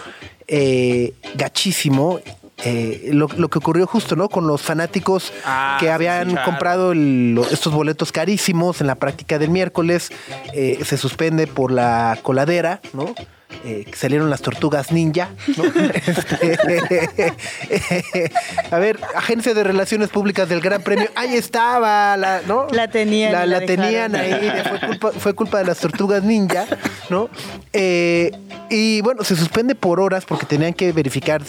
eh, 0.46 1.14
gachísimo 1.36 2.20
eh, 2.64 3.10
lo, 3.12 3.28
lo, 3.36 3.48
que 3.48 3.58
ocurrió 3.58 3.86
justo, 3.86 4.16
¿no? 4.16 4.28
Con 4.28 4.46
los 4.46 4.62
fanáticos 4.62 5.32
ah, 5.44 5.76
que 5.80 5.90
habían 5.90 6.28
sí, 6.28 6.32
claro. 6.32 6.50
comprado 6.50 6.92
el, 6.92 7.40
estos 7.50 7.72
boletos 7.72 8.12
carísimos 8.12 8.80
en 8.80 8.86
la 8.86 8.94
práctica 8.94 9.38
del 9.38 9.50
miércoles, 9.50 10.10
eh, 10.52 10.78
se 10.84 10.96
suspende 10.96 11.46
por 11.46 11.72
la 11.72 12.18
coladera, 12.22 12.80
¿no? 12.92 13.14
Eh, 13.62 13.84
salieron 13.94 14.30
las 14.30 14.40
tortugas 14.40 14.90
ninja. 14.90 15.30
¿no? 15.56 15.64
este, 15.94 17.32
a 18.70 18.78
ver, 18.78 18.98
Agencia 19.14 19.52
de 19.52 19.64
Relaciones 19.64 20.08
Públicas 20.08 20.48
del 20.48 20.60
Gran 20.60 20.82
Premio, 20.82 21.08
ahí 21.14 21.34
estaba, 21.34 22.16
la, 22.16 22.40
¿no? 22.46 22.68
La 22.70 22.88
tenían. 22.88 23.32
La, 23.32 23.44
la 23.44 23.60
tenían 23.60 24.16
ahí, 24.16 24.50
fue 24.68 24.80
culpa, 24.88 25.12
fue 25.12 25.34
culpa, 25.34 25.58
de 25.58 25.64
las 25.64 25.78
tortugas 25.78 26.22
ninja, 26.22 26.66
¿no? 27.10 27.28
Eh, 27.72 28.32
y 28.70 29.02
bueno, 29.02 29.24
se 29.24 29.36
suspende 29.36 29.74
por 29.74 30.00
horas 30.00 30.24
porque 30.24 30.46
tenían 30.46 30.72
que 30.72 30.92
verificar 30.92 31.42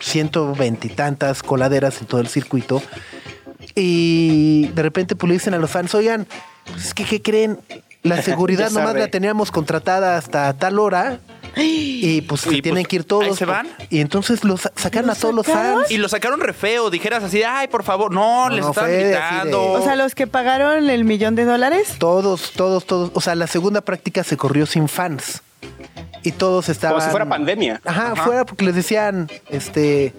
120 0.00 0.86
y 0.86 0.90
tantas 0.90 1.42
coladeras 1.42 2.00
en 2.00 2.06
todo 2.06 2.20
el 2.20 2.28
circuito. 2.28 2.82
Y 3.74 4.68
de 4.74 4.82
repente 4.82 5.16
pues 5.16 5.28
le 5.28 5.34
dicen 5.34 5.54
a 5.54 5.58
los 5.58 5.70
fans, 5.70 5.94
oigan, 5.94 6.26
pues 6.66 6.86
es 6.86 6.94
que 6.94 7.04
¿qué 7.04 7.20
creen? 7.20 7.58
La 8.02 8.22
seguridad 8.22 8.70
nomás 8.70 8.94
la 8.94 9.08
teníamos 9.08 9.50
contratada 9.50 10.16
hasta 10.16 10.52
tal 10.54 10.78
hora. 10.78 11.20
Y 11.56 12.22
pues 12.22 12.46
y 12.46 12.62
tienen 12.62 12.82
pues, 12.82 12.88
que 12.88 12.96
ir 12.96 13.04
todos. 13.04 13.36
se 13.36 13.44
van. 13.44 13.68
Y 13.90 14.00
entonces 14.00 14.44
los 14.44 14.68
sacaron 14.76 15.10
a 15.10 15.14
todos 15.14 15.34
los 15.34 15.46
fans. 15.46 15.90
Y 15.90 15.96
lo 15.96 16.08
sacaron 16.08 16.40
re 16.40 16.52
feo. 16.52 16.90
Dijeras 16.90 17.24
así, 17.24 17.42
ay, 17.42 17.68
por 17.68 17.82
favor. 17.82 18.12
No, 18.12 18.48
no 18.48 18.54
les 18.54 18.64
no, 18.64 18.70
están 18.70 18.90
gritando. 18.90 19.58
De... 19.58 19.68
O 19.78 19.82
sea, 19.82 19.96
los 19.96 20.14
que 20.14 20.26
pagaron 20.26 20.88
el 20.88 21.04
millón 21.04 21.34
de 21.34 21.44
dólares. 21.44 21.96
Todos, 21.98 22.52
todos, 22.52 22.86
todos. 22.86 23.10
O 23.14 23.20
sea, 23.20 23.34
la 23.34 23.46
segunda 23.46 23.80
práctica 23.80 24.24
se 24.24 24.36
corrió 24.36 24.66
sin 24.66 24.88
fans. 24.88 25.42
Y 26.22 26.32
todos 26.32 26.68
estaban. 26.68 26.96
Como 26.96 27.04
si 27.04 27.10
fuera 27.10 27.28
pandemia. 27.28 27.80
Ajá, 27.84 28.12
Ajá. 28.12 28.24
fuera 28.24 28.44
porque 28.44 28.64
les 28.64 28.74
decían, 28.74 29.28
este. 29.48 30.14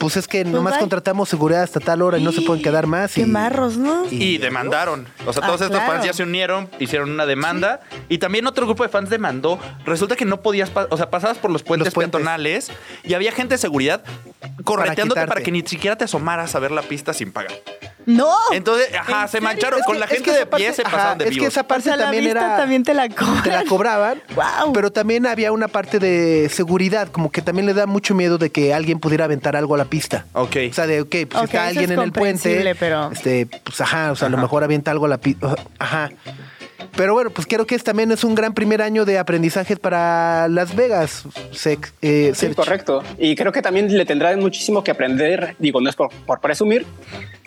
Pues 0.00 0.16
es 0.16 0.26
que 0.26 0.46
nomás 0.46 0.78
contratamos 0.78 1.28
seguridad 1.28 1.62
hasta 1.62 1.78
tal 1.78 2.00
hora 2.00 2.16
y 2.16 2.24
no 2.24 2.32
se 2.32 2.40
pueden 2.40 2.62
quedar 2.62 2.86
más. 2.86 3.12
Qué 3.12 3.20
y, 3.20 3.26
marros, 3.26 3.76
¿no? 3.76 4.06
Y, 4.10 4.24
y, 4.24 4.38
demandaron. 4.38 5.06
O 5.26 5.32
sea, 5.34 5.42
todos 5.42 5.60
ah, 5.60 5.64
estos 5.66 5.78
claro. 5.78 5.92
fans 5.92 6.06
ya 6.06 6.14
se 6.14 6.22
unieron, 6.22 6.70
hicieron 6.78 7.10
una 7.10 7.26
demanda. 7.26 7.80
Sí. 7.90 7.96
Y 8.08 8.18
también 8.18 8.46
otro 8.46 8.64
grupo 8.64 8.82
de 8.82 8.88
fans 8.88 9.10
demandó. 9.10 9.58
Resulta 9.84 10.16
que 10.16 10.24
no 10.24 10.40
podías, 10.40 10.72
o 10.88 10.96
sea, 10.96 11.10
pasabas 11.10 11.36
por 11.36 11.50
los 11.50 11.62
puentes, 11.62 11.88
los 11.88 11.94
puentes. 11.94 12.18
peatonales 12.18 12.72
y 13.04 13.12
había 13.12 13.30
gente 13.32 13.56
de 13.56 13.58
seguridad 13.58 14.02
correteándote 14.64 15.20
para, 15.20 15.34
para, 15.34 15.42
que 15.42 15.52
ni 15.52 15.60
siquiera 15.60 15.96
te 15.96 16.04
asomaras 16.04 16.54
a 16.54 16.60
ver 16.60 16.70
la 16.70 16.80
pista 16.80 17.12
sin 17.12 17.30
pagar. 17.30 17.52
No. 18.06 18.34
Entonces, 18.52 18.88
ajá, 18.94 19.28
se 19.28 19.40
mancharon. 19.40 19.80
Es 19.80 19.86
con 19.86 19.94
que, 19.94 20.00
la 20.00 20.06
gente 20.06 20.32
de 20.32 20.46
pie 20.46 20.72
se 20.72 20.82
pasaron 20.82 21.18
de 21.18 21.28
Es 21.28 21.36
que 21.36 21.46
esa 21.46 21.62
parte 21.64 21.90
o 21.90 21.94
sea, 21.94 22.04
también 22.04 22.26
era. 22.26 22.56
También 22.56 22.82
te 22.82 22.94
la 22.94 23.08
cobraban. 23.08 23.42
Te 23.42 23.50
la 23.50 23.64
cobraban. 23.64 24.22
Wow. 24.34 24.72
Pero 24.72 24.90
también 24.90 25.26
había 25.26 25.52
una 25.52 25.68
parte 25.68 25.98
de 25.98 26.48
seguridad, 26.50 27.08
como 27.08 27.30
que 27.30 27.42
también 27.42 27.66
le 27.66 27.74
da 27.74 27.86
mucho 27.86 28.14
miedo 28.14 28.38
de 28.38 28.50
que 28.50 28.74
alguien 28.74 29.00
pudiera 29.00 29.24
aventar 29.24 29.56
algo 29.56 29.74
a 29.74 29.78
la 29.78 29.84
pista. 29.90 30.24
Ok. 30.32 30.56
O 30.70 30.72
sea, 30.72 30.86
de, 30.86 31.02
ok, 31.02 31.10
pues 31.10 31.24
okay, 31.34 31.44
está 31.44 31.66
alguien 31.66 31.92
en 31.92 31.98
el 31.98 32.12
puente. 32.12 32.74
Pero... 32.78 33.12
Este, 33.12 33.46
pues 33.46 33.80
ajá, 33.80 34.12
o 34.12 34.16
sea, 34.16 34.28
ajá. 34.28 34.34
a 34.34 34.36
lo 34.36 34.42
mejor 34.42 34.64
avienta 34.64 34.90
algo 34.90 35.04
a 35.04 35.08
la 35.08 35.18
pista. 35.18 35.54
Ajá. 35.78 36.10
Pero 36.96 37.14
bueno, 37.14 37.30
pues 37.30 37.46
creo 37.46 37.66
que 37.66 37.74
es, 37.74 37.84
también 37.84 38.10
es 38.10 38.24
un 38.24 38.34
gran 38.34 38.52
primer 38.52 38.82
año 38.82 39.04
de 39.04 39.18
aprendizaje 39.18 39.76
para 39.76 40.48
Las 40.48 40.74
Vegas. 40.74 41.24
Se, 41.52 41.78
eh, 42.02 42.32
sí, 42.34 42.48
correcto. 42.54 43.02
Y 43.18 43.36
creo 43.36 43.52
que 43.52 43.62
también 43.62 43.96
le 43.96 44.04
tendrán 44.04 44.40
muchísimo 44.40 44.82
que 44.82 44.90
aprender. 44.90 45.56
Digo, 45.58 45.80
no 45.80 45.88
es 45.88 45.96
por, 45.96 46.10
por, 46.26 46.40
presumir, 46.40 46.86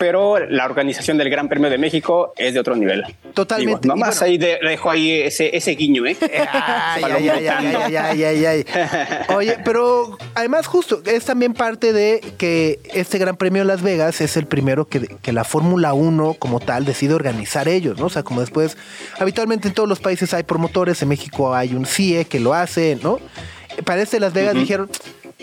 pero 0.04 0.38
la 0.38 0.66
organización 0.66 1.16
del 1.16 1.30
Gran 1.30 1.48
Premio 1.48 1.70
de 1.70 1.78
México 1.78 2.34
es 2.36 2.52
de 2.52 2.60
otro 2.60 2.76
nivel. 2.76 3.04
Totalmente. 3.32 3.80
Digo, 3.84 3.94
nomás 3.94 4.18
bueno, 4.18 4.32
ahí 4.32 4.36
de, 4.36 4.58
dejo 4.62 4.90
ahí 4.90 5.12
ese, 5.22 5.56
ese 5.56 5.70
guiño, 5.70 6.04
¿eh? 6.04 6.14
ay, 6.20 7.02
ay, 7.04 7.28
ay, 7.30 7.46
ay, 7.48 7.96
ay, 7.96 8.22
ay, 8.22 8.44
ay, 8.44 8.66
Oye, 9.34 9.56
pero 9.64 10.18
además 10.34 10.66
justo 10.66 11.00
es 11.06 11.24
también 11.24 11.54
parte 11.54 11.94
de 11.94 12.20
que 12.36 12.80
este 12.92 13.16
Gran 13.16 13.38
Premio 13.38 13.62
de 13.62 13.66
Las 13.66 13.80
Vegas 13.80 14.20
es 14.20 14.36
el 14.36 14.44
primero 14.44 14.86
que, 14.88 15.06
que 15.22 15.32
la 15.32 15.44
Fórmula 15.44 15.94
1 15.94 16.34
como 16.38 16.60
tal 16.60 16.84
decide 16.84 17.14
organizar 17.14 17.66
ellos, 17.66 17.98
¿no? 17.98 18.04
O 18.04 18.10
sea, 18.10 18.24
como 18.24 18.42
después 18.42 18.76
habitualmente 19.18 19.68
en 19.68 19.74
todos 19.74 19.88
los 19.88 20.00
países 20.00 20.34
hay 20.34 20.42
promotores, 20.42 21.00
en 21.00 21.08
México 21.08 21.54
hay 21.54 21.72
un 21.74 21.86
CIE 21.86 22.26
que 22.26 22.40
lo 22.40 22.52
hace, 22.52 22.98
¿no? 23.02 23.20
Para 23.86 24.02
este 24.02 24.20
Las 24.20 24.34
Vegas 24.34 24.52
uh 24.52 24.58
-huh. 24.58 24.60
dijeron, 24.60 24.90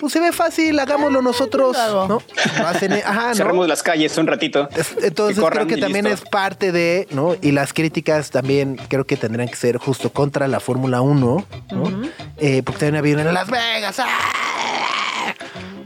pues 0.02 0.14
se 0.14 0.20
ve 0.20 0.32
fácil, 0.32 0.80
hagámoslo 0.80 1.22
nosotros, 1.22 1.78
¿no? 2.10 2.24
Hacen, 2.66 2.92
ajá, 2.94 3.36
Cerremos 3.36 3.66
¿no? 3.66 3.68
las 3.68 3.84
calles 3.84 4.18
un 4.18 4.26
ratito. 4.26 4.68
Entonces 5.04 5.38
que 5.38 5.46
creo 5.50 5.68
que 5.68 5.78
también 5.78 6.06
listo. 6.06 6.24
es 6.24 6.30
parte 6.30 6.72
de, 6.72 7.08
¿no? 7.12 7.36
Y 7.40 7.52
las 7.52 7.72
críticas 7.72 8.32
también 8.32 8.78
creo 8.88 9.06
que 9.06 9.16
tendrían 9.16 9.48
que 9.48 9.56
ser 9.56 9.78
justo 9.78 10.12
contra 10.12 10.48
la 10.48 10.60
Fórmula 10.60 11.02
1, 11.02 11.20
¿no? 11.20 11.36
Uh 11.36 11.46
-huh. 11.86 12.12
eh, 12.38 12.64
porque 12.64 12.80
también 12.80 12.96
había 12.96 13.30
en 13.30 13.32
Las 13.32 13.48
Vegas. 13.48 14.00
¡ah! 14.00 15.36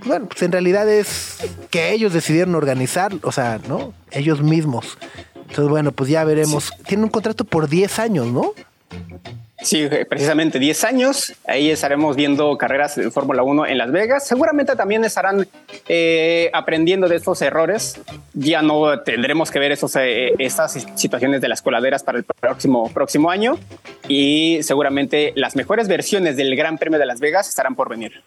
Bueno, 0.06 0.28
pues 0.28 0.41
en 0.43 0.54
realidad 0.54 0.88
es 0.88 1.39
que 1.69 1.91
ellos 1.91 2.13
decidieron 2.13 2.56
organizar, 2.56 3.12
o 3.21 3.34
sea, 3.34 3.60
¿no? 3.67 3.93
Ellos 4.12 4.41
mismos. 4.41 4.97
Entonces, 5.36 5.67
bueno, 5.67 5.91
pues 5.91 6.10
ya 6.10 6.23
veremos. 6.23 6.65
Sí. 6.65 6.84
Tiene 6.88 7.04
un 7.04 7.10
contrato 7.10 7.43
por 7.43 7.67
10 7.67 7.99
años, 7.99 8.28
¿no? 8.28 8.54
Sí, 9.61 9.83
eh, 9.83 10.05
precisamente 10.07 10.59
10 10.59 10.83
años. 10.83 11.33
Ahí 11.47 11.71
estaremos 11.71 12.15
viendo 12.15 12.57
carreras 12.57 12.95
de 12.95 13.09
Fórmula 13.09 13.41
1 13.41 13.67
en 13.67 13.77
Las 13.77 13.91
Vegas. 13.91 14.27
Seguramente 14.27 14.75
también 14.75 15.05
estarán 15.05 15.47
eh, 15.87 16.49
aprendiendo 16.53 17.07
de 17.07 17.15
estos 17.15 17.41
errores. 17.41 17.99
Ya 18.34 18.61
no 18.61 18.99
tendremos 19.01 19.51
que 19.51 19.59
ver 19.59 19.71
esos, 19.71 19.95
eh, 19.95 20.34
estas 20.39 20.73
situaciones 20.95 21.39
de 21.39 21.47
las 21.47 21.61
coladeras 21.61 22.03
para 22.03 22.17
el 22.17 22.25
próximo, 22.25 22.91
próximo 22.91 23.30
año. 23.32 23.57
Y 24.09 24.59
seguramente 24.61 25.32
las 25.36 25.55
mejores 25.55 25.88
versiones 25.88 26.36
del 26.36 26.55
Gran 26.55 26.77
Premio 26.77 26.99
de 26.99 27.05
Las 27.05 27.21
Vegas 27.21 27.47
estarán 27.47 27.75
por 27.75 27.89
venir. 27.89 28.23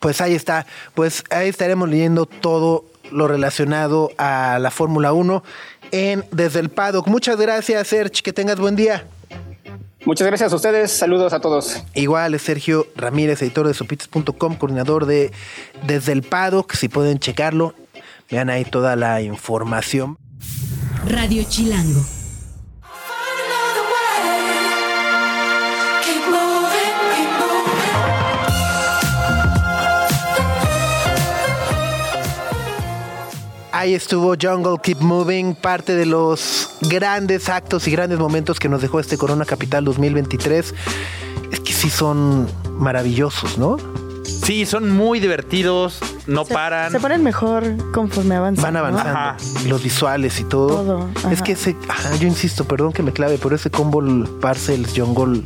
Pues 0.00 0.20
ahí 0.22 0.34
está. 0.34 0.66
Pues 0.94 1.24
ahí 1.30 1.48
estaremos 1.48 1.88
leyendo 1.90 2.24
todo 2.24 2.86
lo 3.10 3.28
relacionado 3.28 4.12
a 4.16 4.58
la 4.58 4.70
Fórmula 4.70 5.12
1. 5.12 5.44
en 5.92 6.24
Desde 6.30 6.60
el 6.60 6.70
Paddock. 6.70 7.06
Muchas 7.06 7.36
gracias, 7.36 7.86
Serge. 7.86 8.22
Que 8.22 8.32
tengas 8.32 8.58
buen 8.58 8.76
día. 8.76 9.04
Muchas 10.04 10.26
gracias 10.26 10.52
a 10.52 10.56
ustedes. 10.56 10.90
Saludos 10.90 11.32
a 11.32 11.40
todos. 11.40 11.82
Igual 11.94 12.34
es 12.34 12.42
Sergio 12.42 12.86
Ramírez, 12.94 13.40
editor 13.42 13.66
de 13.66 13.74
sopitas.com, 13.74 14.56
coordinador 14.56 15.06
de 15.06 15.32
Desde 15.86 16.12
el 16.12 16.22
Paddock. 16.22 16.74
Si 16.74 16.88
pueden 16.88 17.18
checarlo, 17.18 17.74
vean 18.30 18.50
ahí 18.50 18.64
toda 18.64 18.96
la 18.96 19.22
información. 19.22 20.18
Radio 21.06 21.42
Chilango. 21.48 22.04
Ahí 33.84 33.92
estuvo 33.92 34.34
Jungle 34.40 34.78
Keep 34.82 35.02
Moving, 35.02 35.54
parte 35.56 35.94
de 35.94 36.06
los 36.06 36.70
grandes 36.88 37.50
actos 37.50 37.86
y 37.86 37.90
grandes 37.90 38.18
momentos 38.18 38.58
que 38.58 38.70
nos 38.70 38.80
dejó 38.80 38.98
este 38.98 39.18
Corona 39.18 39.44
Capital 39.44 39.84
2023. 39.84 40.74
Es 41.52 41.60
que 41.60 41.72
sí 41.74 41.90
son 41.90 42.48
maravillosos, 42.78 43.58
¿no? 43.58 43.76
Sí, 44.24 44.64
son 44.64 44.88
muy 44.90 45.20
divertidos, 45.20 45.98
no 46.26 46.46
Se- 46.46 46.54
paran. 46.54 46.92
Se 46.92 46.98
ponen 46.98 47.22
mejor 47.22 47.62
conforme 47.92 48.36
avanzan. 48.36 48.62
Van 48.62 48.72
¿no? 48.72 48.80
avanzando. 48.80 49.10
Ajá. 49.18 49.36
Los 49.68 49.82
visuales 49.82 50.40
y 50.40 50.44
todo. 50.44 50.68
Todo, 50.68 51.30
Es 51.30 51.42
que 51.42 51.52
ese, 51.52 51.76
ajá, 51.86 52.16
yo 52.16 52.26
insisto, 52.26 52.64
perdón 52.64 52.94
que 52.94 53.02
me 53.02 53.12
clave, 53.12 53.38
pero 53.42 53.54
ese 53.54 53.70
combo 53.70 54.02
Parcels 54.40 54.94
Jungle 54.96 55.42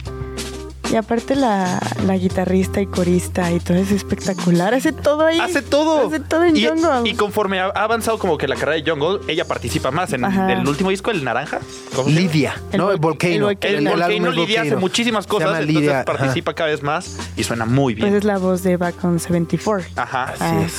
Y 0.90 0.96
aparte 0.96 1.36
la, 1.36 1.78
la 2.06 2.16
guitarrista 2.16 2.80
y 2.80 2.86
corista 2.86 3.52
y 3.52 3.60
todo 3.60 3.76
es 3.76 3.90
espectacular. 3.92 4.72
Hace 4.72 4.92
todo 4.92 5.26
ahí. 5.26 5.38
Hace 5.38 5.60
todo. 5.60 6.06
Hace 6.06 6.20
todo 6.20 6.44
en 6.44 6.56
y, 6.56 6.64
Jungle. 6.66 7.02
y 7.10 7.14
conforme 7.14 7.60
ha 7.60 7.66
avanzado 7.66 8.18
como 8.18 8.38
que 8.38 8.48
la 8.48 8.56
carrera 8.56 8.82
de 8.82 8.90
Jungle, 8.90 9.20
ella 9.28 9.44
participa 9.44 9.90
más 9.90 10.14
en 10.14 10.24
Ajá. 10.24 10.50
el 10.50 10.66
último 10.66 10.88
disco, 10.88 11.10
el 11.10 11.22
naranja. 11.24 11.60
Lidia, 12.06 12.54
El 12.72 12.78
¿no? 12.78 12.90
El 12.90 12.96
vol- 12.96 13.00
Volcano. 13.00 13.32
el 13.34 13.42
Volcano. 13.86 14.28
El, 14.30 14.34
Lidia 14.36 14.62
hace 14.62 14.76
muchísimas 14.76 15.24
Se 15.24 15.28
cosas, 15.30 15.48
llama 15.48 15.58
entonces 15.60 15.82
Lidia, 15.82 15.96
ajá. 16.00 16.04
participa 16.06 16.54
cada 16.54 16.70
vez 16.70 16.82
más 16.82 17.18
y 17.36 17.44
suena 17.44 17.66
muy 17.66 17.94
Pues 17.94 18.04
bien. 18.04 18.16
es 18.16 18.24
la 18.24 18.38
voz 18.38 18.62
de 18.62 18.76
Back 18.78 19.04
on 19.04 19.18
74. 19.20 19.86
Ajá. 19.96 20.24
Así 20.24 20.42
Ah, 20.42 20.62
es. 20.64 20.72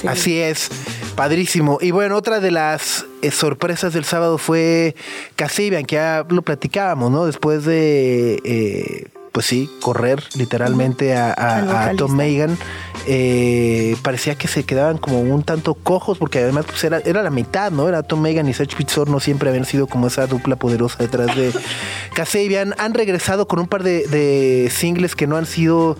sí. 0.00 0.06
Así 0.06 0.38
es, 0.38 0.68
padrísimo. 1.14 1.78
Y 1.80 1.92
bueno, 1.92 2.16
otra 2.16 2.40
de 2.40 2.50
las 2.50 3.06
eh, 3.22 3.30
sorpresas 3.30 3.94
del 3.94 4.04
sábado 4.04 4.36
fue 4.36 4.94
Cassibian, 5.36 5.84
que 5.86 5.96
ya 5.96 6.26
lo 6.28 6.42
platicábamos, 6.42 7.10
¿no? 7.10 7.24
Después 7.26 7.64
de, 7.64 8.40
eh, 8.44 9.06
pues 9.32 9.46
sí, 9.46 9.70
correr 9.80 10.22
literalmente 10.36 11.16
a, 11.16 11.32
a- 11.32 11.84
Al 11.84 11.90
a 11.90 11.94
Tom. 11.96 12.16
Megan, 12.16 12.58
eh, 13.06 13.96
parecía 14.02 14.34
que 14.34 14.48
se 14.48 14.64
quedaban 14.64 14.98
como 14.98 15.20
un 15.20 15.42
tanto 15.42 15.74
cojos, 15.74 16.18
porque 16.18 16.40
además 16.40 16.66
pues 16.66 16.82
era, 16.84 16.98
era 16.98 17.22
la 17.22 17.30
mitad, 17.30 17.70
¿no? 17.70 17.88
Era 17.88 18.02
Tom 18.02 18.20
Megan 18.20 18.48
y 18.48 18.54
Serge 18.54 18.76
Pizzor, 18.76 19.08
no 19.08 19.20
siempre 19.20 19.48
habían 19.48 19.64
sido 19.64 19.86
como 19.86 20.06
esa 20.08 20.26
dupla 20.26 20.56
poderosa 20.56 20.96
detrás 20.98 21.34
de 21.36 21.52
Cassibian. 22.14 22.74
Han 22.78 22.94
regresado 22.94 23.46
con 23.48 23.58
un 23.60 23.68
par 23.68 23.82
de, 23.82 24.06
de 24.08 24.70
singles 24.70 25.14
que 25.14 25.26
no 25.26 25.36
han 25.36 25.46
sido 25.46 25.96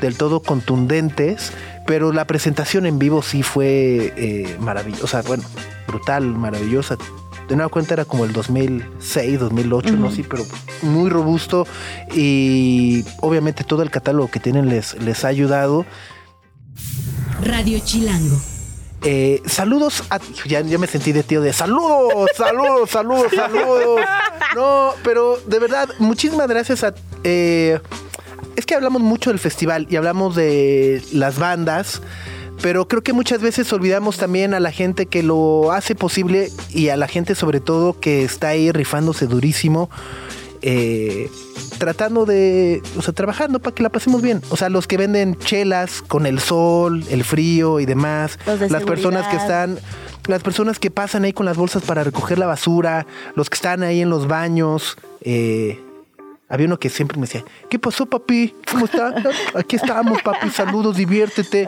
del 0.00 0.16
todo 0.16 0.40
contundentes, 0.42 1.52
pero 1.86 2.12
la 2.12 2.26
presentación 2.26 2.86
en 2.86 2.98
vivo 2.98 3.22
sí 3.22 3.42
fue 3.42 4.12
eh, 4.16 4.56
maravillosa, 4.60 5.04
o 5.04 5.06
sea, 5.06 5.22
bueno, 5.22 5.44
brutal, 5.86 6.24
maravillosa. 6.26 6.96
De 7.48 7.56
nueva 7.56 7.68
cuenta 7.68 7.94
era 7.94 8.04
como 8.04 8.24
el 8.24 8.32
2006, 8.32 9.40
2008, 9.40 9.92
no 9.96 10.10
sé, 10.10 10.24
pero 10.24 10.44
muy 10.82 11.10
robusto 11.10 11.66
y 12.14 13.04
obviamente 13.20 13.64
todo 13.64 13.82
el 13.82 13.90
catálogo 13.90 14.30
que 14.30 14.40
tienen 14.40 14.68
les, 14.68 14.94
les 15.02 15.24
ha 15.24 15.28
ayudado. 15.28 15.84
Radio 17.42 17.78
Chilango. 17.84 18.36
Eh, 19.04 19.42
saludos 19.46 20.04
a. 20.10 20.20
Ya, 20.46 20.60
ya 20.60 20.78
me 20.78 20.86
sentí 20.86 21.10
de 21.12 21.24
tío 21.24 21.40
de 21.40 21.52
saludos, 21.52 22.30
saludos, 22.36 22.88
saludos, 22.90 23.32
saludos. 23.34 24.00
No, 24.54 24.92
pero 25.02 25.38
de 25.46 25.58
verdad, 25.58 25.88
muchísimas 25.98 26.46
gracias 26.46 26.84
a. 26.84 26.94
eh, 27.24 27.80
es 28.54 28.66
que 28.66 28.74
hablamos 28.74 29.02
mucho 29.02 29.30
del 29.30 29.38
festival 29.38 29.86
y 29.90 29.96
hablamos 29.96 30.36
de 30.36 31.02
las 31.12 31.38
bandas, 31.38 32.02
pero 32.62 32.86
creo 32.88 33.02
que 33.02 33.12
muchas 33.12 33.42
veces 33.42 33.72
olvidamos 33.72 34.16
también 34.16 34.54
a 34.54 34.60
la 34.60 34.70
gente 34.70 35.06
que 35.06 35.22
lo 35.22 35.72
hace 35.72 35.94
posible 35.94 36.50
y 36.70 36.88
a 36.88 36.96
la 36.96 37.08
gente 37.08 37.34
sobre 37.34 37.60
todo 37.60 37.98
que 37.98 38.22
está 38.22 38.48
ahí 38.48 38.70
rifándose 38.72 39.26
durísimo. 39.26 39.90
eh, 40.62 41.28
tratando 41.78 42.24
de, 42.24 42.80
o 42.96 43.02
sea, 43.02 43.12
trabajando 43.12 43.58
para 43.58 43.74
que 43.74 43.82
la 43.82 43.88
pasemos 43.88 44.22
bien. 44.22 44.40
O 44.50 44.56
sea, 44.56 44.68
los 44.68 44.86
que 44.86 44.96
venden 44.96 45.36
chelas 45.36 46.02
con 46.02 46.24
el 46.24 46.38
sol, 46.38 47.04
el 47.10 47.24
frío 47.24 47.80
y 47.80 47.86
demás, 47.86 48.38
Los 48.46 48.60
de 48.60 48.70
las 48.70 48.84
personas 48.84 49.26
que 49.26 49.36
están, 49.36 49.80
las 50.28 50.42
personas 50.44 50.78
que 50.78 50.92
pasan 50.92 51.24
ahí 51.24 51.32
con 51.32 51.46
las 51.46 51.56
bolsas 51.56 51.82
para 51.82 52.04
recoger 52.04 52.38
la 52.38 52.46
basura, 52.46 53.06
los 53.34 53.50
que 53.50 53.56
están 53.56 53.82
ahí 53.82 54.00
en 54.00 54.10
los 54.10 54.28
baños. 54.28 54.96
eh, 55.22 55.80
había 56.52 56.66
uno 56.66 56.78
que 56.78 56.90
siempre 56.90 57.16
me 57.18 57.22
decía, 57.22 57.42
¿qué 57.70 57.78
pasó, 57.78 58.04
papi? 58.04 58.54
¿Cómo 58.70 58.84
está? 58.84 59.14
Aquí 59.58 59.76
estamos, 59.76 60.20
papi, 60.20 60.50
saludos, 60.50 60.94
diviértete. 60.94 61.66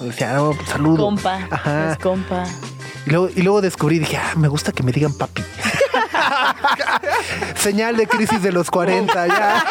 O 0.00 0.04
decía, 0.04 0.32
no, 0.32 0.50
pues, 0.50 0.68
saludos. 0.68 0.98
Compa. 0.98 1.46
Ajá. 1.48 1.92
Es 1.92 1.98
compa. 1.98 2.44
Y 3.06 3.10
luego, 3.10 3.28
y 3.28 3.42
luego 3.42 3.60
descubrí, 3.60 4.00
dije, 4.00 4.16
ah, 4.16 4.32
me 4.36 4.48
gusta 4.48 4.72
que 4.72 4.82
me 4.82 4.90
digan 4.90 5.14
papi. 5.14 5.42
Señal 7.56 7.96
de 7.96 8.06
crisis 8.06 8.42
de 8.42 8.52
los 8.52 8.70
40, 8.70 9.26
ya. 9.26 9.64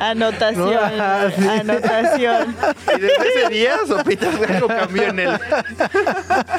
Anotación. 0.00 0.96
No, 0.98 1.30
sí. 1.36 1.48
Anotación. 1.48 2.56
Y 2.96 3.00
desde 3.00 3.28
ese 3.28 3.48
día, 3.50 3.76
Sopita 3.86 4.28
algo 4.48 4.68
cambió 4.68 5.04
en 5.04 5.18
él. 5.20 5.40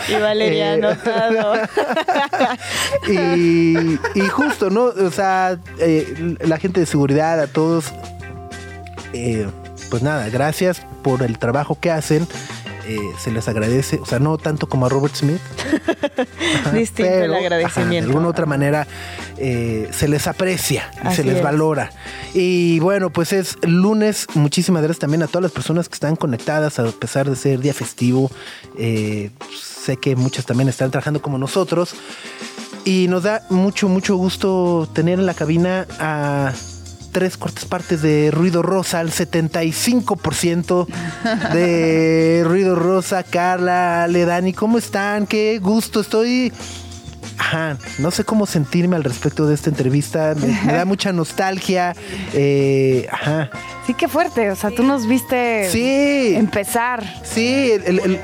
Y 0.08 0.16
Valeria 0.16 0.74
Eh. 0.74 0.74
anotado. 0.76 1.54
y, 3.08 4.00
y 4.16 4.28
justo, 4.32 4.70
¿no? 4.70 4.86
O 4.86 5.12
sea, 5.12 5.58
eh, 5.80 6.36
la 6.42 6.58
gente 6.58 6.80
de 6.82 6.86
seguridad, 6.86 7.40
a 7.40 7.48
todos, 7.48 7.86
eh, 9.14 9.48
pues 9.90 10.04
nada, 10.04 10.30
gracias 10.30 10.82
por 11.04 11.24
el 11.24 11.38
trabajo 11.40 11.78
que 11.80 11.92
hacen. 11.92 12.28
Eh, 12.90 12.98
se 13.20 13.30
les 13.32 13.48
agradece, 13.48 14.00
o 14.02 14.06
sea, 14.06 14.18
no 14.18 14.40
tanto 14.40 14.68
como 14.68 14.88
a 14.88 14.90
Robert 14.90 15.16
Smith. 15.16 15.40
Ajá, 16.62 16.72
Distinto 16.74 17.12
el 17.12 17.32
ajá, 17.34 17.40
agradecimiento. 17.40 17.94
de 18.08 18.12
alguna 18.12 18.28
otra 18.30 18.48
manera 18.48 18.88
eh, 19.38 19.88
se 19.92 20.08
les 20.08 20.26
aprecia 20.26 20.90
y 21.08 21.14
se 21.14 21.24
les 21.24 21.38
es. 21.38 21.44
valora. 21.44 21.92
Y 22.34 22.80
bueno, 22.80 23.12
pues 23.12 23.32
es 23.32 23.58
lunes. 23.62 24.26
Muchísimas 24.34 24.82
gracias 24.82 25.00
también 25.00 25.22
a 25.22 25.28
todas 25.28 25.44
las 25.44 25.52
personas 25.52 25.88
que 25.88 25.94
están 25.94 26.16
conectadas, 26.16 26.80
a 26.80 26.86
pesar 26.92 27.30
de 27.30 27.36
ser 27.36 27.60
día 27.60 27.76
festivo. 27.76 28.32
Eh, 28.76 29.30
sé 29.56 29.98
que 29.98 30.16
muchas 30.16 30.48
también 30.48 30.68
están 30.68 30.90
trabajando 30.90 31.22
como 31.22 31.38
nosotros. 31.38 31.94
Y 32.86 33.08
nos 33.08 33.22
da 33.22 33.44
mucho, 33.52 33.88
mucho 33.88 34.16
gusto 34.16 34.90
tener 34.94 35.20
en 35.20 35.28
la 35.28 35.36
cabina 35.36 35.86
a 36.00 36.54
tres 37.12 37.38
cuartas 37.38 37.66
partes 37.66 38.02
de 38.02 38.32
Ruido 38.32 38.62
Rosa, 38.62 39.00
al 39.00 39.10
75% 39.12 40.88
de 41.54 42.42
Ruido 42.46 42.76
Rosa, 42.76 43.24
Carla, 43.24 44.04
Ale, 44.04 44.26
Dani, 44.26 44.54
¿cómo 44.54 44.78
están? 44.78 45.28
Qué 45.28 45.60
gusto, 45.60 46.02
estoy... 46.02 46.52
Ajá, 47.38 47.78
no 48.00 48.12
sé 48.12 48.26
cómo 48.26 48.46
sentirme 48.46 48.98
al 48.98 49.04
respecto 49.06 49.48
de 49.48 49.56
esta 49.56 49.70
entrevista, 49.70 50.36
me, 50.36 50.48
me 50.66 50.74
da 50.74 50.84
mucha 50.84 51.14
nostalgia, 51.14 51.96
eh, 52.34 53.08
ajá, 53.10 53.50
Sí, 53.88 53.94
qué 53.94 54.10
fuerte. 54.10 54.52
O 54.52 54.56
sea, 54.58 54.72
tú 54.72 54.84
nos 54.84 55.08
viste 55.08 55.68
sí, 55.72 56.34
empezar. 56.36 57.02
sí, 57.24 57.72
el- 57.72 57.84
el- 57.88 58.00
el, 58.00 58.20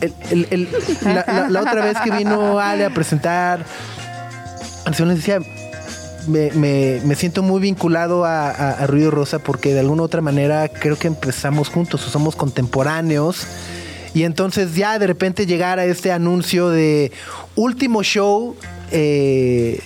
el- 0.00 0.14
el- 0.30 0.46
el- 0.50 0.68
la, 1.02 1.24
la- 1.28 1.48
la 1.50 1.60
otra 1.60 1.84
vez 1.84 1.96
que 2.02 2.10
vino 2.12 2.58
Ale 2.58 2.86
a 2.86 2.90
presentar, 2.90 3.64
yo 4.96 5.04
les 5.04 5.16
decía, 5.18 5.38
me, 6.26 6.50
me- 7.04 7.14
siento 7.14 7.42
muy 7.42 7.60
vinculado 7.60 8.24
a, 8.24 8.86
Ruido 8.86 9.10
Rosa 9.10 9.38
porque 9.38 9.72
de 9.74 9.80
alguna 9.80 10.02
u 10.02 10.04
otra 10.04 10.20
manera 10.20 10.68
creo 10.68 10.96
que 10.98 11.06
empezamos 11.08 11.68
juntos 11.68 12.06
o 12.06 12.10
somos 12.10 12.36
contemporáneos. 12.36 13.46
Y 14.14 14.22
entonces 14.24 14.74
ya 14.74 14.98
de 14.98 15.06
repente 15.06 15.46
llegar 15.46 15.78
a 15.78 15.84
este 15.84 16.10
anuncio 16.10 16.70
de 16.70 17.12
último 17.54 18.02
show 18.02 18.56
eh, 18.90 19.80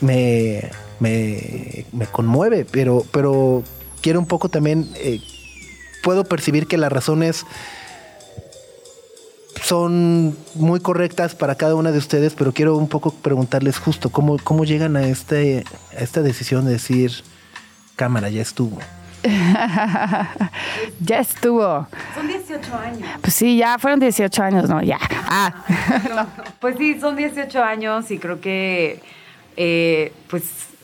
me, 0.00 0.70
me, 1.00 1.84
me 1.92 2.06
conmueve, 2.06 2.64
pero, 2.70 3.04
pero 3.10 3.62
quiero 4.00 4.20
un 4.20 4.26
poco 4.26 4.48
también, 4.48 4.88
eh, 4.96 5.20
puedo 6.02 6.24
percibir 6.24 6.66
que 6.66 6.78
las 6.78 6.90
razones 6.90 7.44
son 9.62 10.36
muy 10.54 10.80
correctas 10.80 11.34
para 11.34 11.54
cada 11.54 11.74
una 11.74 11.92
de 11.92 11.98
ustedes, 11.98 12.34
pero 12.34 12.52
quiero 12.52 12.76
un 12.76 12.88
poco 12.88 13.10
preguntarles 13.12 13.78
justo 13.78 14.10
cómo, 14.10 14.38
cómo 14.42 14.64
llegan 14.64 14.96
a, 14.96 15.06
este, 15.06 15.64
a 15.96 16.00
esta 16.00 16.22
decisión 16.22 16.64
de 16.64 16.72
decir, 16.72 17.12
cámara, 17.96 18.28
ya 18.28 18.42
estuvo. 18.42 18.78
Ya 21.00 21.20
estuvo. 21.20 21.86
Son 22.14 22.28
18 22.28 22.74
años. 22.74 23.08
Pues 23.20 23.34
sí, 23.34 23.56
ya 23.56 23.78
fueron 23.78 24.00
18 24.00 24.42
años, 24.42 24.68
¿no? 24.68 24.82
Ya. 24.82 24.98
Ah. 25.10 25.64
Pues 26.60 26.76
sí, 26.76 26.98
son 27.00 27.16
18 27.16 27.62
años 27.62 28.10
y 28.10 28.18
creo 28.18 28.40
que 28.40 29.00
eh, 29.56 30.12
pues 30.28 30.42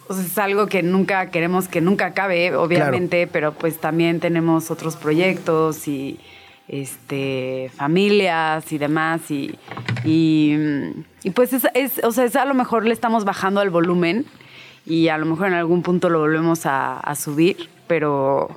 o 0.09 0.14
sea, 0.14 0.25
es 0.25 0.39
algo 0.39 0.66
que 0.66 0.83
nunca 0.83 1.31
queremos 1.31 1.66
que 1.68 1.81
nunca 1.81 2.07
acabe, 2.07 2.55
obviamente, 2.55 3.27
pero 3.27 3.55
pues 3.55 3.81
también 3.81 4.20
tenemos 4.20 4.70
otros 4.70 4.97
proyectos 4.97 5.89
y, 5.89 6.20
este, 6.69 7.71
familias 7.75 8.73
y 8.73 8.79
demás. 8.79 9.31
Y, 9.31 9.59
y, 10.05 10.57
y 11.23 11.31
pues 11.31 11.53
es, 11.53 11.65
o 12.03 12.12
sea, 12.12 12.25
es 12.25 12.37
a 12.37 12.45
lo 12.45 12.55
mejor 12.55 12.85
le 12.85 12.93
estamos 12.93 13.25
bajando 13.25 13.61
al 13.61 13.71
volumen 13.71 14.27
y 14.87 15.09
a 15.09 15.19
lo 15.19 15.27
mejor 15.27 15.49
en 15.49 15.55
algún 15.55 15.83
punto 15.83 16.11
lo 16.11 16.21
volvemos 16.21 16.62
a, 16.65 17.15
subir, 17.17 17.71
pero, 17.87 18.49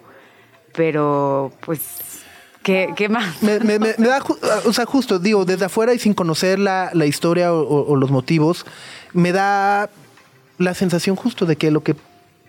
pero 0.74 1.52
pues, 1.66 1.82
¿qué, 2.64 2.94
qué 2.96 3.08
más? 3.08 3.42
Me, 3.42 3.60
da, 3.80 4.22
o 4.66 4.74
sea, 4.74 4.86
justo, 4.86 5.20
digo, 5.20 5.46
desde 5.46 5.66
afuera 5.66 5.94
y 5.94 6.00
sin 6.00 6.14
conocer 6.14 6.60
la, 6.60 6.92
la 6.94 7.06
historia 7.06 7.54
o, 7.54 7.96
los 7.96 8.12
motivos, 8.12 8.66
me 9.14 9.32
da 9.32 9.90
la 10.58 10.74
sensación 10.74 11.16
justo 11.16 11.46
de 11.46 11.56
que 11.56 11.72
lo 11.72 11.82
que 11.82 11.96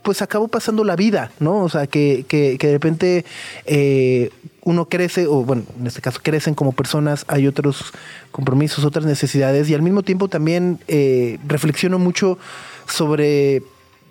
pues 0.03 0.23
acabó 0.23 0.49
pasando 0.49 0.85
la 0.85 0.97
vida, 0.97 1.31
¿no? 1.39 1.59
O 1.59 1.69
sea, 1.69 1.87
que, 1.87 2.25
que, 2.27 2.57
que 2.59 2.69
de 2.69 2.73
repente 2.73 3.25
eh, 3.67 4.31
uno 4.63 4.89
crece, 4.89 5.27
o 5.27 5.45
bueno, 5.45 5.63
en 5.79 5.87
este 5.87 6.01
caso 6.01 6.21
crecen 6.23 6.55
como 6.55 6.73
personas, 6.73 7.25
hay 7.29 7.47
otros 7.47 7.93
compromisos, 8.31 8.85
otras 8.85 9.07
necesidades, 9.07 9.69
y 9.71 9.75
al 9.75 9.83
mismo 9.83 10.03
tiempo 10.03 10.29
también 10.29 10.81
eh, 10.89 11.39
reflexiono 11.47 11.99
mucho 11.99 12.39
sobre 12.87 13.63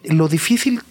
lo 0.04 0.28
difícil 0.28 0.82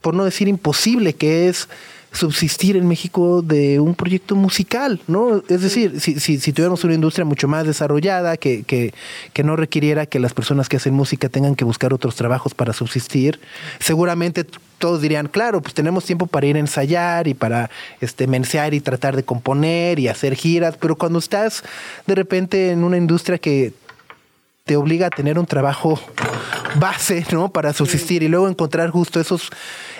por 0.00 0.14
no 0.14 0.24
decir 0.24 0.48
imposible, 0.48 1.14
que 1.14 1.48
es 1.48 1.68
subsistir 2.12 2.76
en 2.76 2.88
México 2.88 3.42
de 3.42 3.80
un 3.80 3.94
proyecto 3.94 4.34
musical, 4.34 5.00
¿no? 5.06 5.42
Es 5.48 5.62
decir, 5.62 6.00
si, 6.00 6.18
si, 6.18 6.38
si 6.38 6.52
tuviéramos 6.52 6.82
una 6.84 6.94
industria 6.94 7.24
mucho 7.24 7.48
más 7.48 7.66
desarrollada, 7.66 8.36
que, 8.36 8.62
que, 8.62 8.94
que 9.32 9.44
no 9.44 9.56
requiriera 9.56 10.06
que 10.06 10.18
las 10.18 10.32
personas 10.32 10.68
que 10.68 10.78
hacen 10.78 10.94
música 10.94 11.28
tengan 11.28 11.54
que 11.54 11.64
buscar 11.64 11.92
otros 11.92 12.16
trabajos 12.16 12.54
para 12.54 12.72
subsistir, 12.72 13.40
seguramente 13.78 14.44
todos 14.78 15.02
dirían, 15.02 15.28
claro, 15.28 15.60
pues 15.60 15.74
tenemos 15.74 16.04
tiempo 16.04 16.26
para 16.26 16.46
ir 16.46 16.56
a 16.56 16.60
ensayar 16.60 17.28
y 17.28 17.34
para 17.34 17.70
este, 18.00 18.26
mensear 18.26 18.74
y 18.74 18.80
tratar 18.80 19.16
de 19.16 19.24
componer 19.24 19.98
y 19.98 20.08
hacer 20.08 20.34
giras, 20.34 20.76
pero 20.80 20.96
cuando 20.96 21.18
estás 21.18 21.62
de 22.06 22.14
repente 22.14 22.70
en 22.70 22.84
una 22.84 22.96
industria 22.96 23.38
que 23.38 23.72
te 24.64 24.76
obliga 24.76 25.06
a 25.06 25.10
tener 25.10 25.38
un 25.38 25.46
trabajo 25.46 25.98
base, 26.76 27.24
¿no? 27.32 27.48
Para 27.50 27.72
subsistir 27.72 28.22
y 28.22 28.28
luego 28.28 28.48
encontrar 28.48 28.90
justo 28.90 29.18
esos 29.18 29.50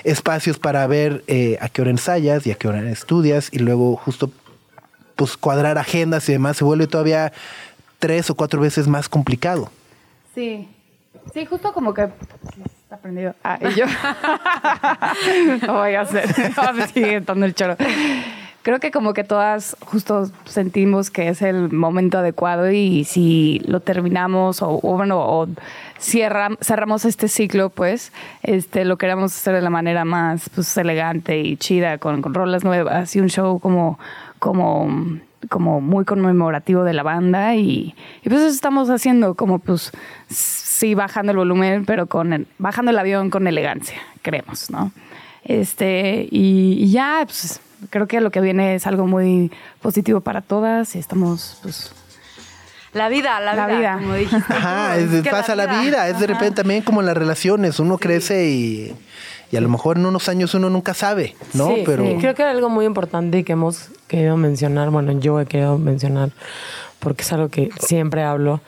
espacios 0.05 0.59
para 0.59 0.86
ver 0.86 1.24
eh, 1.26 1.59
a 1.61 1.68
qué 1.68 1.82
hora 1.82 1.90
ensayas 1.90 2.46
y 2.46 2.53
a 2.53 2.55
qué 2.55 2.68
hora 2.68 2.80
estudias 2.90 3.49
y 3.53 3.59
luego 3.59 3.96
justo 3.96 4.30
pues 5.16 5.36
cuadrar 5.36 5.78
agendas 5.78 6.28
y 6.28 6.32
demás 6.32 6.57
se 6.57 6.64
vuelve 6.64 6.86
todavía 6.86 7.32
tres 7.99 8.30
o 8.30 8.34
cuatro 8.34 8.61
veces 8.61 8.86
más 8.86 9.09
complicado. 9.09 9.70
Sí. 10.34 10.68
Sí, 11.34 11.44
justo 11.44 11.72
como 11.72 11.92
que 11.92 12.09
está 12.82 12.96
prendido. 12.96 13.34
Ah, 13.42 13.59
y 13.61 13.74
yo. 13.74 13.84
no 15.66 15.74
voy 15.74 15.94
a 15.94 16.03
hacer. 16.03 16.26
Me 16.74 16.86
sigue 16.88 17.14
entrando 17.14 17.44
el 17.44 17.55
choro. 17.55 17.76
Creo 18.62 18.80
que 18.80 18.90
como 18.90 19.12
que 19.14 19.24
todas 19.24 19.76
justo 19.80 20.30
sentimos 20.44 21.11
que 21.11 21.28
es 21.28 21.42
el 21.42 21.72
momento 21.72 22.18
adecuado 22.18 22.70
y 22.70 23.05
si 23.05 23.61
lo 23.66 23.80
terminamos 23.80 24.62
o, 24.62 24.80
o 24.82 24.96
bueno, 24.96 25.18
o 25.20 25.49
cierra- 25.99 26.57
cerramos 26.61 27.05
este 27.05 27.28
ciclo, 27.28 27.70
pues 27.70 28.12
este 28.42 28.84
lo 28.84 28.99
queremos 28.99 29.34
hacer 29.36 29.55
de 29.55 29.62
la 29.62 29.70
manera 29.70 30.05
más 30.05 30.49
pues, 30.55 30.76
elegante 30.76 31.38
y 31.40 31.57
chida, 31.57 31.99
con, 31.99 32.22
con 32.22 32.34
rolas 32.34 32.64
nuevas 32.64 33.14
y 33.16 33.20
un 33.20 33.28
show 33.28 33.59
como, 33.61 33.99
como, 34.38 34.88
como 35.49 35.80
muy 35.80 36.05
conmemorativo 36.05 36.84
de 36.84 36.92
la 36.92 37.03
banda 37.03 37.55
y, 37.55 37.94
y 38.24 38.28
pues 38.28 38.40
eso 38.40 38.49
estamos 38.55 38.90
haciendo 38.90 39.34
como 39.34 39.59
pues 39.59 39.92
sí 40.28 40.94
bajando 40.94 41.32
el 41.32 41.38
volumen, 41.38 41.84
pero 41.84 42.07
con 42.07 42.46
bajando 42.59 42.90
el 42.90 42.99
avión 42.99 43.30
con 43.30 43.46
elegancia, 43.46 43.99
creemos, 44.22 44.70
¿no? 44.70 44.92
Este, 45.44 46.28
y, 46.30 46.76
y 46.78 46.90
ya, 46.90 47.20
pues 47.24 47.61
creo 47.90 48.07
que 48.07 48.20
lo 48.20 48.30
que 48.30 48.40
viene 48.40 48.74
es 48.74 48.86
algo 48.86 49.07
muy 49.07 49.51
positivo 49.80 50.20
para 50.20 50.42
todas 50.42 50.94
y 50.94 50.99
estamos, 50.99 51.59
pues, 51.62 51.92
La 52.99 53.09
vida, 53.09 53.40
la, 53.40 53.55
La 53.55 53.66
vida, 53.66 53.78
vida. 53.78 53.99
como 54.01 54.14
dijiste. 54.14 54.53
Ajá, 54.53 54.96
es 54.99 55.11
de- 55.11 55.22
que 55.22 55.30
pasa 55.30 55.55
la 55.57 55.80
vida, 55.80 56.09
es 56.09 56.18
de 56.20 56.26
repente 56.26 56.57
también 56.57 56.82
como 56.82 57.01
en 57.01 57.07
las 57.07 57.16
relaciones, 57.16 57.78
uno 57.80 57.96
crece 57.99 58.49
y, 58.51 58.94
y 59.51 59.57
a 59.57 59.61
lo 59.61 59.68
mejor 59.68 59.96
en 59.96 60.05
unos 60.07 60.28
años 60.28 60.53
uno 60.55 60.68
nunca 60.68 60.92
sabe, 60.94 61.34
¿no? 61.55 61.68
Sí, 61.68 61.82
Pero 61.86 62.05
sí. 62.05 62.16
creo 62.20 62.34
que 62.34 62.42
algo 62.42 62.68
muy 62.68 62.84
importante 62.84 63.38
y 63.38 63.44
que 63.44 63.53
hemos 63.53 63.88
querido 64.09 64.36
mencionar, 64.36 64.90
bueno, 64.90 65.12
yo 65.20 65.40
he 65.40 65.46
querido 65.46 65.78
mencionar, 65.78 66.30
porque 66.99 67.22
es 67.22 67.32
algo 67.32 67.49
que 67.49 67.70
siempre 67.80 68.22
hablo 68.24 68.61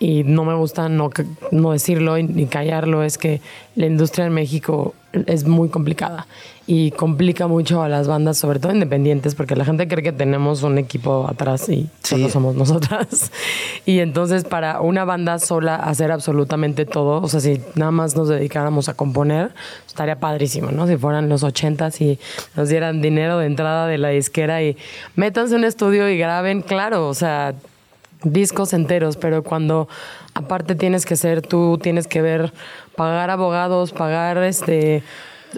y 0.00 0.22
no 0.22 0.44
me 0.44 0.54
gusta 0.54 0.88
no, 0.88 1.10
no 1.50 1.72
decirlo 1.72 2.16
ni 2.18 2.46
callarlo, 2.46 3.02
es 3.02 3.18
que 3.18 3.40
la 3.74 3.86
industria 3.86 4.26
en 4.26 4.32
México 4.34 4.94
es 5.26 5.44
muy 5.44 5.70
complicada 5.70 6.26
y 6.70 6.90
complica 6.90 7.46
mucho 7.46 7.82
a 7.82 7.88
las 7.88 8.06
bandas, 8.08 8.36
sobre 8.36 8.58
todo 8.60 8.72
independientes, 8.72 9.34
porque 9.34 9.56
la 9.56 9.64
gente 9.64 9.88
cree 9.88 10.02
que 10.02 10.12
tenemos 10.12 10.62
un 10.62 10.76
equipo 10.76 11.26
atrás 11.26 11.66
y 11.70 11.88
Sí. 12.02 12.16
solo 12.16 12.28
somos 12.28 12.54
nosotras. 12.56 13.32
Y 13.86 14.00
entonces 14.00 14.44
para 14.44 14.82
una 14.82 15.06
banda 15.06 15.38
sola 15.38 15.76
hacer 15.76 16.12
absolutamente 16.12 16.84
todo, 16.84 17.22
o 17.22 17.28
sea, 17.28 17.40
si 17.40 17.62
nada 17.74 17.90
más 17.90 18.14
nos 18.16 18.28
dedicáramos 18.28 18.90
a 18.90 18.94
componer, 18.94 19.52
estaría 19.86 20.20
padrísimo, 20.20 20.70
¿no? 20.70 20.86
Si 20.86 20.98
fueran 20.98 21.30
los 21.30 21.42
ochentas 21.42 22.02
y 22.02 22.18
nos 22.54 22.68
dieran 22.68 23.00
dinero 23.00 23.38
de 23.38 23.46
entrada 23.46 23.86
de 23.86 23.96
la 23.96 24.10
disquera 24.10 24.62
y 24.62 24.76
métanse 25.16 25.54
en 25.54 25.60
un 25.60 25.64
estudio 25.64 26.06
y 26.10 26.18
graben, 26.18 26.60
claro, 26.60 27.08
o 27.08 27.14
sea, 27.14 27.54
discos 28.24 28.74
enteros, 28.74 29.16
pero 29.16 29.42
cuando 29.42 29.88
aparte 30.34 30.74
tienes 30.74 31.06
que 31.06 31.16
ser 31.16 31.40
tú, 31.40 31.78
tienes 31.82 32.06
que 32.06 32.20
ver, 32.20 32.52
pagar 32.94 33.30
abogados, 33.30 33.92
pagar 33.92 34.36
este 34.38 35.02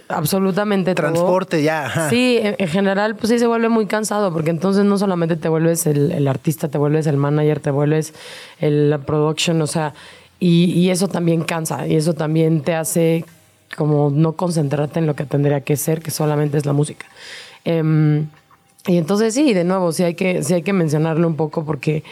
absolutamente 0.08 0.94
todo. 0.94 1.12
transporte 1.12 1.62
ya, 1.62 1.86
ajá. 1.86 2.10
Sí, 2.10 2.38
en, 2.42 2.56
en 2.58 2.68
general, 2.68 3.16
pues 3.16 3.30
sí 3.30 3.38
se 3.38 3.46
vuelve 3.46 3.68
muy 3.68 3.86
cansado, 3.86 4.32
porque 4.32 4.50
entonces 4.50 4.84
no 4.84 4.98
solamente 4.98 5.36
te 5.36 5.48
vuelves 5.48 5.86
el, 5.86 6.12
el 6.12 6.28
artista, 6.28 6.68
te 6.68 6.78
vuelves 6.78 7.06
el 7.06 7.16
manager, 7.16 7.60
te 7.60 7.70
vuelves 7.70 8.14
el, 8.60 8.90
la 8.90 8.98
production, 8.98 9.60
o 9.62 9.66
sea, 9.66 9.94
y, 10.38 10.72
y 10.72 10.90
eso 10.90 11.08
también 11.08 11.42
cansa, 11.44 11.86
y 11.86 11.96
eso 11.96 12.14
también 12.14 12.62
te 12.62 12.74
hace 12.74 13.24
como 13.76 14.10
no 14.10 14.32
concentrarte 14.32 14.98
en 14.98 15.06
lo 15.06 15.14
que 15.14 15.24
tendría 15.24 15.60
que 15.60 15.76
ser, 15.76 16.00
que 16.02 16.10
solamente 16.10 16.58
es 16.58 16.66
la 16.66 16.72
música. 16.72 17.06
Em, 17.64 18.26
y 18.86 18.96
entonces 18.96 19.34
sí, 19.34 19.52
de 19.52 19.64
nuevo, 19.64 19.92
sí 19.92 20.02
hay 20.02 20.14
que, 20.14 20.42
sí 20.42 20.54
hay 20.54 20.62
que 20.62 20.72
mencionarlo 20.72 21.26
un 21.26 21.36
poco 21.36 21.64
porque 21.64 22.02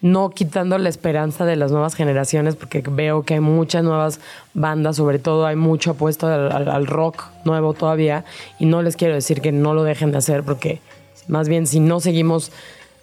no 0.00 0.30
quitando 0.30 0.78
la 0.78 0.88
esperanza 0.88 1.44
de 1.44 1.56
las 1.56 1.72
nuevas 1.72 1.94
generaciones, 1.94 2.56
porque 2.56 2.82
veo 2.88 3.22
que 3.22 3.34
hay 3.34 3.40
muchas 3.40 3.84
nuevas 3.84 4.20
bandas, 4.54 4.96
sobre 4.96 5.18
todo 5.18 5.46
hay 5.46 5.56
mucho 5.56 5.92
apuesto 5.92 6.26
al, 6.26 6.86
rock 6.86 7.24
nuevo 7.44 7.74
todavía, 7.74 8.24
y 8.58 8.66
no 8.66 8.82
les 8.82 8.96
quiero 8.96 9.14
decir 9.14 9.40
que 9.40 9.52
no 9.52 9.74
lo 9.74 9.84
dejen 9.84 10.12
de 10.12 10.18
hacer, 10.18 10.42
porque 10.42 10.80
más 11.28 11.48
bien 11.48 11.66
si 11.66 11.80
no 11.80 12.00
seguimos 12.00 12.50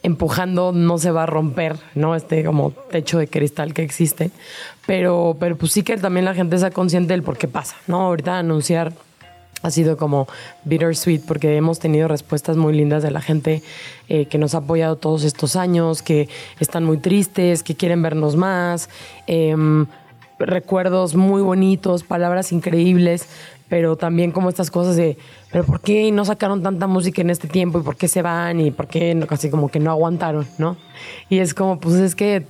empujando 0.04 0.72
no 0.72 0.98
se 0.98 1.12
va 1.12 1.24
a 1.24 1.26
romper, 1.26 1.78
¿no? 1.96 2.16
Este 2.16 2.44
como 2.44 2.72
techo 2.72 3.20
de 3.20 3.28
cristal 3.28 3.74
que 3.74 3.84
existe, 3.84 4.32
pero, 4.86 5.36
pero 5.40 5.56
pues 5.56 5.72
sí 5.72 5.84
que 5.84 5.98
también 5.98 6.26
la 6.26 6.34
gente 6.34 6.58
sea 6.58 6.72
consciente 6.72 7.14
del 7.14 7.24
por 7.24 7.38
qué 7.38 7.48
pasa, 7.48 7.76
¿no? 7.88 8.02
Ahorita 8.02 8.40
anunciar 8.40 8.94
ha 9.68 9.72
sido 9.72 9.98
como 9.98 10.28
bittersweet 10.66 11.22
porque 11.28 11.56
hemos 11.56 11.80
tenido 11.80 12.08
respuestas 12.08 12.58
muy 12.58 12.74
lindas 12.74 13.04
de 13.04 13.12
la 13.12 13.22
gente 13.22 13.62
eh, 14.10 14.26
que 14.26 14.38
nos 14.38 14.56
ha 14.56 14.60
apoyado 14.60 14.96
todos 14.96 15.24
estos 15.24 15.56
años, 15.56 16.02
que 16.02 16.30
están 16.60 16.84
muy 16.84 16.98
tristes, 16.98 17.64
que 17.64 17.76
quieren 17.76 18.02
vernos 18.02 18.36
más, 18.36 18.90
em, 19.28 19.86
recuerdos 20.40 21.16
muy 21.16 21.42
bonitos, 21.42 22.04
palabras 22.04 22.52
increíbles, 22.52 23.28
pero 23.70 23.98
también 23.98 24.32
como 24.32 24.50
estas 24.50 24.72
cosas 24.72 24.96
de, 24.96 25.18
pero 25.52 25.66
¿por 25.66 25.82
qué 25.82 26.12
no 26.12 26.24
sacaron 26.26 26.64
tanta 26.64 26.88
música 26.88 27.22
en 27.22 27.30
este 27.30 27.48
tiempo 27.48 27.80
y 27.80 27.82
por 27.82 27.98
qué 27.98 28.08
se 28.08 28.22
van 28.22 28.60
y 28.60 28.72
por 28.72 28.88
qué 28.88 29.14
no, 29.14 29.28
casi 29.28 29.50
como 29.50 29.70
que 29.70 29.80
no 29.80 29.92
aguantaron, 29.92 30.48
¿no? 30.58 30.78
Y 31.30 31.40
es 31.40 31.54
como, 31.54 31.80
pues 31.80 31.96
es 31.96 32.16
que 32.16 32.46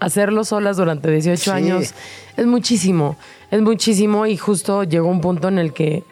hacerlo 0.00 0.44
solas 0.44 0.76
durante 0.76 1.10
18 1.10 1.40
Sí. 1.42 1.50
años 1.50 1.94
es 2.36 2.46
muchísimo, 2.46 3.16
es 3.50 3.62
muchísimo 3.62 4.26
y 4.26 4.36
justo 4.36 4.82
llegó 4.84 5.08
un 5.08 5.20
punto 5.20 5.48
en 5.48 5.58
el 5.58 5.72
que 5.72 6.02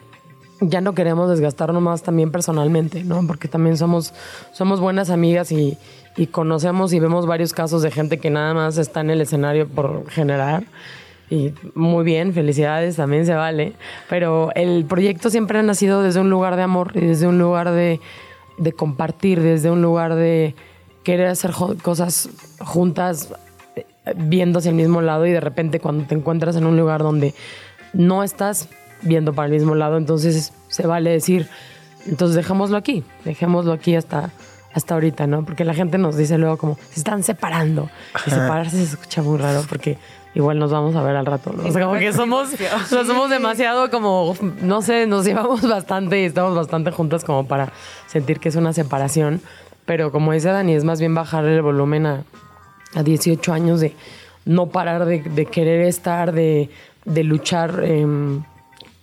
ya 0.69 0.81
no 0.81 0.93
queremos 0.93 1.29
desgastarnos 1.29 1.81
más 1.81 2.03
también 2.03 2.31
personalmente, 2.31 3.03
¿no? 3.03 3.25
Porque 3.25 3.47
también 3.47 3.77
somos, 3.77 4.13
somos 4.51 4.79
buenas 4.79 5.09
amigas 5.09 5.51
y, 5.51 5.77
conocemos 6.31 6.93
y 6.93 6.99
vemos 6.99 7.25
varios 7.25 7.53
casos 7.53 7.81
de 7.81 7.89
gente 7.89 8.19
que 8.19 8.29
nada 8.29 8.53
más 8.53 8.77
está 8.77 9.01
en 9.01 9.09
el 9.09 9.21
escenario 9.21 9.67
por 9.67 10.09
generar. 10.09 10.63
Y 11.29 11.53
muy 11.73 12.03
bien, 12.03 12.33
felicidades, 12.33 12.97
también 12.97 13.25
se 13.25 13.33
vale. 13.33 13.73
Pero 14.09 14.51
el 14.53 14.85
proyecto 14.85 15.29
siempre 15.29 15.59
ha 15.59 15.63
nacido 15.63 16.03
desde 16.03 16.19
un 16.19 16.29
lugar 16.29 16.55
de 16.55 16.61
amor 16.61 16.91
y 16.93 16.99
desde 16.99 17.27
un 17.27 17.39
lugar 17.39 17.71
de, 17.71 17.99
de 18.57 18.71
compartir, 18.73 19.41
desde 19.41 19.71
un 19.71 19.81
lugar 19.81 20.13
de 20.15 20.53
querer 21.03 21.27
hacer 21.27 21.51
cosas 21.81 22.29
juntas, 22.59 23.33
eh, 23.75 23.85
viendo 24.15 24.59
hacia 24.59 24.69
el 24.69 24.75
mismo 24.75 25.01
lado 25.01 25.25
y 25.25 25.31
de 25.31 25.39
repente 25.39 25.79
cuando 25.79 26.05
te 26.05 26.15
encuentras 26.15 26.55
en 26.55 26.65
un 26.65 26.77
lugar 26.77 27.01
donde 27.01 27.33
no 27.93 28.23
estás 28.23 28.69
viendo 29.03 29.33
para 29.33 29.47
el 29.47 29.53
mismo 29.53 29.75
lado, 29.75 29.97
entonces 29.97 30.53
se 30.67 30.87
vale 30.87 31.11
decir, 31.11 31.47
entonces 32.07 32.35
dejémoslo 32.35 32.77
aquí, 32.77 33.03
dejémoslo 33.25 33.71
aquí 33.71 33.95
hasta, 33.95 34.31
hasta 34.73 34.93
ahorita, 34.93 35.27
¿no? 35.27 35.45
Porque 35.45 35.65
la 35.65 35.73
gente 35.73 35.97
nos 35.97 36.17
dice 36.17 36.37
luego 36.37 36.57
como, 36.57 36.77
se 36.91 36.99
están 36.99 37.23
separando. 37.23 37.89
Y 38.25 38.29
separarse 38.29 38.77
se 38.77 38.83
escucha 38.83 39.21
muy 39.21 39.37
raro 39.37 39.63
porque 39.69 39.97
igual 40.35 40.57
nos 40.59 40.71
vamos 40.71 40.95
a 40.95 41.03
ver 41.03 41.15
al 41.15 41.25
rato, 41.25 41.53
¿no? 41.53 41.63
O 41.63 41.71
sea, 41.71 41.85
como 41.85 41.99
que 41.99 42.11
somos, 42.11 42.53
o 42.53 42.85
sea, 42.87 43.05
somos 43.05 43.29
demasiado 43.29 43.89
como, 43.89 44.35
no 44.61 44.81
sé, 44.81 45.05
nos 45.05 45.25
llevamos 45.25 45.67
bastante 45.67 46.21
y 46.21 46.25
estamos 46.25 46.55
bastante 46.55 46.91
juntas 46.91 47.23
como 47.23 47.47
para 47.47 47.71
sentir 48.07 48.39
que 48.39 48.49
es 48.49 48.55
una 48.55 48.73
separación. 48.73 49.41
Pero 49.85 50.11
como 50.11 50.31
dice 50.31 50.49
Dani, 50.49 50.73
es 50.73 50.85
más 50.85 50.99
bien 50.99 51.13
bajarle 51.13 51.55
el 51.55 51.61
volumen 51.61 52.05
a, 52.05 52.23
a 52.95 53.03
18 53.03 53.53
años 53.53 53.79
de 53.79 53.93
no 54.45 54.67
parar 54.67 55.05
de, 55.05 55.21
de 55.21 55.45
querer 55.45 55.81
estar, 55.81 56.31
de, 56.31 56.69
de 57.05 57.23
luchar 57.23 57.83
em, 57.83 58.43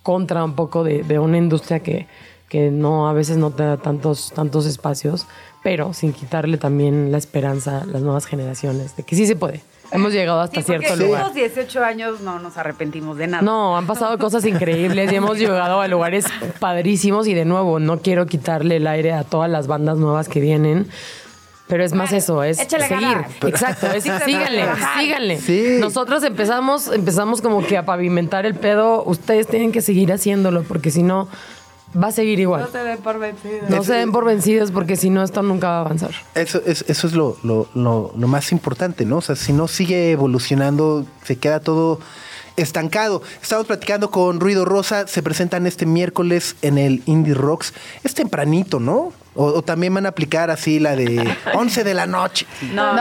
contra 0.03 0.43
un 0.43 0.53
poco 0.55 0.83
de, 0.83 1.03
de 1.03 1.19
una 1.19 1.37
industria 1.37 1.79
que, 1.81 2.07
que 2.49 2.71
no 2.71 3.07
a 3.07 3.13
veces 3.13 3.37
no 3.37 3.51
te 3.51 3.63
da 3.63 3.77
tantos, 3.77 4.31
tantos 4.35 4.65
espacios, 4.65 5.27
pero 5.63 5.93
sin 5.93 6.11
quitarle 6.13 6.57
también 6.57 7.11
la 7.11 7.17
esperanza 7.17 7.81
a 7.81 7.85
las 7.85 8.01
nuevas 8.01 8.25
generaciones 8.25 8.95
de 8.95 9.03
que 9.03 9.15
sí 9.15 9.25
se 9.27 9.35
puede. 9.35 9.61
Hemos 9.93 10.13
llegado 10.13 10.39
hasta 10.39 10.61
Sí, 10.61 10.67
cierto 10.67 10.95
lugar. 10.95 11.21
estos 11.21 11.33
18 11.35 11.83
años 11.83 12.21
no 12.21 12.39
nos 12.39 12.57
arrepentimos 12.57 13.17
de 13.17 13.27
nada. 13.27 13.43
No, 13.43 13.77
han 13.77 13.85
pasado 13.87 14.17
cosas 14.17 14.45
increíbles 14.45 15.11
y 15.11 15.15
hemos 15.15 15.37
llegado 15.37 15.81
a 15.81 15.87
lugares 15.89 16.25
padrísimos 16.59 17.27
y 17.27 17.33
de 17.33 17.43
nuevo, 17.43 17.79
no 17.79 17.99
quiero 17.99 18.25
quitarle 18.25 18.77
el 18.77 18.87
aire 18.87 19.11
a 19.11 19.25
todas 19.25 19.49
las 19.51 19.67
bandas 19.67 19.97
nuevas 19.97 20.29
que 20.29 20.39
vienen. 20.39 20.87
Pero 21.71 21.85
es 21.85 21.93
más 21.93 22.11
eso, 22.11 22.43
es 22.43 22.59
échale 22.59 22.87
seguir. 22.89 23.07
ganas. 23.07 23.31
Exacto, 23.47 23.87
es 23.87 24.03
síganle, 24.25 24.65
síganle. 24.99 25.39
Sí. 25.39 25.77
Nosotros 25.79 26.21
empezamos, 26.23 26.89
empezamos 26.89 27.41
como 27.41 27.65
que 27.65 27.77
a 27.77 27.85
pavimentar 27.85 28.45
el 28.45 28.55
pedo. 28.55 29.03
Ustedes 29.05 29.47
tienen 29.47 29.71
que 29.71 29.79
seguir 29.81 30.11
haciéndolo 30.11 30.63
porque 30.63 30.91
si 30.91 31.01
no, 31.01 31.29
va 31.95 32.07
a 32.07 32.11
seguir 32.11 32.41
igual. 32.41 32.63
No 32.63 32.67
se 32.67 32.77
den 32.83 32.97
por 32.97 33.19
vencidos. 33.19 33.69
No 33.69 33.83
se 33.85 33.93
den 33.93 34.11
por 34.11 34.25
vencidos 34.25 34.69
porque 34.71 34.97
si 34.97 35.09
no, 35.09 35.23
esto 35.23 35.41
nunca 35.43 35.69
va 35.69 35.77
a 35.77 35.81
avanzar. 35.81 36.11
Eso 36.35 36.61
es, 36.65 36.83
eso 36.89 37.07
es 37.07 37.13
lo, 37.13 37.37
lo- 37.41 37.69
lo- 37.73 38.13
lo 38.17 38.27
más 38.27 38.51
importante, 38.51 39.05
¿no? 39.05 39.19
O 39.19 39.21
sea, 39.21 39.37
si 39.37 39.53
no 39.53 39.69
sigue 39.69 40.11
evolucionando, 40.11 41.05
se 41.23 41.37
queda 41.37 41.61
todo 41.61 42.01
estancado. 42.57 43.21
Estamos 43.41 43.65
platicando 43.65 44.11
con 44.11 44.41
Ruido 44.41 44.65
Rosa, 44.65 45.07
se 45.07 45.23
presentan 45.23 45.65
este 45.67 45.85
miércoles 45.85 46.57
en 46.61 46.77
el 46.77 47.01
Indie 47.05 47.33
Rocks. 47.33 47.73
Es 48.03 48.13
tempranito, 48.13 48.81
¿no? 48.81 49.13
O, 49.33 49.45
o 49.45 49.61
también 49.61 49.93
van 49.93 50.05
a 50.05 50.09
aplicar 50.09 50.51
así 50.51 50.77
la 50.79 50.93
de 50.95 51.25
11 51.53 51.83
de 51.85 51.93
la 51.93 52.05
noche. 52.05 52.45
No, 52.73 52.91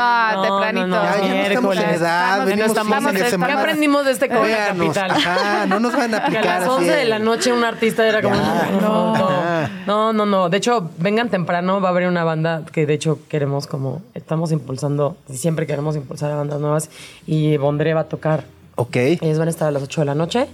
tempranito. 0.42 0.86
no, 0.86 0.96
no, 0.96 1.02
Ya, 1.04 1.20
ya 1.20 1.28
no 1.34 1.42
estamos 1.42 1.76
en 1.76 1.82
edad, 1.90 1.94
Estamos- 2.30 2.46
venimos 2.46 2.68
estamos- 2.68 2.98
fines 2.98 3.12
de 3.14 3.20
¿Qué 3.24 3.30
semana. 3.30 3.60
aprendimos 3.60 4.04
de 4.04 4.12
este 4.12 4.28
COVID 4.28 4.42
Véanos, 4.46 4.86
capital? 4.94 5.10
ajá, 5.10 5.66
no 5.66 5.80
nos 5.80 5.92
van 5.92 6.14
a 6.14 6.18
Que 6.18 6.22
a 6.22 6.26
aplicar 6.26 6.44
las 6.60 6.62
así 6.62 6.70
11 6.70 6.90
de 6.92 7.04
la 7.06 7.18
noche 7.18 7.52
un 7.52 7.64
artista 7.64 8.06
era 8.06 8.22
como, 8.22 8.36
Ya. 8.36 8.70
no, 8.80 9.66
no, 9.86 10.12
no, 10.12 10.26
no. 10.26 10.48
De 10.48 10.56
hecho, 10.58 10.88
vengan 10.98 11.30
temprano, 11.30 11.80
va 11.80 11.88
a 11.88 11.90
haber 11.92 12.06
una 12.06 12.22
banda 12.22 12.62
que 12.72 12.86
de 12.86 12.94
hecho 12.94 13.18
queremos 13.28 13.66
como, 13.66 14.02
estamos 14.14 14.52
impulsando, 14.52 15.16
siempre 15.32 15.66
queremos 15.66 15.96
impulsar 15.96 16.30
a 16.30 16.36
bandas 16.36 16.60
nuevas 16.60 16.90
y 17.26 17.56
Bondré 17.56 17.92
va 17.94 18.02
a 18.02 18.08
tocar. 18.08 18.44
Ok. 18.76 18.96
Ellos 18.96 19.38
van 19.38 19.48
a 19.48 19.50
estar 19.50 19.68
a 19.68 19.70
las 19.72 19.82
8 19.82 20.00
de 20.02 20.04
la 20.06 20.14
noche 20.14 20.46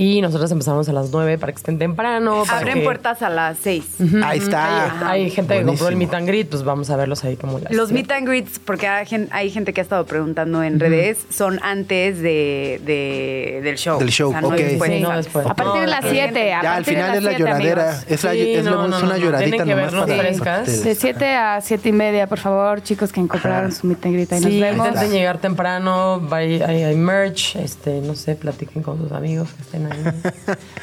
y 0.00 0.22
nosotros 0.22 0.50
empezamos 0.52 0.88
a 0.88 0.92
las 0.92 1.10
9 1.10 1.36
para 1.38 1.52
que 1.52 1.56
estén 1.56 1.76
temprano. 1.78 2.44
para 2.46 2.58
Abren 2.60 2.74
que- 2.78 2.84
puertas 2.84 3.20
a 3.20 3.28
las 3.28 3.58
6. 3.58 3.84
Ahí 4.24 4.38
está. 4.38 5.08
Hay, 5.10 5.24
hay 5.24 5.30
gente 5.30 5.58
que 5.58 5.64
compró 5.64 5.88
el 5.88 5.94
Buenísimo. 5.96 5.98
meet 5.98 6.14
and 6.14 6.28
greet, 6.28 6.48
pues 6.48 6.62
vamos 6.62 6.88
a 6.90 6.96
verlos 6.96 7.24
ahí 7.24 7.34
como 7.36 7.58
las 7.58 7.72
Los 7.72 7.90
meet 7.90 8.10
and 8.12 8.26
greets, 8.28 8.60
porque 8.60 8.86
hay 8.86 9.04
gen- 9.06 9.28
hay 9.32 9.50
gente 9.50 9.72
que 9.72 9.80
ha 9.80 9.82
estado 9.82 10.06
preguntando 10.06 10.62
en 10.62 10.78
redes, 10.78 11.26
son 11.30 11.58
antes 11.64 12.18
de, 12.22 12.80
de- 12.86 13.60
del 13.64 13.76
show. 13.76 13.98
Del 13.98 14.10
show, 14.10 14.28
O 14.28 14.32
sea, 14.32 14.40
no 14.40 14.48
ok. 14.48 14.54
después. 14.54 14.90
Sí, 14.92 15.00
no 15.00 15.16
después. 15.16 15.46
A 15.46 15.54
partir 15.54 15.80
de 15.80 15.86
las 15.88 16.04
7. 16.08 16.46
Ya 16.48 16.76
al 16.76 16.84
final 16.84 17.16
es 17.16 17.22
la 17.24 17.32
lloradera. 17.36 18.00
Es, 18.08 18.22
la- 18.22 18.32
Sí, 18.32 18.52
es 18.54 18.64
no, 18.64 18.70
es 18.84 18.90
no, 18.90 18.98
una 18.98 19.00
no, 19.00 19.16
lloradita 19.16 19.64
nomás 19.64 19.92
para, 19.94 20.16
frescas. 20.16 20.84
De 20.84 20.94
7 20.94 21.34
a 21.34 21.60
7 21.60 21.88
y 21.88 21.92
media, 21.92 22.28
por 22.28 22.38
favor, 22.38 22.82
chicos 22.84 23.12
que 23.12 23.26
compraron 23.26 23.72
su 23.72 23.86
meet 23.88 24.04
and 24.06 24.14
greet. 24.14 24.32
Ahí 24.32 24.38
Sí, 24.38 24.44
nos 24.44 24.60
vemos. 24.60 24.86
intenten 24.86 25.10
llegar 25.12 25.38
temprano, 25.38 26.22
hay, 26.30 26.94
merch, 26.94 27.56
este, 27.56 28.00
no 28.00 28.14
sé, 28.14 28.36
platiquen 28.36 28.82
con 28.84 28.96
sus 28.98 29.10
amigos 29.10 29.48
que 29.54 29.62
estén 29.62 29.86
ahí. 29.86 29.87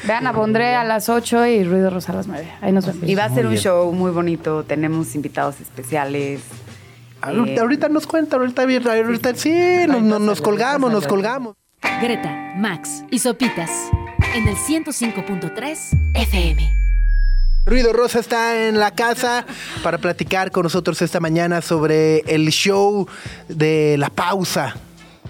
Vean 0.04 0.26
a 0.26 0.32
Pondré 0.32 0.74
a 0.74 0.84
las 0.84 1.08
8 1.08 1.46
y 1.46 1.64
Ruido 1.64 1.90
Rosa 1.90 2.12
a 2.12 2.16
las 2.16 2.26
9. 2.26 2.48
Ahí 2.60 2.72
nos 2.72 2.86
vemos. 2.86 3.08
Y 3.08 3.14
va 3.14 3.24
a 3.24 3.28
ser 3.28 3.44
Muy 3.44 3.44
un 3.44 3.50
bien. 3.52 3.62
show 3.62 3.92
muy 3.92 4.10
bonito. 4.10 4.64
Tenemos 4.64 5.14
invitados 5.14 5.60
especiales. 5.60 6.40
Ahorita, 7.22 7.50
Eh, 7.52 7.60
ahorita 7.60 7.88
nos 7.88 8.06
cuenta, 8.06 8.36
ahorita, 8.36 8.62
ahorita 8.62 9.34
sí, 9.34 9.52
nos, 9.88 10.02
nos- 10.02 10.20
nos 10.20 10.40
colgamos, 10.40 10.92
nos 10.92 11.06
colgamos. 11.06 11.54
Greta, 12.02 12.30
Max 12.56 13.04
y 13.10 13.18
Sopitas 13.18 13.70
en 14.34 14.46
el 14.48 14.56
105.3 14.56 15.78
FM. 16.14 16.72
Ruido 17.64 17.92
Rosa 17.92 18.20
está 18.20 18.68
en 18.68 18.78
la 18.78 18.92
casa 18.92 19.44
para 19.82 19.98
platicar 19.98 20.52
con 20.52 20.62
nosotros 20.62 21.02
esta 21.02 21.18
mañana 21.20 21.62
sobre 21.62 22.18
el 22.20 22.48
show 22.50 23.08
de 23.48 23.96
la 23.98 24.08
pausa. 24.08 24.76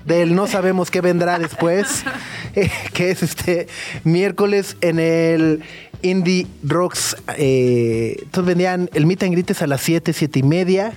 Del 0.06 0.34
no 0.34 0.46
sabemos 0.46 0.90
qué 0.90 1.00
vendrá 1.00 1.38
después, 1.38 2.04
eh, 2.54 2.70
que 2.92 3.10
es 3.10 3.22
este 3.22 3.66
miércoles 4.04 4.76
en 4.80 5.00
el 5.00 5.62
Indie 6.02 6.46
Rocks. 6.62 7.16
Eh, 7.36 8.16
entonces 8.22 8.46
vendían 8.46 8.88
el 8.94 9.04
meet 9.06 9.24
and 9.24 9.32
greet 9.32 9.50
es 9.50 9.62
a 9.62 9.66
las 9.66 9.80
7, 9.80 10.12
7 10.12 10.38
y 10.38 10.42
media, 10.44 10.92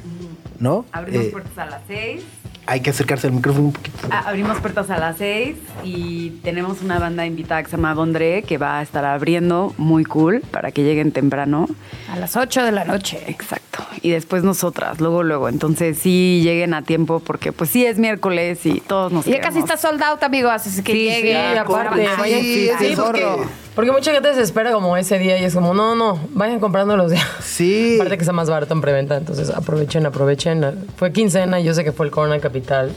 ¿no? 0.59 0.85
Abrimos 0.91 1.25
Eh, 1.25 1.29
puertas 1.31 1.57
a 1.57 1.65
las 1.65 1.81
6. 1.87 2.21
Hay 2.69 2.81
que 2.81 2.91
acercarse 2.91 3.27
al 3.27 3.33
micrófono 3.33 3.65
un 3.67 3.73
poquito. 3.73 3.97
Ah, 4.11 4.25
abrimos 4.27 4.59
puertas 4.59 4.89
a 4.91 4.97
las 4.97 5.17
6 5.17 5.55
y 5.83 6.29
tenemos 6.43 6.81
una 6.81 6.99
banda 6.99 7.25
invitada 7.25 7.63
que 7.63 7.69
se 7.69 7.77
llama 7.77 7.93
Bondré 7.95 8.43
que 8.43 8.57
va 8.57 8.79
a 8.79 8.81
estar 8.83 9.03
abriendo 9.05 9.73
muy 9.77 10.03
cool 10.05 10.41
para 10.51 10.71
que 10.71 10.83
lleguen 10.83 11.11
temprano. 11.11 11.67
A 12.11 12.17
las 12.17 12.35
8 12.37 12.63
de 12.63 12.71
la 12.71 12.85
noche. 12.85 13.19
Exacto. 13.27 13.83
Y 14.01 14.11
después 14.11 14.43
nosotras, 14.43 14.99
luego, 15.01 15.23
luego. 15.23 15.49
Entonces 15.49 15.97
sí 15.97 16.41
lleguen 16.43 16.73
a 16.73 16.83
tiempo 16.83 17.19
porque 17.19 17.51
pues 17.51 17.69
sí 17.71 17.85
es 17.85 17.97
miércoles 17.97 18.65
y 18.65 18.81
todos 18.81 19.11
nos 19.11 19.25
Y 19.27 19.31
ya 19.31 19.41
casi 19.41 19.59
está 19.59 19.75
sold 19.75 20.01
out, 20.03 20.21
amigos. 20.23 20.51
Así 20.53 20.83
que 20.83 20.91
Sí, 20.93 21.03
lleguen. 21.05 21.53
Sí, 21.53 21.57
aparte, 21.57 22.07
Sí, 22.23 22.69
sí, 22.79 22.87
sí, 22.89 22.93
porque, 22.95 23.19
que- 23.21 23.37
porque 23.75 23.91
mucha 23.91 24.11
gente 24.11 24.33
se 24.33 24.41
espera 24.41 24.71
como 24.71 24.97
ese 24.97 25.19
día 25.19 25.37
y 25.39 25.43
es 25.45 25.53
como, 25.53 25.73
no, 25.73 25.95
no, 25.95 26.19
vayan 26.33 26.59
comprando 26.59 26.97
los 26.97 27.11
días. 27.11 27.25
Sí. 27.41 27.95
Aparte 27.99 28.17
que 28.17 28.23
está 28.23 28.33
más 28.33 28.49
barato 28.49 28.73
en 28.73 28.81
preventa, 28.81 29.17
entonces 29.17 29.49
aprovechen, 29.49 30.05
aprovechen. 30.05 30.85
Fue 30.97 31.11
quincena, 31.11 31.59
yo 31.59 31.73
sé 31.73 31.83
que 31.83 31.91
fue 31.91 32.05
el 32.05 32.11
Corona 32.11 32.39
Capital. 32.39 32.91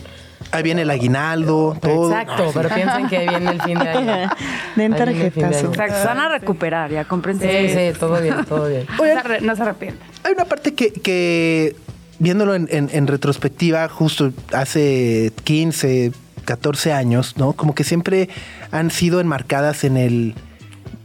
Ahí 0.50 0.64
viene 0.64 0.82
el 0.82 0.90
aguinaldo, 0.90 1.76
todo. 1.80 2.10
Exacto, 2.10 2.50
pero 2.52 2.68
piensen 2.68 3.08
que 3.08 3.20
viene 3.20 3.50
el 3.52 3.62
fin 3.62 3.78
de 3.78 3.88
año. 3.88 4.30
Den 4.76 4.92
Ahí 4.94 5.04
viene 5.14 5.26
el 5.26 5.32
fin 5.32 5.42
de 5.44 5.50
tarjetazo. 5.50 5.58
año. 5.58 5.70
Exacto, 5.70 5.96
se 6.00 6.06
van 6.08 6.18
a 6.18 6.28
recuperar, 6.28 6.90
ya 6.90 7.04
comprense. 7.04 7.68
Sí, 7.68 7.74
sí, 7.92 7.98
todo 7.98 8.20
bien, 8.20 8.44
todo 8.44 8.68
bien. 8.68 8.86
No 8.98 9.04
se 9.04 9.14
arre- 9.16 9.40
no 9.40 9.56
se 9.56 9.62
arrepientan. 9.62 10.08
Hay 10.24 10.32
una 10.32 10.44
parte 10.46 10.74
que, 10.74 10.92
que 10.92 11.76
viéndolo 12.18 12.54
en, 12.56 12.66
en- 12.72 12.90
en 12.92 13.06
retrospectiva, 13.06 13.88
justo 13.88 14.32
hace 14.52 15.32
15, 15.44 16.12
14 16.44 16.92
años, 16.92 17.36
¿no? 17.36 17.52
Como 17.52 17.74
que 17.74 17.84
siempre 17.84 18.28
han 18.72 18.90
sido 18.90 19.20
enmarcadas 19.20 19.84
en 19.84 19.96
el 19.96 20.34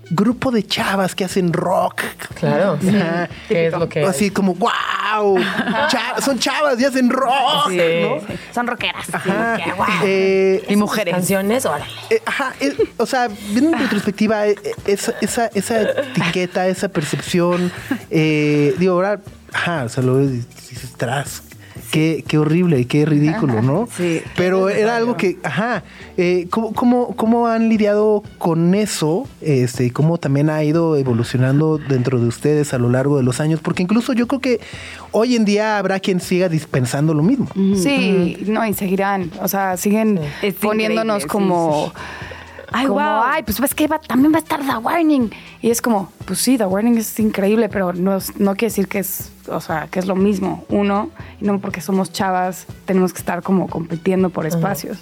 grupo 0.10 0.52
de 0.52 0.64
chavas 0.66 1.16
que 1.16 1.26
hacen 1.26 1.52
rock. 1.54 2.02
Claro, 2.36 2.78
sí. 2.82 2.92
¿Qué 3.48 3.68
es 3.68 3.74
lo 3.74 3.90
que 3.90 4.04
Así 4.06 4.30
como, 4.30 4.54
wow, 4.56 5.38
son 6.24 6.40
chavas 6.40 6.80
y 6.80 6.86
hacen 6.86 7.10
rock, 7.10 7.70
Sí. 7.70 7.78
¿no? 8.02 8.18
Son 8.54 8.68
rockeras. 8.68 9.14
Ajá. 9.14 9.58
Sí, 9.58 9.72
guau. 9.76 9.90
Eh, 10.04 10.64
Y 10.70 10.76
mujeres. 10.76 11.14
Canciones, 11.14 11.66
órale. 11.66 11.86
eh, 12.10 12.22
ajá, 12.26 12.54
eh, 12.60 12.76
o 12.98 13.06
sea, 13.06 13.28
viendo 13.50 13.76
en 13.76 13.80
retrospectiva, 13.84 14.48
eh, 14.48 14.56
eh, 14.64 14.72
esa, 14.86 15.14
esa, 15.22 15.48
esa 15.48 15.82
etiqueta, 15.82 16.68
esa 16.68 16.88
percepción, 16.90 17.72
eh, 18.10 18.76
digo, 18.78 18.94
ahora, 18.94 19.20
ajá, 19.54 19.84
o 19.86 19.90
sea, 19.90 20.04
lo 20.04 20.20
dices, 20.20 20.94
tras, 20.98 21.44
qué, 21.92 22.24
qué 22.28 22.38
horrible 22.38 22.80
y 22.80 22.86
qué 22.86 23.06
ridículo, 23.06 23.62
¿no? 23.62 23.88
Sí. 23.96 24.22
Pero 24.36 24.70
era 24.70 24.98
algo 24.98 25.18
que, 25.18 25.38
ajá, 25.44 25.84
eh, 26.18 26.48
¿cómo, 26.50 26.74
cómo, 26.74 27.16
cómo 27.16 27.48
han 27.48 27.70
lidiado 27.70 28.24
con 28.38 28.76
eso? 28.76 29.28
Este, 29.42 29.86
y 29.86 29.90
cómo 29.92 30.18
también 30.18 30.50
ha 30.50 30.64
ido 30.64 30.96
evolucionando 30.96 31.78
dentro 31.78 32.20
de 32.20 32.28
ustedes 32.28 32.74
a 32.74 32.78
lo 32.78 32.90
largo 32.90 33.18
de 33.18 33.24
los 33.24 33.40
años, 33.40 33.60
porque 33.62 33.84
incluso 33.84 34.14
yo 34.14 34.28
creo 34.28 34.42
que 34.42 34.60
hoy 35.12 35.36
en 35.36 35.46
día 35.46 35.78
habrá 35.78 36.00
quien 36.00 36.20
siga 36.20 36.50
dispensando 36.50 37.14
lo 37.14 37.24
mismo. 37.24 37.48
Sí, 37.76 38.38
no, 38.48 38.66
y 38.66 38.74
seguirán. 38.74 39.32
O 39.42 39.48
sea, 39.48 39.78
siguen 39.78 40.20
poniéndonos 40.62 41.26
como. 41.26 41.92
sí, 41.96 42.02
Ay, 42.72 42.86
como, 42.88 43.00
guau. 43.00 43.24
ay, 43.26 43.44
pues 43.44 43.60
ves 43.60 43.74
que 43.74 43.88
va- 43.88 44.00
también 44.00 44.34
va 44.34 44.38
a 44.38 44.40
estar 44.42 44.60
The 44.62 44.78
Warning. 44.78 45.32
Y 45.62 45.70
es 45.72 45.82
como, 45.82 46.12
pues 46.26 46.40
sí, 46.40 46.58
The 46.58 46.66
Warning 46.66 46.98
es 46.98 47.20
increíble, 47.20 47.70
pero 47.70 47.94
no, 47.94 48.20
no 48.38 48.56
quiere 48.56 48.70
decir 48.72 48.88
que 48.88 49.00
es, 49.00 49.32
o 49.50 49.62
sea, 49.62 49.88
que 49.90 50.00
es 50.00 50.06
lo 50.06 50.16
mismo. 50.16 50.66
Uno, 50.70 51.10
y 51.40 51.46
no 51.46 51.60
porque 51.60 51.80
somos 51.82 52.12
chavas, 52.12 52.66
tenemos 52.86 53.14
que 53.14 53.20
estar 53.20 53.42
como 53.42 53.68
compitiendo 53.68 54.30
por 54.30 54.46
espacios. 54.46 54.98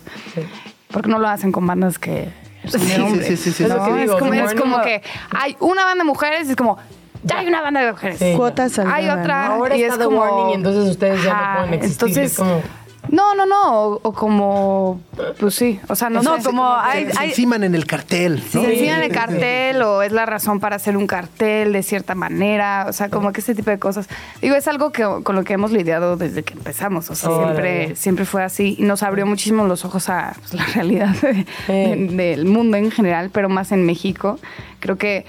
Porque 0.91 1.09
no 1.09 1.19
lo 1.19 1.27
hacen 1.27 1.51
con 1.51 1.65
bandas 1.65 1.97
que 1.99 2.31
son 2.67 2.81
Sí, 2.81 2.87
sí, 2.87 3.01
hombres. 3.01 3.27
sí, 3.27 3.37
sí, 3.37 3.51
sí. 3.51 3.63
¿no? 3.67 3.95
Es 3.97 4.01
digo, 4.03 4.19
como, 4.19 4.33
es 4.33 4.53
como 4.53 4.81
que 4.81 5.01
hay 5.31 5.55
una 5.59 5.83
banda 5.85 6.03
de 6.03 6.07
mujeres 6.07 6.47
y 6.47 6.51
es 6.51 6.55
como, 6.55 6.77
ya 7.23 7.39
hay 7.39 7.47
una 7.47 7.61
banda 7.61 7.81
de 7.81 7.91
mujeres. 7.91 8.19
Sí. 8.19 8.33
Cuotas 8.37 8.77
Hay 8.79 9.09
otra. 9.09 9.47
¿no? 9.47 9.53
Ahora 9.55 9.75
y 9.75 9.81
está 9.81 9.93
es 9.95 9.99
The 9.99 10.05
como, 10.05 10.19
Warning 10.19 10.49
y 10.49 10.53
entonces 10.53 10.91
ustedes 10.91 11.23
ya 11.23 11.33
no 11.33 11.39
Ajá, 11.39 11.57
pueden 11.57 11.73
existir. 11.73 12.07
Entonces, 12.07 12.31
es 12.31 12.37
como... 12.37 12.61
no, 13.09 13.35
no, 13.35 13.45
no. 13.45 13.71
O, 13.73 13.99
o 14.03 14.13
como, 14.13 15.01
pues 15.39 15.55
sí. 15.55 15.79
O 15.89 15.95
sea, 15.95 16.09
no, 16.09 16.21
No, 16.21 16.37
sé. 16.37 16.43
como 16.43 16.73
hay- 16.75 17.05
Se, 17.05 17.11
se 17.13 17.19
hay- 17.19 17.29
enciman 17.29 17.63
en 17.63 17.75
el 17.75 17.85
cartel, 17.85 18.43
¿no? 18.53 18.61
Se 18.61 18.73
enciman 18.73 19.03
el 19.03 19.11
cartel 19.11 19.81
o 19.81 20.01
es 20.01 20.11
la 20.11 20.25
razón 20.25 20.59
para 20.59 20.75
hacer 20.75 20.97
un 20.97 21.07
cartel 21.07 21.73
de 21.73 21.83
cierta 21.83 22.15
manera, 22.15 22.85
o 22.89 22.93
sea, 22.93 23.09
como 23.09 23.31
que 23.33 23.41
ese 23.41 23.55
tipo 23.55 23.69
de 23.69 23.79
cosas. 23.79 24.07
Digo, 24.41 24.55
es 24.55 24.67
algo 24.67 24.91
que, 24.91 25.03
con 25.23 25.35
lo 25.35 25.43
que 25.43 25.53
hemos 25.53 25.71
lidiado 25.71 26.17
desde 26.17 26.43
que 26.43 26.53
empezamos, 26.53 27.09
o 27.09 27.15
sea, 27.15 27.29
siempre, 27.29 27.95
siempre 27.95 28.25
fue 28.25 28.43
así 28.43 28.75
y 28.79 28.83
nos 28.83 29.03
abrió 29.03 29.25
muchísimo 29.25 29.65
los 29.65 29.85
ojos 29.85 30.09
a 30.09 30.35
pues, 30.39 30.53
la 30.53 30.65
realidad 30.75 31.09
de- 31.21 31.45
de- 31.67 32.07
del 32.15 32.45
mundo 32.45 32.77
en 32.77 32.91
general, 32.91 33.29
pero 33.31 33.49
más 33.49 33.71
en 33.71 33.85
México. 33.85 34.39
Creo 34.79 34.97
que 34.97 35.25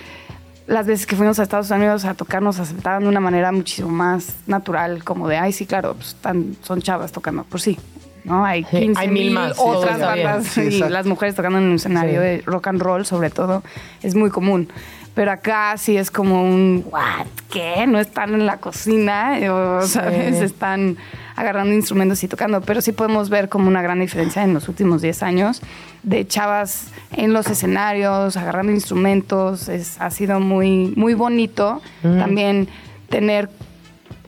las 0.67 0.87
veces 0.87 1.07
que 1.07 1.17
fuimos 1.17 1.39
a 1.39 1.43
Estados 1.43 1.71
Unidos 1.71 2.05
a 2.05 2.15
tocar 2.15 2.43
nos 2.43 2.59
aceptaban 2.59 3.03
de 3.03 3.09
una 3.09 3.21
manera 3.21 3.53
muchísimo 3.53 3.89
más 3.89 4.35
natural, 4.47 5.05
como 5.05 5.29
de, 5.29 5.37
ay, 5.39 5.53
sí, 5.53 5.67
claro, 5.67 5.95
pues 5.95 6.09
están, 6.09 6.57
son 6.63 6.83
chavas 6.83 7.13
tocando, 7.13 7.45
por 7.45 7.61
sí. 7.61 7.79
¿no? 8.25 8.45
Hay 8.45 8.65
Sí, 8.65 8.79
15 8.81 9.01
hay 9.01 9.09
mil 9.09 9.31
más, 9.31 9.57
sí, 9.57 9.63
otras 9.65 10.01
bandas 10.01 10.47
Sí, 10.47 10.61
y 10.63 10.79
las 10.81 11.07
mujeres 11.07 11.37
tocando 11.37 11.59
en 11.59 11.65
un 11.65 11.75
escenario 11.77 12.21
Sí. 12.21 12.27
de 12.27 12.43
rock 12.45 12.67
and 12.67 12.83
roll, 12.83 13.07
sobre 13.07 13.31
todo, 13.31 13.63
es 14.03 14.17
muy 14.17 14.31
común. 14.31 14.69
Pero 15.15 15.31
acá 15.31 15.77
sí 15.79 15.97
es 15.97 16.11
como 16.11 16.43
un, 16.43 16.85
¿what? 16.91 17.27
¿Qué? 17.51 17.87
No 17.87 18.01
están 18.01 18.35
en 18.35 18.45
la 18.45 18.57
cocina, 18.59 19.39
o, 19.51 19.81
¿sabes? 19.83 20.43
Están 20.43 20.97
agarrando 21.37 21.75
instrumentos 21.75 22.23
y 22.25 22.29
tocando. 22.29 22.61
Pero 22.63 22.81
sí 22.81 22.93
podemos 22.93 23.29
ver 23.31 23.49
como 23.49 23.69
una 23.69 23.83
gran 23.83 24.01
diferencia 24.01 24.43
en 24.43 24.55
los 24.55 24.69
últimos 24.69 25.03
10 25.03 25.23
años 25.23 25.63
de 26.03 26.27
chavas 26.27 26.89
en 27.13 27.33
los 27.33 27.47
escenarios, 27.49 28.37
agarrando 28.37 28.73
instrumentos. 28.73 29.69
Es, 29.69 30.01
ha 30.01 30.11
sido 30.11 30.41
muy, 30.41 30.93
muy 30.97 31.15
bonito 31.15 31.81
también 32.03 32.69
tener 33.09 33.49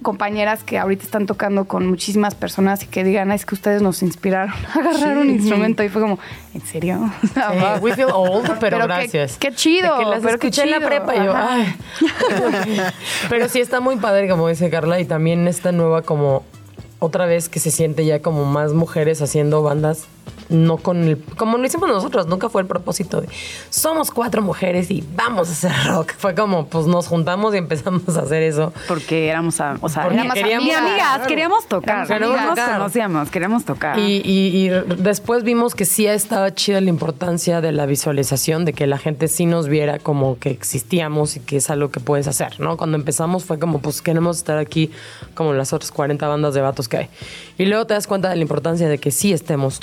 compañeras 0.02 0.62
que 0.62 0.78
ahorita 0.78 1.02
están 1.02 1.26
tocando 1.26 1.64
con 1.64 1.86
muchísimas 1.86 2.34
personas 2.34 2.84
y 2.84 2.86
que 2.86 3.02
digan, 3.02 3.32
"Ah, 3.32 3.34
es 3.34 3.44
que 3.44 3.54
ustedes 3.54 3.82
nos 3.82 4.02
inspiraron 4.02 4.54
a 4.74 4.78
agarrar 4.78 5.18
un 5.18 5.28
instrumento. 5.30 5.82
Y 5.82 5.88
fue 5.88 6.00
como, 6.02 6.18
¿en 6.54 6.60
serio? 6.60 7.10
Sí, 7.22 7.40
we 7.80 7.92
feel 7.94 8.08
old, 8.12 8.58
pero, 8.60 8.78
gracias. 8.78 9.38
qué 9.38 9.52
chido, 9.52 9.98
que 9.98 10.04
las 10.04 10.22
pero 10.22 10.38
qué 10.38 10.48
escuché 10.48 10.62
en 10.62 10.70
la 10.70 10.80
prepa 10.86 11.16
y 11.16 11.24
yo, 11.24 11.32
ay. 11.34 11.74
pero 13.28 13.48
sí 13.48 13.60
está 13.60 13.80
muy 13.80 13.96
padre, 13.96 14.28
como 14.28 14.48
dice 14.48 14.70
Carla, 14.70 15.00
y 15.00 15.04
también 15.04 15.48
esta 15.48 15.72
nueva 15.72 16.02
como 16.02 16.44
otra 16.98 17.26
vez 17.26 17.48
que 17.48 17.60
se 17.60 17.70
siente 17.70 18.04
ya 18.04 18.20
como 18.20 18.44
más 18.44 18.72
mujeres 18.72 19.22
haciendo 19.22 19.62
bandas, 19.62 20.04
no 20.48 20.76
con 20.78 21.02
el, 21.04 21.18
como 21.36 21.58
lo 21.58 21.66
hicimos 21.66 21.88
nosotros, 21.88 22.26
nunca 22.26 22.48
fue 22.48 22.62
el 22.62 22.66
propósito 22.68 23.20
de 23.20 23.28
somos 23.70 24.10
cuatro 24.10 24.42
mujeres 24.42 24.90
y 24.90 25.04
vamos 25.14 25.48
a 25.48 25.52
hacer 25.52 25.72
rock. 25.86 26.12
Fue 26.16 26.34
como, 26.34 26.66
pues 26.66 26.86
nos 26.86 27.06
juntamos 27.06 27.54
y 27.54 27.58
empezamos 27.58 28.16
a 28.16 28.20
hacer 28.22 28.42
eso. 28.42 28.72
Porque 28.88 29.28
éramos, 29.28 29.60
a- 29.60 29.76
o 29.80 29.88
sea, 29.88 30.02
Porque 30.04 30.16
éramos 30.18 30.34
queríamos- 30.34 30.74
amigas, 30.76 30.94
claro. 30.96 31.26
queríamos 31.26 31.66
tocar. 31.68 32.06
Queríamos 32.06 32.56
nos 32.56 32.58
conocíamos, 32.68 33.30
queríamos 33.30 33.64
tocar. 33.64 33.98
Y, 33.98 34.22
y- 34.24 34.66
y 34.66 34.68
después 34.98 35.42
vimos 35.44 35.74
que 35.74 35.84
sí 35.84 36.06
estaba 36.06 36.54
chida 36.54 36.80
la 36.80 36.88
importancia 36.90 37.60
de 37.60 37.72
la 37.72 37.86
visualización, 37.86 38.64
de 38.64 38.72
que 38.72 38.86
la 38.86 38.98
gente 38.98 39.28
sí 39.28 39.46
nos 39.46 39.68
viera 39.68 39.98
como 39.98 40.38
que 40.38 40.50
existíamos 40.50 41.36
y 41.36 41.40
que 41.40 41.56
es 41.58 41.70
algo 41.70 41.90
que 41.90 42.00
puedes 42.00 42.26
hacer, 42.28 42.58
¿no? 42.60 42.76
Cuando 42.76 42.96
empezamos 42.96 43.44
fue 43.44 43.58
como, 43.58 43.80
pues 43.80 44.02
queremos 44.02 44.38
estar 44.38 44.58
aquí 44.58 44.90
como 45.34 45.52
las 45.52 45.72
otras 45.72 45.92
40 45.92 46.26
bandas 46.28 46.54
de 46.54 46.60
vatos 46.60 46.88
que 46.88 46.96
hay. 46.98 47.08
Y 47.58 47.66
luego 47.66 47.86
te 47.86 47.94
das 47.94 48.06
cuenta 48.06 48.28
de 48.30 48.36
la 48.36 48.42
importancia 48.42 48.88
de 48.88 48.98
que 48.98 49.10
sí 49.10 49.32
estemos, 49.32 49.80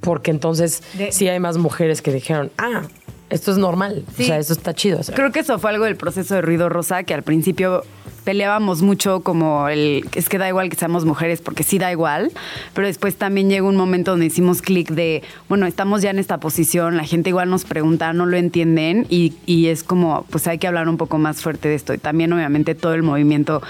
porque 0.00 0.30
entonces 0.30 0.82
sí 1.10 1.28
hay 1.28 1.40
más 1.40 1.58
mujeres 1.58 2.02
que 2.02 2.12
dijeron, 2.12 2.50
ah, 2.58 2.82
esto 3.30 3.50
es 3.50 3.58
normal, 3.58 4.04
Sí. 4.16 4.22
o 4.24 4.26
sea, 4.26 4.38
esto 4.38 4.52
está 4.52 4.72
chido. 4.74 5.00
o 5.00 5.02
sea. 5.02 5.14
Creo 5.14 5.32
que 5.32 5.40
eso 5.40 5.58
fue 5.58 5.70
algo 5.70 5.84
del 5.84 5.96
proceso 5.96 6.34
de 6.36 6.42
Ruido 6.42 6.68
Rosa, 6.68 7.02
que 7.02 7.12
al 7.14 7.22
principio 7.22 7.82
peleábamos 8.26 8.82
mucho 8.82 9.20
como 9.20 9.68
el, 9.68 10.04
es 10.16 10.28
que 10.28 10.36
da 10.36 10.48
igual 10.48 10.68
que 10.68 10.74
seamos 10.76 11.04
mujeres, 11.04 11.40
porque 11.40 11.62
sí 11.62 11.78
da 11.78 11.92
igual, 11.92 12.32
pero 12.74 12.88
después 12.88 13.14
también 13.14 13.48
llegó 13.48 13.68
un 13.68 13.76
momento 13.76 14.10
donde 14.10 14.26
hicimos 14.26 14.62
clic 14.62 14.90
de, 14.90 15.22
bueno, 15.48 15.64
estamos 15.66 16.02
ya 16.02 16.10
en 16.10 16.18
esta 16.18 16.38
posición, 16.40 16.96
la 16.96 17.04
gente 17.04 17.30
igual 17.30 17.48
nos 17.48 17.64
pregunta, 17.64 18.12
no 18.12 18.26
lo 18.26 18.36
entienden, 18.36 19.06
y, 19.08 19.34
y 19.46 19.68
es 19.68 19.84
como, 19.84 20.26
pues 20.28 20.48
hay 20.48 20.58
que 20.58 20.66
hablar 20.66 20.88
un 20.88 20.96
poco 20.96 21.18
más 21.18 21.40
fuerte 21.40 21.68
de 21.68 21.76
esto. 21.76 21.94
Y 21.94 21.98
también 21.98 22.32
obviamente 22.32 22.74
todo 22.74 22.94
el 22.94 23.04
movimiento 23.04 23.62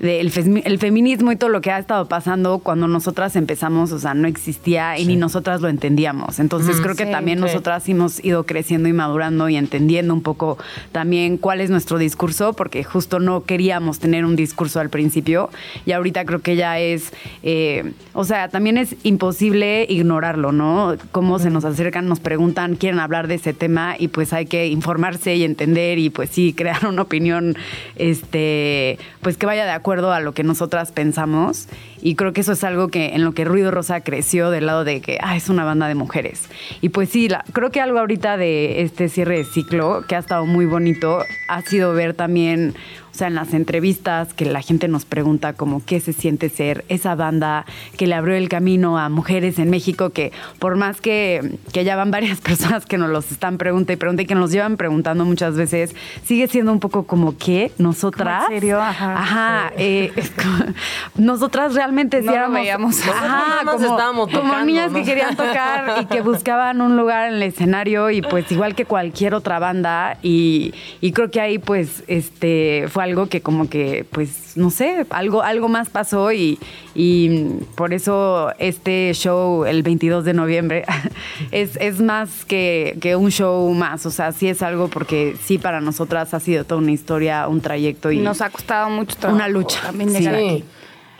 del 0.00 0.32
femi- 0.32 0.62
el 0.64 0.78
feminismo 0.80 1.30
y 1.30 1.36
todo 1.36 1.50
lo 1.50 1.60
que 1.60 1.70
ha 1.70 1.78
estado 1.78 2.08
pasando 2.08 2.58
cuando 2.58 2.88
nosotras 2.88 3.36
empezamos, 3.36 3.92
o 3.92 4.00
sea, 4.00 4.14
no 4.14 4.26
existía 4.26 4.98
y 4.98 5.06
ni 5.06 5.14
nosotras 5.14 5.60
lo 5.60 5.68
entendíamos. 5.68 6.40
Entonces 6.40 6.80
creo 6.80 6.96
que 6.96 7.06
Sí, 7.06 7.12
también 7.12 7.38
sí. 7.38 7.44
nosotras 7.44 7.88
hemos 7.88 8.24
ido 8.24 8.44
creciendo 8.44 8.88
y 8.88 8.92
madurando 8.92 9.48
y 9.48 9.56
entendiendo 9.56 10.12
un 10.12 10.22
poco 10.22 10.58
también 10.90 11.36
cuál 11.36 11.60
es 11.60 11.70
nuestro 11.70 11.98
discurso, 11.98 12.52
porque 12.52 12.82
justo 12.82 13.20
no 13.20 13.44
queríamos 13.44 13.91
tener 13.98 14.24
un 14.24 14.36
discurso 14.36 14.80
al 14.80 14.90
principio 14.90 15.50
y 15.86 15.92
ahorita 15.92 16.24
creo 16.24 16.40
que 16.40 16.56
ya 16.56 16.78
es, 16.78 17.12
eh, 17.42 17.92
o 18.12 18.24
sea, 18.24 18.48
también 18.48 18.78
es 18.78 18.96
imposible 19.02 19.86
ignorarlo, 19.88 20.52
¿no? 20.52 20.96
Cómo 21.12 21.38
se 21.38 21.50
nos 21.50 21.64
acercan, 21.64 22.08
nos 22.08 22.20
preguntan, 22.20 22.76
quieren 22.76 23.00
hablar 23.00 23.28
de 23.28 23.34
ese 23.34 23.52
tema 23.52 23.96
y 23.98 24.08
pues 24.08 24.32
hay 24.32 24.46
que 24.46 24.66
informarse 24.66 25.34
y 25.36 25.44
entender 25.44 25.98
y 25.98 26.10
pues 26.10 26.30
sí, 26.30 26.52
crear 26.56 26.86
una 26.86 27.02
opinión, 27.02 27.56
este, 27.96 28.98
pues 29.20 29.36
que 29.36 29.46
vaya 29.46 29.64
de 29.64 29.70
acuerdo 29.72 30.12
a 30.12 30.20
lo 30.20 30.32
que 30.32 30.44
nosotras 30.44 30.92
pensamos 30.92 31.68
y 32.02 32.14
creo 32.16 32.32
que 32.32 32.40
eso 32.42 32.52
es 32.52 32.64
algo 32.64 32.88
que 32.88 33.14
en 33.14 33.24
lo 33.24 33.32
que 33.32 33.44
Ruido 33.44 33.70
Rosa 33.70 34.00
creció 34.02 34.50
del 34.50 34.66
lado 34.66 34.84
de 34.84 35.00
que 35.00 35.18
ah, 35.22 35.36
es 35.36 35.48
una 35.48 35.64
banda 35.64 35.86
de 35.88 35.94
mujeres. 35.94 36.42
Y 36.80 36.90
pues 36.90 37.08
sí, 37.08 37.28
la- 37.28 37.44
creo 37.52 37.70
que 37.70 37.80
algo 37.80 37.98
ahorita 37.98 38.36
de 38.36 38.82
este 38.82 39.08
cierre 39.08 39.38
de 39.38 39.44
ciclo 39.44 40.04
que 40.08 40.16
ha 40.16 40.18
estado 40.18 40.44
muy 40.44 40.66
bonito 40.66 41.20
ha 41.48 41.62
sido 41.62 41.92
ver 41.94 42.14
también, 42.14 42.74
o 43.12 43.14
sea, 43.14 43.26
en 43.28 43.34
las 43.34 43.52
entrevistas 43.54 44.32
que 44.34 44.46
la 44.46 44.62
gente 44.62 44.88
nos 44.88 45.04
pregunta 45.04 45.52
como 45.52 45.84
qué 45.84 46.00
se 46.00 46.12
siente 46.12 46.48
ser 46.48 46.84
esa 46.88 47.14
banda 47.14 47.66
que 47.98 48.06
le 48.06 48.14
abrió 48.14 48.34
el 48.36 48.48
camino 48.48 48.98
a 48.98 49.08
mujeres 49.10 49.58
en 49.58 49.68
México, 49.70 50.10
que 50.10 50.32
por 50.58 50.76
más 50.76 51.00
que, 51.00 51.58
que 51.72 51.84
ya 51.84 51.94
van 51.94 52.10
varias 52.10 52.40
personas 52.42 52.86
que 52.86 52.96
nos 52.98 53.10
los 53.10 53.30
están 53.30 53.58
preguntando 53.58 53.92
y 53.92 53.96
preguntando 53.96 54.22
y 54.22 54.26
que 54.26 54.34
nos 54.34 54.50
llevan 54.50 54.76
preguntando 54.78 55.24
muchas 55.26 55.56
veces, 55.56 55.94
sigue 56.24 56.48
siendo 56.48 56.72
un 56.72 56.80
poco 56.80 57.04
como 57.06 57.36
que 57.36 57.70
nosotras... 57.78 58.44
¿Cómo 58.44 58.54
en 58.54 58.60
serio? 58.60 58.80
Ajá. 58.80 59.12
Ajá, 59.18 59.72
eh, 59.76 60.10
es 60.16 60.30
como- 60.30 60.72
nosotras 61.16 61.74
realmente 61.74 61.91
sí 62.20 62.26
No 62.26 62.32
éramos- 62.32 62.54
veíamos. 62.54 62.98
Estábamos 62.98 64.26
como 64.26 64.26
tocando, 64.26 64.64
niñas 64.64 64.90
¿no? 64.92 64.98
que 64.98 65.04
querían 65.04 65.36
tocar 65.36 66.02
y 66.02 66.06
que 66.06 66.20
buscaban 66.20 66.80
un 66.80 66.96
lugar 66.96 67.28
en 67.28 67.34
el 67.34 67.42
escenario 67.42 68.10
y 68.10 68.22
pues 68.22 68.50
igual 68.52 68.74
que 68.74 68.84
cualquier 68.84 69.34
otra 69.34 69.58
banda 69.58 70.18
y, 70.22 70.74
y 71.00 71.12
creo 71.12 71.30
que 71.30 71.40
ahí 71.40 71.58
pues 71.58 72.02
este 72.06 72.86
fue 72.88 73.04
algo 73.04 73.26
que 73.28 73.40
como 73.42 73.68
que 73.68 74.04
pues 74.10 74.56
no 74.56 74.70
sé, 74.70 75.06
algo, 75.10 75.42
algo 75.42 75.68
más 75.68 75.88
pasó 75.88 76.30
y, 76.32 76.58
y 76.94 77.46
por 77.74 77.94
eso 77.94 78.52
este 78.58 79.10
show 79.14 79.64
el 79.64 79.82
22 79.82 80.24
de 80.24 80.34
noviembre 80.34 80.84
es, 81.50 81.76
es 81.80 82.00
más 82.00 82.44
que, 82.44 82.98
que 83.00 83.16
un 83.16 83.30
show 83.30 83.72
más, 83.72 84.04
o 84.06 84.10
sea, 84.10 84.32
sí 84.32 84.48
es 84.48 84.62
algo 84.62 84.88
porque 84.88 85.36
sí 85.42 85.56
para 85.58 85.80
nosotras 85.80 86.34
ha 86.34 86.40
sido 86.40 86.64
toda 86.64 86.80
una 86.80 86.92
historia, 86.92 87.48
un 87.48 87.60
trayecto 87.62 88.10
y 88.12 88.18
Nos 88.18 88.40
ha 88.42 88.50
costado 88.50 88.90
mucho 88.90 89.16
trabajo 89.16 89.36
Una 89.36 89.48
lucha. 89.48 89.80
también 89.82 90.12
llegar 90.12 90.34
Sí, 90.36 90.46
aquí. 90.48 90.64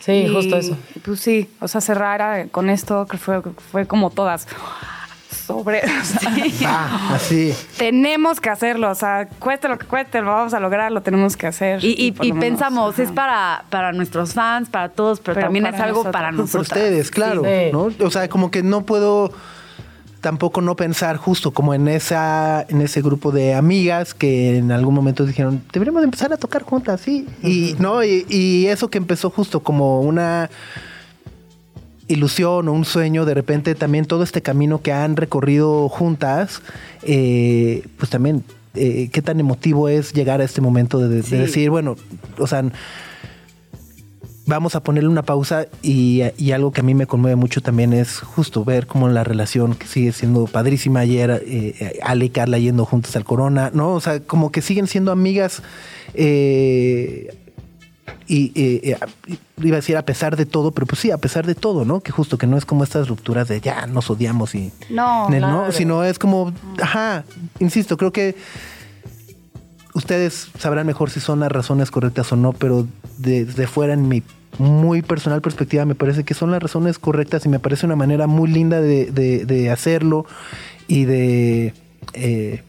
Sí, 0.05 0.13
Y, 0.13 0.29
justo 0.35 0.57
eso. 0.57 0.77
Pues 1.05 1.21
sí, 1.21 1.49
o 1.61 1.69
sea, 1.69 1.81
cerrar 1.81 2.21
a- 2.23 2.47
con 2.49 2.69
esto 2.71 3.07
que 3.07 3.17
fue, 3.17 3.41
fue 3.71 3.87
como 3.87 4.11
todas 4.11 4.47
sobre. 5.47 5.81
o 6.01 6.05
sea, 6.05 6.31
Ah, 6.67 7.13
así. 7.15 7.55
tenemos 7.79 8.41
que 8.41 8.51
hacerlo, 8.51 8.91
o 8.91 8.95
sea, 8.95 9.29
cueste 9.39 9.67
lo 9.69 9.79
que 9.79 9.87
cueste, 9.87 10.21
lo 10.21 10.31
vamos 10.33 10.55
a 10.55 10.61
lograr, 10.61 10.93
lo 10.93 11.03
tenemos 11.03 11.37
que 11.37 11.47
hacer. 11.47 11.83
Y, 11.85 11.93
y- 11.99 12.15
y 12.29 12.33
pensamos, 12.33 12.95
ajá. 12.95 13.03
es 13.03 13.11
para, 13.13 13.65
para 13.71 13.93
nuestros 13.93 14.35
fans, 14.35 14.69
para 14.69 14.91
todos, 14.91 15.21
pero, 15.21 15.35
Pero 15.35 15.47
también 15.47 15.65
para 15.65 15.77
es 15.77 15.83
algo 15.83 15.99
nosotros. 15.99 16.13
para 16.13 16.33
nosotros. 16.33 16.69
ustedes, 16.69 17.11
claro. 17.11 17.43
Sí. 17.45 17.71
¿no? 17.73 17.91
O 18.07 18.11
sea, 18.11 18.29
como 18.29 18.51
que 18.51 18.63
no 18.63 18.83
puedo 18.87 19.33
tampoco 20.23 20.63
no 20.63 20.75
pensar 20.77 21.19
justo 21.19 21.51
como 21.51 21.75
en 21.75 21.87
esa 21.89 22.65
en 22.69 22.81
ese 22.81 23.03
grupo 23.03 23.31
de 23.33 23.53
amigas 23.55 24.15
que 24.15 24.57
en 24.57 24.73
algún 24.73 24.95
momento 24.95 25.27
dijeron 25.27 25.63
deberíamos 25.73 26.01
de 26.01 26.05
empezar 26.07 26.33
a 26.33 26.39
tocar 26.39 26.63
juntas 26.63 27.03
sí. 27.03 27.27
Y 27.43 27.75
no 27.79 28.03
y, 28.03 28.25
y 28.31 28.67
eso 28.69 28.89
que 28.89 28.97
empezó 28.97 29.29
justo 29.29 29.61
como 29.61 30.01
una 30.01 30.49
ilusión 32.09 32.69
o 32.69 32.73
un 32.73 32.85
sueño 32.85 33.25
de 33.25 33.35
repente 33.35 33.75
también 33.75 34.05
todo 34.05 34.23
este 34.23 34.43
camino 34.43 34.81
que 34.83 34.93
han 34.93 35.17
recorrido 35.17 35.89
juntas 35.89 36.63
eh, 37.03 37.85
pues 37.99 38.11
también 38.11 38.45
eh, 38.75 39.09
qué 39.13 39.23
tan 39.23 39.39
emotivo 39.41 39.89
es 39.89 40.13
llegar 40.13 40.41
a 40.41 40.45
este 40.45 40.61
momento 40.61 40.99
de, 40.99 41.09
de 41.09 41.23
Sí. 41.23 41.37
decir 41.37 41.71
bueno 41.71 41.97
o 42.39 42.47
sea 42.47 42.65
vamos 44.53 44.75
a 44.75 44.81
ponerle 44.83 45.09
una 45.09 45.23
pausa 45.23 45.67
y, 45.83 46.23
y 46.37 46.53
algo 46.53 46.73
que 46.73 46.81
a 46.81 46.85
mí 46.85 46.95
me 46.95 47.07
conmueve 47.07 47.37
mucho 47.37 47.61
también 47.63 47.93
es 47.93 48.19
justo 48.21 48.65
ver 48.65 48.87
cómo 48.87 49.09
la 49.09 49.25
relación 49.25 49.75
que 49.75 49.87
sigue 49.87 50.13
siendo 50.13 50.45
padrísima 50.47 51.01
ayer, 51.01 51.43
eh, 51.47 51.99
Ale 52.03 52.27
y 52.27 52.31
Carla 52.31 52.59
yendo 52.59 52.85
juntas 52.85 53.17
al 53.17 53.25
Corona, 53.25 53.71
¿no? 53.73 53.93
O 53.95 54.01
sea, 54.01 54.21
como 54.21 54.53
que 54.53 54.61
siguen 54.63 54.87
siendo 54.87 55.11
amigas 55.11 55.63
eh, 56.15 57.35
y 58.29 58.53
eh, 58.55 58.97
eh, 59.29 59.37
iba 59.63 59.77
a 59.77 59.81
decir 59.81 59.97
a 59.97 60.03
pesar 60.05 60.37
de 60.37 60.45
todo, 60.47 60.71
pero 60.73 60.87
pues 60.87 61.01
sí, 61.01 61.11
a 61.11 61.19
pesar 61.19 61.47
de 61.47 61.55
todo, 61.55 61.85
¿no? 61.85 62.01
Que 62.01 62.13
justo 62.13 62.37
que 62.37 62.47
no 62.47 62.57
es 62.59 62.65
como 62.67 62.85
estas 62.85 63.09
rupturas 63.09 63.49
de 63.49 63.61
ya 63.61 63.87
nos 63.87 64.11
odiamos 64.11 64.55
y... 64.55 64.71
No, 64.91 65.29
¿no? 65.31 65.37
claro. 65.39 65.73
Sino 65.73 66.05
es 66.05 66.19
como, 66.19 66.53
ajá, 66.81 67.25
insisto, 67.59 67.97
creo 67.97 68.13
que 68.13 68.37
ustedes 69.95 70.49
sabrán 70.59 70.87
mejor 70.87 71.11
si 71.11 71.21
son 71.21 71.41
las 71.41 71.51
razones 71.53 71.91
correctas 71.91 72.33
o 72.33 72.37
no, 72.37 72.53
pero 72.53 72.87
de- 73.19 73.45
desde 73.45 73.67
fuera, 73.67 73.93
en 73.95 74.09
mi 74.09 74.23
muy 74.59 75.03
personal 75.03 75.41
perspectiva, 75.41 75.85
me 75.85 75.95
parece 75.95 76.25
que 76.25 76.35
son 76.35 76.51
las 76.51 76.63
razones 76.63 76.99
correctas 76.99 77.45
y 77.47 77.49
me 77.49 77.59
parece 77.59 77.87
una 77.87 77.97
manera 77.97 78.27
muy 78.27 78.51
linda 78.51 78.81
de, 78.81 79.11
de- 79.11 79.45
hacerlo 79.71 80.27
y 80.89 81.05
de, 81.05 81.75
eh, 82.15 82.63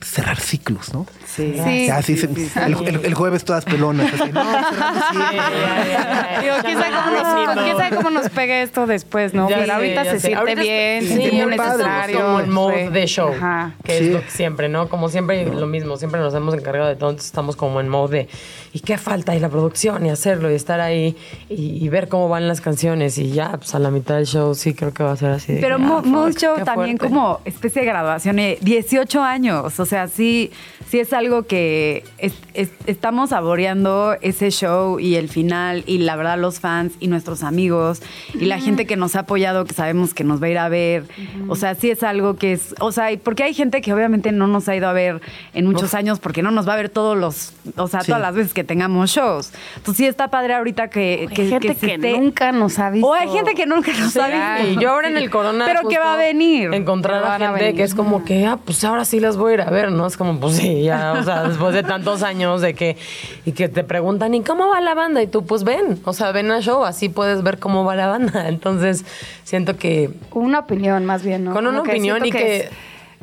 cerrar 0.00 0.38
ciclos, 0.38 0.92
¿no? 0.94 1.06
Sí. 1.26 1.54
Sí. 1.64 1.86
Ya, 1.86 1.96
así 1.98 2.16
se- 2.16 2.26
el, 2.26 2.74
el- 2.86 3.04
el 3.04 3.14
jueves 3.14 3.44
todas 3.44 3.64
pelonas. 3.64 4.12
así, 4.12 4.30
no, 4.32 4.42
cerrando 4.70 5.00
ciclos. 5.10 6.42
Digo, 6.42 6.54
quién 6.64 6.78
sabe 6.78 6.90
cómo 6.96 7.10
nos, 7.10 7.64
quién 7.64 7.76
sabe 7.76 7.96
cómo 7.96 8.10
nos 8.10 8.28
pegue 8.30 8.62
esto 8.62 8.86
después, 8.86 9.34
¿no? 9.34 9.48
Ya 9.48 9.56
Pero 9.56 9.66
sé, 9.66 9.72
ahorita 9.72 10.04
se 10.04 10.10
sé. 10.10 10.20
siente 10.20 10.38
Ahorita 10.38 10.60
bien, 10.62 11.02
se 11.02 11.08
sí, 11.08 11.14
siente 11.16 11.46
muy 11.46 11.56
necesario. 11.56 12.18
es 12.18 12.24
como 12.24 12.40
el 12.40 12.46
mode 12.48 12.86
sí. 12.86 12.92
de 12.92 13.06
show, 13.06 13.32
Ajá. 13.34 13.72
que 13.84 13.98
Sí. 13.98 14.04
es 14.06 14.12
lo 14.12 14.20
que 14.24 14.30
siempre, 14.30 14.68
¿no? 14.68 14.88
Como 14.88 15.08
siempre 15.08 15.44
lo 15.46 15.66
mismo, 15.66 15.96
siempre 15.96 16.20
nos 16.20 16.34
hemos 16.34 16.54
encargado 16.54 16.88
de 16.88 16.96
todo, 16.96 17.10
entonces 17.10 17.26
estamos 17.30 17.56
como 17.56 17.80
en 17.80 17.88
mode 17.88 18.16
de 18.18 18.28
¿y 18.72 18.80
qué 18.80 18.98
falta? 18.98 19.34
Y 19.34 19.40
la 19.40 19.48
producción 19.48 20.04
y 20.06 20.10
hacerlo 20.10 20.50
y 20.50 20.54
estar 20.54 20.80
ahí 20.80 21.16
y, 21.48 21.84
y 21.84 21.88
ver 21.88 22.08
cómo 22.08 22.28
van 22.28 22.46
las 22.48 22.60
canciones 22.60 23.18
y 23.18 23.30
ya, 23.32 23.52
pues 23.56 23.74
a 23.74 23.78
la 23.78 23.90
mitad 23.90 24.14
del 24.16 24.26
show 24.26 24.54
sí 24.54 24.74
creo 24.74 24.92
que 24.92 25.02
va 25.02 25.12
a 25.12 25.16
ser 25.16 25.30
así. 25.30 25.58
Pero 25.60 25.78
mu- 25.78 25.98
ah, 25.98 26.30
qué 26.38 26.64
también 26.64 26.96
como 26.98 27.40
especie 27.44 27.82
de 27.82 27.88
graduación, 27.88 28.38
eh, 28.38 28.58
18 28.60 29.22
años, 29.22 29.78
o 29.80 29.86
sea, 29.88 30.06
sí, 30.08 30.52
sí 30.88 31.00
es 31.00 31.12
algo 31.12 31.44
que 31.46 32.04
es- 32.18 32.34
es- 32.54 32.70
estamos 32.86 33.30
saboreando 33.30 34.16
ese 34.20 34.50
show 34.50 35.00
y 35.00 35.16
el 35.16 35.28
final 35.28 35.82
y 35.86 35.98
la 35.98 36.14
verdad 36.16 36.38
los 36.38 36.60
fans 36.60 36.92
y 37.00 37.08
nuestros 37.08 37.42
amigos 37.42 38.02
y 38.34 38.44
la 38.46 38.60
gente 38.60 38.86
que 38.86 38.96
nos 38.96 39.16
ha 39.16 39.20
apoyado, 39.20 39.64
que 39.64 39.74
sabemos 39.74 40.14
que 40.14 40.22
nos 40.24 40.40
va 40.42 40.46
a 40.46 40.50
ir 40.50 40.58
a 40.58 40.68
ver, 40.68 41.04
o 41.48 41.56
sea, 41.56 41.74
sí 41.74 41.90
es 41.90 42.02
algo 42.02 42.36
que 42.36 42.52
es, 42.52 42.74
o 42.80 42.92
sea, 42.92 43.08
porque 43.22 43.42
hay 43.42 43.54
gente 43.54 43.80
que 43.80 43.92
obviamente 43.92 44.30
no 44.32 44.46
nos 44.46 44.68
ha 44.68 44.76
ido 44.76 44.88
a 44.88 44.92
ver 44.92 45.20
en 45.54 45.66
muchos 45.66 45.94
años 45.94 46.20
porque 46.20 46.42
no 46.42 46.50
nos 46.50 46.68
va 46.68 46.74
a 46.74 46.76
ver 46.76 46.88
todos 46.90 47.16
los, 47.16 47.52
o 47.76 47.88
sea, 47.88 48.00
Sí. 48.00 48.06
todas 48.06 48.22
las 48.22 48.34
veces 48.34 48.54
que 48.54 48.64
tengamos 48.64 49.10
shows. 49.10 49.50
Entonces 49.76 49.96
sí 49.96 50.06
está 50.06 50.28
padre 50.28 50.54
ahorita 50.54 50.88
que, 50.90 51.28
que, 51.34 51.42
Hay 51.42 51.48
gente 51.50 51.74
que, 51.74 51.94
esté- 51.96 52.18
nunca 52.18 52.52
nos 52.52 52.78
ha 52.78 52.90
visto. 52.90 53.08
O 53.08 53.14
hay 53.14 53.28
gente 53.28 53.54
que 53.54 53.66
nunca 53.66 53.92
nos 53.98 54.16
ha 54.16 54.58
visto. 54.58 54.80
yo 54.80 54.90
ahora 54.90 55.08
en 55.08 55.16
el 55.16 55.30
corona. 55.30 55.64
Pero 55.66 55.88
que 55.88 55.98
va 55.98 56.14
a 56.14 56.16
venir. 56.16 56.72
Encontrar 56.74 57.24
a 57.24 57.38
gente 57.38 57.52
venir. 57.60 57.76
que 57.76 57.82
es 57.82 57.94
como 57.94 58.24
que, 58.24 58.46
ah, 58.46 58.58
pues 58.64 58.84
ahora 58.84 59.04
sí 59.04 59.20
las 59.20 59.36
voy 59.36 59.52
a 59.52 59.54
ir 59.54 59.60
a 59.62 59.70
ver, 59.70 59.77
¿no? 59.90 60.06
Es 60.06 60.16
como, 60.16 60.38
pues 60.40 60.56
sí, 60.56 60.82
ya, 60.82 61.14
o 61.18 61.22
sea, 61.22 61.44
después 61.48 61.72
de 61.74 61.82
tantos 61.82 62.22
años 62.22 62.60
de 62.60 62.74
que, 62.74 62.96
y 63.44 63.52
que 63.52 63.68
te 63.68 63.84
preguntan, 63.84 64.34
¿y 64.34 64.42
cómo 64.42 64.68
va 64.68 64.80
la 64.80 64.94
banda? 64.94 65.22
Y 65.22 65.26
tú, 65.28 65.44
pues 65.46 65.64
ven, 65.64 66.00
o 66.04 66.12
sea, 66.12 66.32
ven 66.32 66.50
al 66.50 66.62
show, 66.62 66.84
así 66.84 67.08
puedes 67.08 67.42
ver 67.42 67.58
cómo 67.58 67.84
va 67.84 67.94
la 67.96 68.08
banda. 68.08 68.48
Entonces, 68.48 69.04
siento 69.44 69.76
que, 69.76 70.10
Con 70.30 70.44
una 70.44 70.58
opinión 70.60 71.04
más 71.06 71.22
bien, 71.22 71.44
¿no? 71.44 71.52
Con 71.52 71.66
una 71.66 71.78
Como 71.78 71.84
que 71.84 71.90
opinión 71.92 72.20
siento 72.22 72.38
y 72.38 72.40
que- 72.42 72.56
es- 72.58 72.70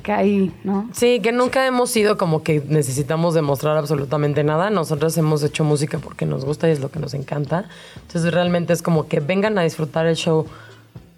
que 0.03 0.11
hay, 0.11 0.51
¿no? 0.63 0.87
sí, 0.93 1.19
que 1.19 1.31
nunca 1.31 1.65
hemos 1.65 1.89
sido 1.89 2.15
como 2.15 2.43
que 2.43 2.61
necesitamos 2.67 3.33
demostrar 3.33 3.75
absolutamente 3.75 4.43
nada. 4.43 4.69
Nosotros 4.69 5.17
hemos 5.17 5.41
hecho 5.41 5.63
música 5.63 5.97
porque 5.97 6.27
nos 6.27 6.45
gusta 6.45 6.67
y 6.67 6.71
es 6.73 6.79
lo 6.79 6.91
que 6.91 6.99
nos 6.99 7.15
encanta. 7.15 7.65
Entonces, 8.05 8.31
realmente 8.31 8.71
es 8.73 8.83
como 8.83 9.07
que 9.07 9.19
vengan 9.19 9.57
a 9.57 9.63
disfrutar 9.63 10.05
el 10.05 10.15
show 10.15 10.45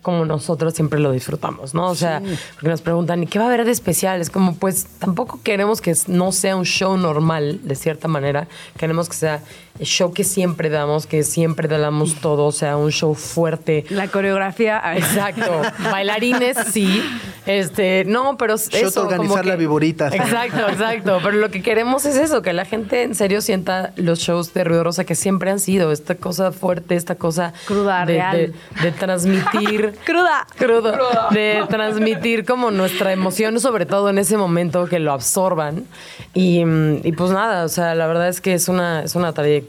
como 0.07 0.23
nosotros 0.23 0.73
siempre 0.73 1.01
lo 1.01 1.11
disfrutamos, 1.11 1.73
¿no? 1.73 1.87
O 1.89 1.95
sea, 1.95 2.21
porque 2.53 2.69
nos 2.69 2.79
preguntan, 2.79 3.23
¿y 3.23 3.27
qué 3.27 3.39
va 3.39 3.43
a 3.43 3.47
haber 3.49 3.65
de 3.65 3.71
especial? 3.71 4.21
Es 4.21 4.29
como, 4.29 4.55
pues 4.55 4.85
tampoco 4.99 5.41
queremos 5.43 5.81
que 5.81 5.93
no 6.07 6.31
sea 6.31 6.55
un 6.55 6.63
show 6.63 6.95
normal, 6.95 7.59
de 7.63 7.75
cierta 7.75 8.07
manera. 8.07 8.47
Queremos 8.77 9.09
que 9.09 9.15
sea 9.17 9.43
show 9.81 10.11
que 10.13 10.23
siempre 10.23 10.69
damos, 10.69 11.05
que 11.07 11.23
siempre 11.23 11.67
damos 11.67 12.15
todo, 12.15 12.45
o 12.45 12.51
sea, 12.51 12.77
un 12.77 12.91
show 12.91 13.13
fuerte. 13.15 13.85
La 13.89 14.07
coreografía. 14.07 14.81
Exacto. 14.95 15.61
Bailarines, 15.91 16.57
sí. 16.71 17.01
Este, 17.45 18.03
no, 18.05 18.37
pero 18.37 18.57
Show 18.57 18.69
de 18.71 18.79
eso, 18.81 19.01
como 19.03 19.07
organizar 19.13 19.43
que- 19.43 19.49
la 19.49 19.55
viborita. 19.55 20.07
Exacto, 20.09 20.67
exacto. 20.69 21.19
Pero 21.23 21.37
lo 21.37 21.49
que 21.49 21.61
queremos 21.61 22.05
es 22.05 22.17
eso, 22.17 22.41
que 22.41 22.51
la 22.53 22.65
gente 22.65 23.03
en 23.03 23.15
serio 23.15 23.41
sienta 23.41 23.93
los 23.95 24.19
shows 24.19 24.53
de 24.53 24.63
Ruido 24.65 24.83
Rosa 24.83 25.05
que 25.05 25.15
siempre 25.15 25.49
han 25.49 25.59
sido, 25.59 25.91
esta 25.91 26.15
cosa 26.15 26.51
fuerte, 26.51 26.95
esta 26.95 27.15
cosa 27.15 27.53
Cruda, 27.65 28.05
de, 28.05 28.13
real. 28.13 28.37
de- 28.37 28.53
de 28.81 28.91
transmitir. 28.91 29.95
Cruda. 30.05 30.45
Crudo. 30.57 30.91
De 31.31 31.63
transmitir 31.69 32.43
como 32.45 32.71
nuestra 32.71 33.13
emoción, 33.13 33.59
sobre 33.61 33.85
todo 33.85 34.09
en 34.09 34.17
ese 34.17 34.37
momento, 34.37 34.85
que 34.87 34.99
lo 34.99 35.13
absorban. 35.13 35.85
Y, 36.33 36.65
mm, 36.65 37.01
y 37.05 37.11
pues 37.13 37.31
nada, 37.31 37.63
o 37.63 37.69
sea, 37.69 37.95
la 37.95 38.07
verdad 38.07 38.27
es 38.27 38.41
que 38.41 38.53
es 38.53 38.67
una, 38.67 39.03
es 39.03 39.15
una 39.15 39.31
trayectoria 39.33 39.66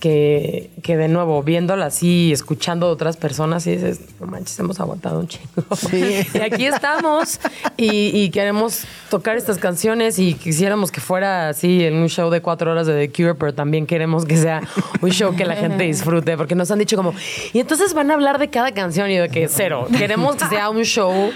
que, 0.00 0.70
que 0.82 0.98
de 0.98 1.08
nuevo, 1.08 1.42
viéndola 1.42 1.86
así, 1.86 2.30
escuchando 2.30 2.86
a 2.86 2.90
otras 2.90 3.16
personas, 3.16 3.66
y 3.66 3.70
dices, 3.72 4.00
no 4.20 4.26
manches, 4.26 4.58
hemos 4.58 4.78
aguantado 4.78 5.18
un 5.20 5.28
chingo. 5.28 5.64
Sí. 5.76 6.26
Y 6.34 6.38
aquí 6.40 6.66
estamos 6.66 7.40
y, 7.78 8.10
y 8.22 8.30
queremos 8.30 8.84
tocar 9.08 9.36
estas 9.38 9.56
canciones 9.56 10.18
y 10.18 10.34
quisiéramos 10.34 10.90
que 10.92 11.00
fuera 11.00 11.48
así 11.48 11.84
en 11.84 11.94
un 11.94 12.08
show 12.10 12.28
de 12.28 12.42
cuatro 12.42 12.70
horas 12.72 12.86
de 12.86 13.06
The 13.06 13.12
Cure, 13.14 13.34
pero 13.34 13.54
también 13.54 13.86
queremos 13.86 14.26
que 14.26 14.36
sea 14.36 14.60
un 15.00 15.10
show 15.10 15.34
que 15.34 15.46
la 15.46 15.56
gente 15.56 15.84
disfrute, 15.92 16.36
porque 16.36 16.54
nos 16.54 16.70
han 16.70 16.80
dicho 16.80 16.96
como, 16.96 17.14
y 17.54 17.60
entonces 17.60 17.94
van 17.94 18.10
a 18.10 18.14
hablar 18.14 18.38
de 18.38 18.50
cada 18.50 18.72
canción 18.72 19.10
y 19.10 19.16
de 19.16 19.28
que 19.30 19.48
cero. 19.48 19.86
Queremos 19.96 20.36
que 20.36 20.46
sea 20.48 20.68
un 20.68 20.82
show 20.84 21.12
de- 21.12 21.32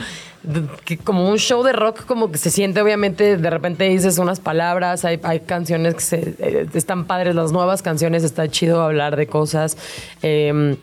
que 0.85 0.97
como 0.99 1.29
un 1.29 1.39
show 1.39 1.63
de 1.63 1.73
rock 1.73 2.05
como 2.07 2.31
que 2.31 2.39
se 2.39 2.51
siente 2.51 2.81
obviamente 2.81 3.37
de 3.37 3.51
repente 3.51 3.85
dices 3.85 4.19
unas 4.19 4.39
palabras 4.39 5.05
hay, 5.05 5.19
hay 5.25 5.41
canciones 5.41 5.95
que 5.97 6.01
se, 6.01 6.35
eh, 6.39 6.67
están 6.75 7.07
padres 7.07 7.35
las 7.35 7.51
nuevas 7.51 7.83
canciones 7.83 8.23
está 8.23 8.49
chido 8.49 8.83
hablar 8.83 9.17
de 9.17 9.27
cosas 9.27 9.77
eh, 10.23 10.77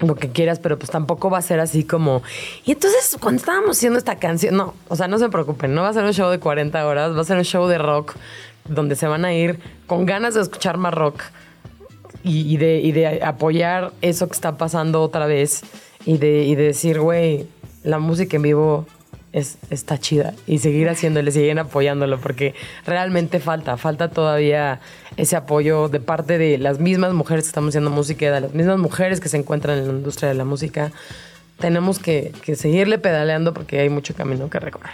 lo 0.00 0.14
que 0.14 0.30
quieras, 0.30 0.58
pero 0.60 0.78
pues 0.78 0.90
tampoco 0.90 1.30
va 1.30 1.38
a 1.38 1.42
ser 1.42 1.60
así 1.60 1.84
como. 1.84 2.22
Y 2.64 2.72
entonces, 2.72 3.16
cuando 3.20 3.40
estábamos 3.40 3.76
haciendo 3.76 3.98
esta 3.98 4.16
canción, 4.16 4.56
no, 4.56 4.74
o 4.88 4.96
sea, 4.96 5.08
no 5.08 5.18
se 5.18 5.28
preocupen, 5.28 5.74
no 5.74 5.82
va 5.82 5.88
a 5.88 5.92
ser 5.92 6.04
un 6.04 6.12
show 6.12 6.30
de 6.30 6.38
40 6.38 6.86
horas, 6.86 7.16
va 7.16 7.20
a 7.20 7.24
ser 7.24 7.36
un 7.36 7.44
show 7.44 7.66
de 7.66 7.78
rock 7.78 8.14
donde 8.68 8.96
se 8.96 9.06
van 9.06 9.24
a 9.24 9.34
ir 9.34 9.58
con 9.86 10.06
ganas 10.06 10.34
de 10.34 10.42
escuchar 10.42 10.76
más 10.76 10.94
rock 10.94 11.22
y, 12.22 12.52
y 12.52 12.58
de, 12.58 12.80
y 12.80 12.92
de 12.92 13.22
apoyar 13.24 13.92
eso 14.02 14.26
que 14.28 14.34
está 14.34 14.56
pasando 14.56 15.02
otra 15.02 15.26
vez 15.26 15.62
y 16.04 16.18
de, 16.18 16.44
y 16.44 16.54
de 16.54 16.64
decir, 16.64 17.00
güey, 17.00 17.48
la 17.82 17.98
música 17.98 18.36
en 18.36 18.42
vivo 18.42 18.86
es, 19.38 19.58
está 19.70 19.98
chida 19.98 20.34
y 20.46 20.58
seguir 20.58 20.88
haciéndole, 20.88 21.30
seguir 21.30 21.58
apoyándolo 21.58 22.18
porque 22.18 22.54
realmente 22.86 23.40
falta, 23.40 23.76
falta 23.76 24.08
todavía 24.08 24.80
ese 25.16 25.36
apoyo 25.36 25.88
de 25.88 26.00
parte 26.00 26.38
de 26.38 26.58
las 26.58 26.78
mismas 26.78 27.12
mujeres 27.12 27.44
que 27.44 27.48
estamos 27.48 27.70
haciendo 27.70 27.90
música, 27.90 28.30
de 28.30 28.40
las 28.40 28.54
mismas 28.54 28.78
mujeres 28.78 29.20
que 29.20 29.28
se 29.28 29.36
encuentran 29.36 29.78
en 29.78 29.88
la 29.88 29.94
industria 29.94 30.28
de 30.28 30.34
la 30.34 30.44
música. 30.44 30.92
Tenemos 31.58 31.98
que, 31.98 32.32
seguirle 32.54 32.98
pedaleando 32.98 33.52
porque 33.52 33.80
hay 33.80 33.88
mucho 33.88 34.14
camino 34.14 34.48
que 34.48 34.60
recorrer. 34.60 34.92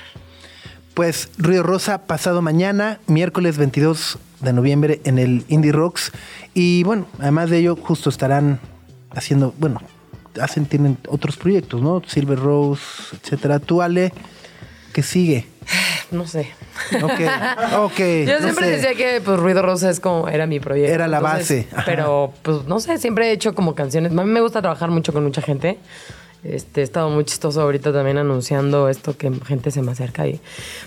Pues 0.95 1.29
Río 1.39 1.63
Rosa 1.63 2.07
pasado 2.07 2.41
mañana, 2.41 3.01
miércoles 3.07 3.59
22 3.59 4.19
de 4.41 4.53
noviembre 4.53 5.01
en 5.05 5.19
el 5.19 5.45
Indie 5.49 5.73
Rocks. 5.73 6.13
Y 6.55 6.85
bueno, 6.85 7.07
además 7.19 7.51
de 7.51 7.59
ello, 7.59 7.77
justo 7.77 8.09
estarán 8.09 8.61
haciendo, 9.11 9.55
bueno, 9.59 9.81
hacen, 10.41 10.67
tienen 10.67 10.99
otros 11.09 11.37
proyectos, 11.37 11.83
¿no? 11.83 12.03
Silver 12.07 12.39
Rose, 12.39 12.83
etcétera. 13.21 13.59
Tú, 13.59 13.83
Ale, 13.83 14.13
¿qué 14.95 15.03
sigue? 15.03 15.47
No 16.11 16.27
sé. 16.27 16.49
Ok, 17.03 17.21
ok. 17.79 17.99
Yo 18.27 18.35
no 18.39 18.43
siempre 18.43 18.67
sé. 18.67 18.71
decía 18.71 18.95
que 18.95 19.21
pues 19.21 19.39
Ruido 19.39 19.61
Rosa 19.61 19.91
es 19.91 19.99
como 20.01 20.29
era 20.29 20.47
mi 20.47 20.61
proyecto. 20.61 20.95
Era 20.95 21.09
la 21.09 21.21
base, 21.21 21.67
ajá. 21.73 21.83
Pero 21.85 22.33
pues 22.43 22.65
no 22.65 22.79
sé, 22.81 22.97
siempre 22.99 23.29
he 23.29 23.33
hecho 23.33 23.55
como 23.55 23.75
canciones. 23.75 24.13
A 24.13 24.15
mí 24.15 24.31
me 24.31 24.41
gusta 24.41 24.63
trabajar 24.63 24.91
mucho 24.91 25.13
con 25.13 25.25
mucha 25.25 25.43
gente. 25.43 25.79
Este, 26.45 26.83
he 26.83 26.85
estado 26.85 27.09
muy 27.09 27.25
chistoso 27.25 27.63
ahorita 27.63 27.91
también 27.93 28.19
anunciando 28.19 28.91
esto 28.91 29.17
que 29.17 29.33
gente 29.47 29.71
se 29.71 29.81
me 29.81 29.93
acerca 29.93 30.27
y 30.27 30.41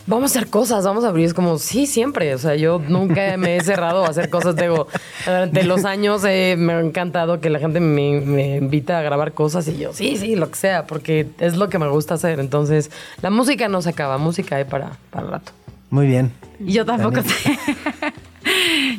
vamos 0.06 0.36
a 0.36 0.38
hacer 0.38 0.50
cosas, 0.52 0.86
vamos 0.86 1.04
a 1.04 1.10
abrir. 1.10 1.26
Es 1.26 1.34
como, 1.34 1.58
sí, 1.58 1.88
siempre. 1.88 2.36
O 2.36 2.38
sea, 2.38 2.56
yo 2.56 2.80
nunca 2.88 3.36
me 3.38 3.58
he 3.58 3.64
cerrado 3.64 4.06
a 4.06 4.10
hacer 4.10 4.30
cosas. 4.30 4.56
Digo, 4.56 4.88
durante 5.26 5.64
los 5.64 5.84
años 5.84 6.24
eh, 6.26 6.56
me 6.58 6.74
ha 6.74 6.80
encantado 6.80 7.42
que 7.42 7.50
la 7.50 7.60
gente 7.60 7.80
me, 7.80 8.22
me 8.22 8.58
invita 8.58 9.00
a 9.00 9.02
grabar 9.02 9.34
cosas 9.34 9.68
y 9.68 9.78
yo, 9.78 9.94
sí, 9.94 10.18
sí, 10.18 10.36
lo 10.36 10.50
que 10.52 10.58
sea, 10.58 10.86
porque 10.86 11.28
es 11.40 11.58
lo 11.58 11.70
que 11.70 11.80
me 11.80 11.88
gusta 11.88 12.14
hacer. 12.14 12.40
Entonces, 12.40 12.92
la 13.22 13.32
música 13.32 13.68
no 13.68 13.82
se 13.82 13.90
acaba, 13.90 14.18
música 14.20 14.58
hay 14.58 14.66
para, 14.66 14.98
para 15.10 15.28
rato. 15.28 15.52
Muy 15.90 16.06
bien. 16.06 16.32
Y 16.60 16.74
Yo 16.74 16.86
tampoco. 16.86 17.22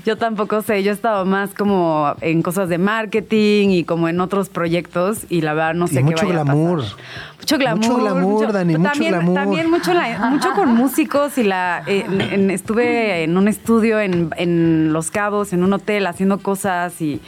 Yo 0.05 0.17
tampoco 0.17 0.63
sé. 0.63 0.83
Yo 0.83 0.91
he 0.93 0.95
estado 0.95 1.25
más 1.25 1.51
como 1.55 2.15
en 2.21 2.43
cosas 2.43 2.69
de 2.69 2.79
marketing 2.79 3.69
y 3.71 3.85
como 3.85 4.09
en 4.09 4.21
otros 4.21 4.49
proyectos 4.49 5.21
y 5.29 5.41
la 5.43 5.55
verdad 5.55 5.75
no 5.75 5.85
Y 5.87 5.89
sé 5.89 5.95
qué 5.97 6.03
mucho 6.05 6.27
vaya 6.27 6.41
a 6.41 6.45
glamour. 6.45 6.81
pasar. 6.83 6.97
Mucho 7.39 7.59
glamour. 7.59 7.79
Mucho 7.89 7.97
glamour, 7.99 8.53
Dani, 8.53 8.77
mucho 8.77 8.91
también, 8.91 9.13
glamour. 9.13 9.35
También 9.35 9.71
mucho, 9.71 9.95
la- 9.95 10.31
mucho 10.31 10.53
con 10.55 10.75
músicos 10.75 11.39
y 11.39 11.45
la 11.45 11.83
en- 11.87 12.21
en- 12.21 12.51
estuve 12.51 13.23
en 13.25 13.37
un 13.37 13.49
estudio 13.49 14.01
en, 14.01 14.31
en 14.37 14.93
Los 14.93 15.11
Cabos, 15.11 15.53
en 15.53 15.63
un 15.63 15.73
hotel, 15.73 16.07
haciendo 16.07 16.39
cosas 16.39 17.01
y 17.01 17.21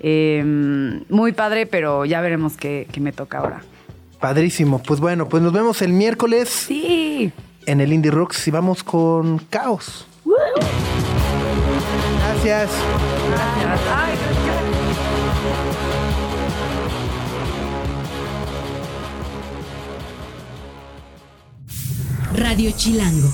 eh, 0.00 1.00
muy 1.08 1.32
padre, 1.32 1.66
pero 1.66 2.04
ya 2.04 2.20
veremos 2.20 2.56
qué, 2.56 2.86
qué 2.92 3.00
me 3.00 3.12
toca 3.12 3.38
ahora. 3.38 3.62
Padrísimo. 4.20 4.80
Pues 4.82 5.00
bueno, 5.00 5.28
pues 5.28 5.42
nos 5.42 5.52
vemos 5.52 5.82
el 5.82 5.92
miércoles 5.92 6.48
Sí. 6.48 7.32
en 7.66 7.80
el 7.80 7.92
Indie 7.92 8.10
Rocks 8.10 8.46
y 8.48 8.50
vamos 8.50 8.82
con 8.84 9.38
Caos. 9.50 10.06
Gracias. 12.44 12.70
Radio 22.34 22.70
Chilango. 22.76 23.28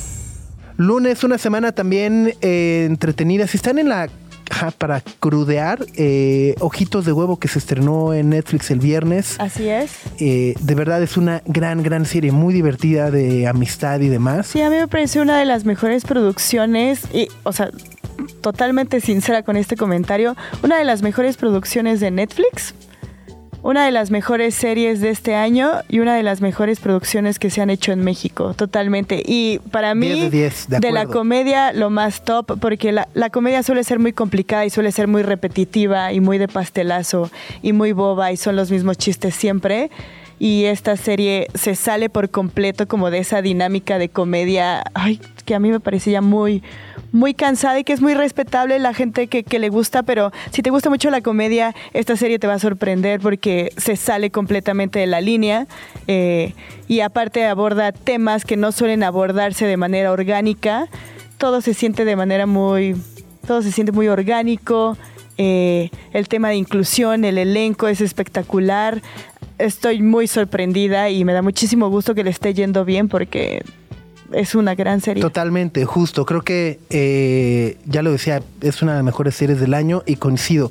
Lunes, 0.76 1.24
una 1.24 1.38
semana 1.38 1.72
también 1.72 2.34
eh, 2.40 2.84
entretenida. 2.88 3.46
Si 3.46 3.56
están 3.56 3.78
en 3.78 3.88
la 3.88 4.08
ajá, 4.50 4.70
para 4.72 5.00
crudear. 5.20 5.84
eh, 5.96 6.54
Ojitos 6.60 7.04
de 7.04 7.12
huevo 7.12 7.38
que 7.38 7.48
se 7.48 7.58
estrenó 7.58 8.14
en 8.14 8.30
Netflix 8.30 8.70
el 8.70 8.78
viernes. 8.78 9.36
Así 9.38 9.68
es. 9.68 9.92
Eh, 10.18 10.54
de 10.60 10.74
verdad 10.74 11.02
es 11.02 11.16
una 11.16 11.42
gran, 11.46 11.82
gran 11.82 12.04
serie, 12.06 12.32
muy 12.32 12.54
divertida 12.54 13.10
de 13.10 13.46
amistad 13.46 14.00
y 14.00 14.08
demás. 14.08 14.46
Sí, 14.48 14.60
a 14.62 14.70
mí 14.70 14.76
me 14.76 14.88
parece 14.88 15.20
una 15.20 15.38
de 15.38 15.44
las 15.46 15.64
mejores 15.64 16.04
producciones 16.04 17.00
y, 17.12 17.28
o 17.42 17.52
sea, 17.52 17.70
totalmente 18.40 19.00
sincera 19.00 19.42
con 19.42 19.56
este 19.56 19.76
comentario, 19.76 20.36
una 20.62 20.78
de 20.78 20.84
las 20.84 21.02
mejores 21.02 21.36
producciones 21.36 22.00
de 22.00 22.10
Netflix, 22.10 22.74
una 23.62 23.84
de 23.84 23.90
las 23.90 24.10
mejores 24.10 24.54
series 24.54 25.00
de 25.00 25.10
este 25.10 25.34
año 25.34 25.72
y 25.88 25.98
una 25.98 26.16
de 26.16 26.22
las 26.22 26.40
mejores 26.40 26.80
producciones 26.80 27.38
que 27.38 27.50
se 27.50 27.60
han 27.60 27.70
hecho 27.70 27.92
en 27.92 28.02
México, 28.02 28.54
totalmente. 28.54 29.22
Y 29.24 29.58
para 29.70 29.94
mí, 29.94 30.08
10 30.08 30.30
de 30.30 30.38
10, 30.38 30.68
de 30.68 30.92
la 30.92 31.00
acuerdo. 31.02 31.20
comedia, 31.20 31.72
lo 31.72 31.90
más 31.90 32.24
top, 32.24 32.58
porque 32.58 32.92
la, 32.92 33.08
la 33.14 33.30
comedia 33.30 33.62
suele 33.62 33.84
ser 33.84 33.98
muy 33.98 34.12
complicada 34.12 34.64
y 34.64 34.70
suele 34.70 34.92
ser 34.92 35.08
muy 35.08 35.22
repetitiva 35.22 36.12
y 36.12 36.20
muy 36.20 36.38
de 36.38 36.48
pastelazo 36.48 37.30
y 37.62 37.72
muy 37.72 37.92
boba 37.92 38.32
y 38.32 38.36
son 38.36 38.56
los 38.56 38.70
mismos 38.70 38.96
chistes 38.96 39.34
siempre. 39.34 39.90
Y 40.38 40.64
esta 40.64 40.96
serie 40.96 41.48
se 41.54 41.74
sale 41.74 42.08
por 42.08 42.30
completo 42.30 42.88
como 42.88 43.10
de 43.10 43.18
esa 43.18 43.42
dinámica 43.42 43.98
de 43.98 44.08
comedia, 44.08 44.82
ay, 44.94 45.20
que 45.50 45.56
a 45.56 45.58
mí 45.58 45.72
me 45.72 45.80
parecía 45.80 46.20
muy, 46.20 46.62
muy 47.10 47.34
cansada 47.34 47.80
y 47.80 47.82
que 47.82 47.92
es 47.92 48.00
muy 48.00 48.14
respetable 48.14 48.78
la 48.78 48.94
gente 48.94 49.26
que, 49.26 49.42
que 49.42 49.58
le 49.58 49.68
gusta, 49.68 50.04
pero 50.04 50.30
si 50.52 50.62
te 50.62 50.70
gusta 50.70 50.90
mucho 50.90 51.10
la 51.10 51.22
comedia, 51.22 51.74
esta 51.92 52.14
serie 52.14 52.38
te 52.38 52.46
va 52.46 52.54
a 52.54 52.60
sorprender 52.60 53.18
porque 53.18 53.72
se 53.76 53.96
sale 53.96 54.30
completamente 54.30 55.00
de 55.00 55.08
la 55.08 55.20
línea 55.20 55.66
eh, 56.06 56.54
y 56.86 57.00
aparte 57.00 57.44
aborda 57.46 57.90
temas 57.90 58.44
que 58.44 58.56
no 58.56 58.70
suelen 58.70 59.02
abordarse 59.02 59.66
de 59.66 59.76
manera 59.76 60.12
orgánica. 60.12 60.86
Todo 61.36 61.60
se 61.62 61.74
siente 61.74 62.04
de 62.04 62.14
manera 62.14 62.46
muy, 62.46 62.94
todo 63.44 63.60
se 63.62 63.72
siente 63.72 63.90
muy 63.90 64.06
orgánico. 64.06 64.96
eh, 65.36 65.90
el 66.12 66.28
tema 66.28 66.50
de 66.50 66.58
inclusión, 66.58 67.24
el 67.24 67.38
elenco 67.38 67.88
es 67.88 68.00
espectacular. 68.00 69.02
Estoy 69.58 70.00
muy 70.00 70.28
sorprendida 70.28 71.10
y 71.10 71.24
me 71.24 71.32
da 71.32 71.42
muchísimo 71.42 71.88
gusto 71.90 72.14
que 72.14 72.22
le 72.22 72.30
esté 72.30 72.54
yendo 72.54 72.84
bien 72.84 73.08
porque 73.08 73.64
es 74.32 74.54
una 74.54 74.74
gran 74.74 75.00
serie. 75.00 75.22
Totalmente, 75.22 75.84
justo. 75.84 76.24
Creo 76.24 76.42
que, 76.42 76.78
eh, 76.90 77.78
ya 77.86 78.02
lo 78.02 78.12
decía, 78.12 78.42
es 78.60 78.82
una 78.82 78.92
de 78.92 78.98
las 78.98 79.04
mejores 79.04 79.34
series 79.34 79.60
del 79.60 79.74
año 79.74 80.02
y 80.06 80.16
coincido. 80.16 80.70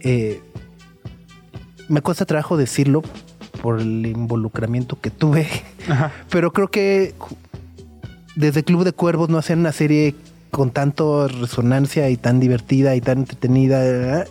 Eh, 0.00 0.40
me 1.88 2.00
cuesta 2.00 2.24
trabajo 2.24 2.56
decirlo 2.56 3.02
por 3.62 3.80
el 3.80 4.06
involucramiento 4.06 5.00
que 5.00 5.10
tuve, 5.10 5.48
pero 6.30 6.52
creo 6.52 6.68
que 6.68 7.14
desde 8.34 8.62
Club 8.62 8.84
de 8.84 8.92
Cuervos 8.92 9.28
no 9.28 9.38
hacían 9.38 9.60
una 9.60 9.72
serie 9.72 10.14
con 10.50 10.70
tanto 10.70 11.28
resonancia 11.28 12.08
y 12.10 12.16
tan 12.16 12.40
divertida 12.40 12.94
y 12.96 13.00
tan 13.00 13.18
entretenida 13.18 14.22
eh, 14.22 14.24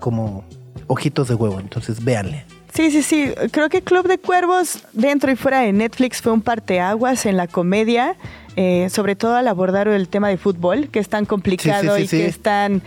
como 0.00 0.44
Ojitos 0.86 1.28
de 1.28 1.34
Huevo. 1.34 1.60
Entonces, 1.60 2.04
véanle. 2.04 2.44
Sí, 2.74 2.90
sí, 2.90 3.02
sí. 3.02 3.32
Creo 3.50 3.68
que 3.68 3.82
Club 3.82 4.06
de 4.06 4.18
Cuervos, 4.18 4.84
dentro 4.92 5.30
y 5.30 5.36
fuera 5.36 5.60
de 5.60 5.72
Netflix, 5.72 6.20
fue 6.20 6.32
un 6.32 6.42
parteaguas 6.42 7.26
en 7.26 7.36
la 7.36 7.46
comedia, 7.46 8.16
eh, 8.56 8.88
sobre 8.90 9.16
todo 9.16 9.36
al 9.36 9.48
abordar 9.48 9.88
el 9.88 10.08
tema 10.08 10.28
de 10.28 10.36
fútbol, 10.36 10.88
que 10.88 10.98
es 10.98 11.08
tan 11.08 11.26
complicado 11.26 11.96
Sí, 11.96 12.02
sí, 12.02 12.08
sí, 12.08 12.16
y 12.16 12.20
que 12.20 12.26
es 12.26 12.40
tan, 12.40 12.82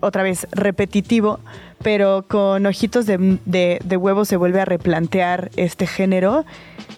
otra 0.00 0.22
vez, 0.22 0.46
repetitivo, 0.52 1.40
pero 1.82 2.24
con 2.28 2.66
ojitos 2.66 3.06
de, 3.06 3.38
de, 3.44 3.78
de 3.84 3.96
huevo 3.96 4.24
se 4.24 4.36
vuelve 4.36 4.60
a 4.60 4.64
replantear 4.64 5.50
este 5.56 5.86
género 5.86 6.44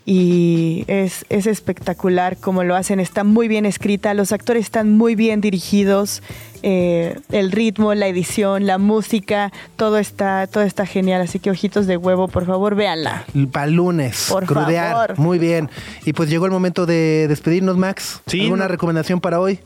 y 0.06 0.84
es, 0.88 1.24
es 1.28 1.46
espectacular 1.46 2.36
como 2.36 2.64
lo 2.64 2.74
hacen. 2.74 3.00
Está 3.00 3.22
muy 3.24 3.48
bien 3.48 3.66
escrita, 3.66 4.14
los 4.14 4.32
actores 4.32 4.64
están 4.64 4.96
muy 4.96 5.14
bien 5.14 5.40
dirigidos, 5.40 6.22
eh, 6.62 7.18
el 7.30 7.52
ritmo, 7.52 7.94
la 7.94 8.06
edición, 8.08 8.66
la 8.66 8.78
música, 8.78 9.52
todo 9.76 9.98
está, 9.98 10.46
todo 10.46 10.62
está 10.64 10.86
genial. 10.86 11.20
Así 11.22 11.38
que 11.38 11.50
ojitos 11.50 11.86
de 11.86 11.96
huevo, 11.96 12.28
por 12.28 12.46
favor, 12.46 12.74
véanla. 12.74 13.24
Para 13.52 13.66
lunes, 13.66 14.28
Por 14.30 14.46
crudear. 14.46 14.92
favor. 14.92 15.18
Muy 15.18 15.38
bien. 15.38 15.68
Y 16.04 16.12
pues 16.12 16.28
llegó 16.30 16.46
el 16.46 16.52
momento 16.52 16.86
de 16.86 17.26
despedirnos, 17.28 17.76
Max. 17.76 18.20
Sí, 18.26 18.42
¿Alguna 18.42 18.68
recomendación 18.68 19.20
para 19.20 19.38
hoy? 19.40 19.60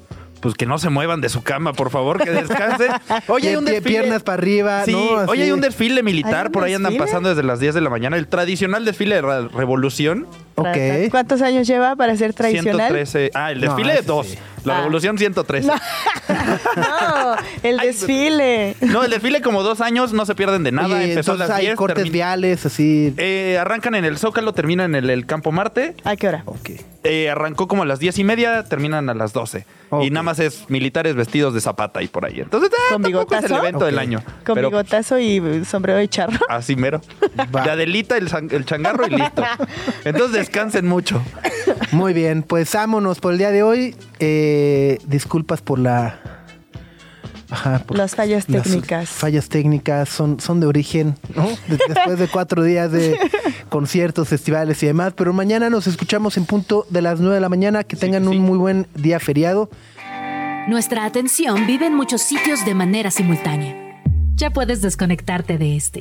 Pues 0.45 0.57
que 0.57 0.67
no 0.67 0.77
se 0.77 0.91
muevan 0.91 1.23
de 1.23 1.31
su 1.31 1.43
cama, 1.43 1.73
por 1.73 1.89
favor, 1.89 2.23
que 2.23 2.31
descansen. 2.31 2.89
Oye, 3.29 3.49
hay 3.49 3.57
un 3.57 3.65
desfile. 3.65 3.81
piernas 4.01 4.23
para 4.23 4.35
arriba, 4.37 4.85
Sí, 4.85 4.93
¿no? 4.93 5.17
Así. 5.21 5.31
oye, 5.31 5.45
hay 5.45 5.53
un 5.53 5.63
desfile 5.63 5.97
¿Hay 5.97 6.03
militar, 6.03 6.47
un 6.49 6.53
por 6.53 6.65
ahí 6.65 6.75
andan 6.75 6.93
desfile? 6.93 7.07
pasando 7.07 7.31
desde 7.31 7.43
las 7.43 7.61
10 7.61 7.75
de 7.75 7.81
la 7.81 7.89
mañana. 7.89 8.19
El 8.19 8.29
tradicional 8.29 8.85
desfile 8.85 9.17
de 9.17 9.23
la 9.23 9.49
Revolución. 9.49 10.27
Ok. 10.57 11.11
¿Cuántos 11.11 11.43
años 11.43 11.67
lleva 11.67 11.97
para 11.97 12.17
ser 12.17 12.33
tradicional? 12.35 12.89
113. 12.93 13.31
Ah, 13.35 13.51
el 13.53 13.61
No, 13.61 13.75
desfile 13.75 14.03
2. 14.03 14.27
sí. 14.27 14.39
La 14.65 14.75
Ah. 14.75 14.79
Revolución 14.79 15.19
113. 15.19 15.69
No, 16.77 17.37
el 17.63 17.81
Ay, 17.81 17.89
desfile. 17.89 18.77
No, 18.81 19.05
el 19.05 19.11
desfile 19.11 19.43
como 19.43 19.63
dos 19.63 19.81
años, 19.81 20.13
no 20.13 20.25
se 20.27 20.35
pierden 20.35 20.63
de 20.65 20.73
nada. 20.73 20.97
Oye, 20.97 21.11
Empezó 21.11 21.33
a 21.33 21.35
entonces 21.35 21.49
las 21.49 21.59
hay 21.59 21.67
10. 21.67 21.77
cortes 21.77 21.97
termina- 21.97 22.13
viales, 22.13 22.67
así. 22.67 23.15
Eh, 23.19 23.59
arrancan 23.61 23.95
en 23.95 24.05
el 24.05 24.17
Zócalo, 24.19 24.53
terminan 24.53 24.95
en 24.95 25.05
el, 25.05 25.11
el 25.11 25.27
Campo 25.27 25.53
Marte. 25.53 25.95
¿A 26.05 26.17
qué 26.17 26.29
hora? 26.29 26.43
Ok. 26.47 26.71
Eh, 27.05 27.29
arrancó 27.29 27.69
como 27.69 27.83
a 27.83 27.87
las 27.87 27.99
10 27.99 28.19
y 28.19 28.25
media, 28.25 28.65
terminan 28.65 29.11
a 29.11 29.15
las 29.15 29.35
12. 29.35 29.67
Ok. 29.91 30.05
Y 30.05 30.11
nada 30.11 30.23
más 30.23 30.39
es 30.39 30.65
militares 30.71 31.15
vestidos 31.15 31.53
de 31.53 31.61
zapata 31.61 32.03
y 32.03 32.09
por 32.09 32.25
ahí. 32.25 32.41
Entonces, 32.41 32.71
ah, 32.73 32.93
¿Con 32.95 33.03
tampoco 33.03 33.35
es 33.35 33.43
el 33.43 33.49
bigotazo? 33.49 33.63
evento 33.69 33.85
del 33.85 33.99
año. 33.99 34.23
Con 34.47 34.55
Pero 34.55 34.71
bigotazo 34.71 35.19
y 35.19 35.65
sombrero 35.67 35.99
de 35.99 36.09
charro. 36.09 36.39
así 36.49 36.75
mero. 36.77 37.03
Va. 37.55 37.63
De 37.63 37.71
Adelita, 37.71 38.17
el, 38.17 38.29
el 38.51 38.65
changarro 38.65 39.07
y 39.07 39.11
listo. 39.11 39.43
Entonces 40.05 40.44
descansen 40.45 40.87
mucho. 40.87 41.23
Muy 41.93 42.13
bien, 42.13 42.43
pues 42.43 42.73
vámonos 42.73 43.21
por 43.21 43.33
el 43.33 43.39
día 43.39 43.51
de 43.51 43.63
hoy. 43.63 43.95
Eh, 44.21 44.99
disculpas 45.07 45.61
por 45.61 45.79
la. 45.79 46.21
Ajá, 47.51 47.81
por 47.87 47.97
Las 47.97 48.17
fallas 48.17 48.49
las 48.49 48.65
técnicas. 48.65 49.09
fallas 49.11 49.49
técnicas 49.49 50.09
son, 50.09 50.41
son 50.41 50.59
de 50.61 50.67
origen, 50.67 51.15
¿no? 51.37 51.47
De- 51.69 51.79
después 51.89 52.19
de 52.19 52.27
cuatro 52.27 52.65
días 52.65 52.91
de 52.91 53.17
conciertos, 53.69 54.29
festivales 54.29 54.83
y 54.83 54.87
demás. 54.87 55.13
Pero 55.17 55.33
mañana 55.33 55.71
nos 55.71 55.87
escuchamos 55.87 56.37
en 56.37 56.47
punto 56.47 56.87
de 56.91 57.03
las 57.03 57.21
nueve 57.21 57.37
de 57.37 57.41
la 57.41 57.49
mañana. 57.49 57.85
Que 57.85 57.97
tengan 57.97 58.25
que 58.25 58.31
sí. 58.31 58.37
un 58.37 58.43
muy 58.43 58.59
buen 58.59 58.87
día 58.95 59.21
feriado. 59.21 59.71
Nuestra 60.69 61.05
atención 61.05 61.67
vive 61.67 61.87
en 61.87 61.95
muchos 61.95 62.23
sitios 62.23 62.65
de 62.65 62.75
manera 62.75 63.11
simultánea. 63.11 63.81
Ya 64.37 64.51
puedes 64.51 64.83
desconectarte 64.83 65.59
de 65.59 65.77
este. 65.77 66.01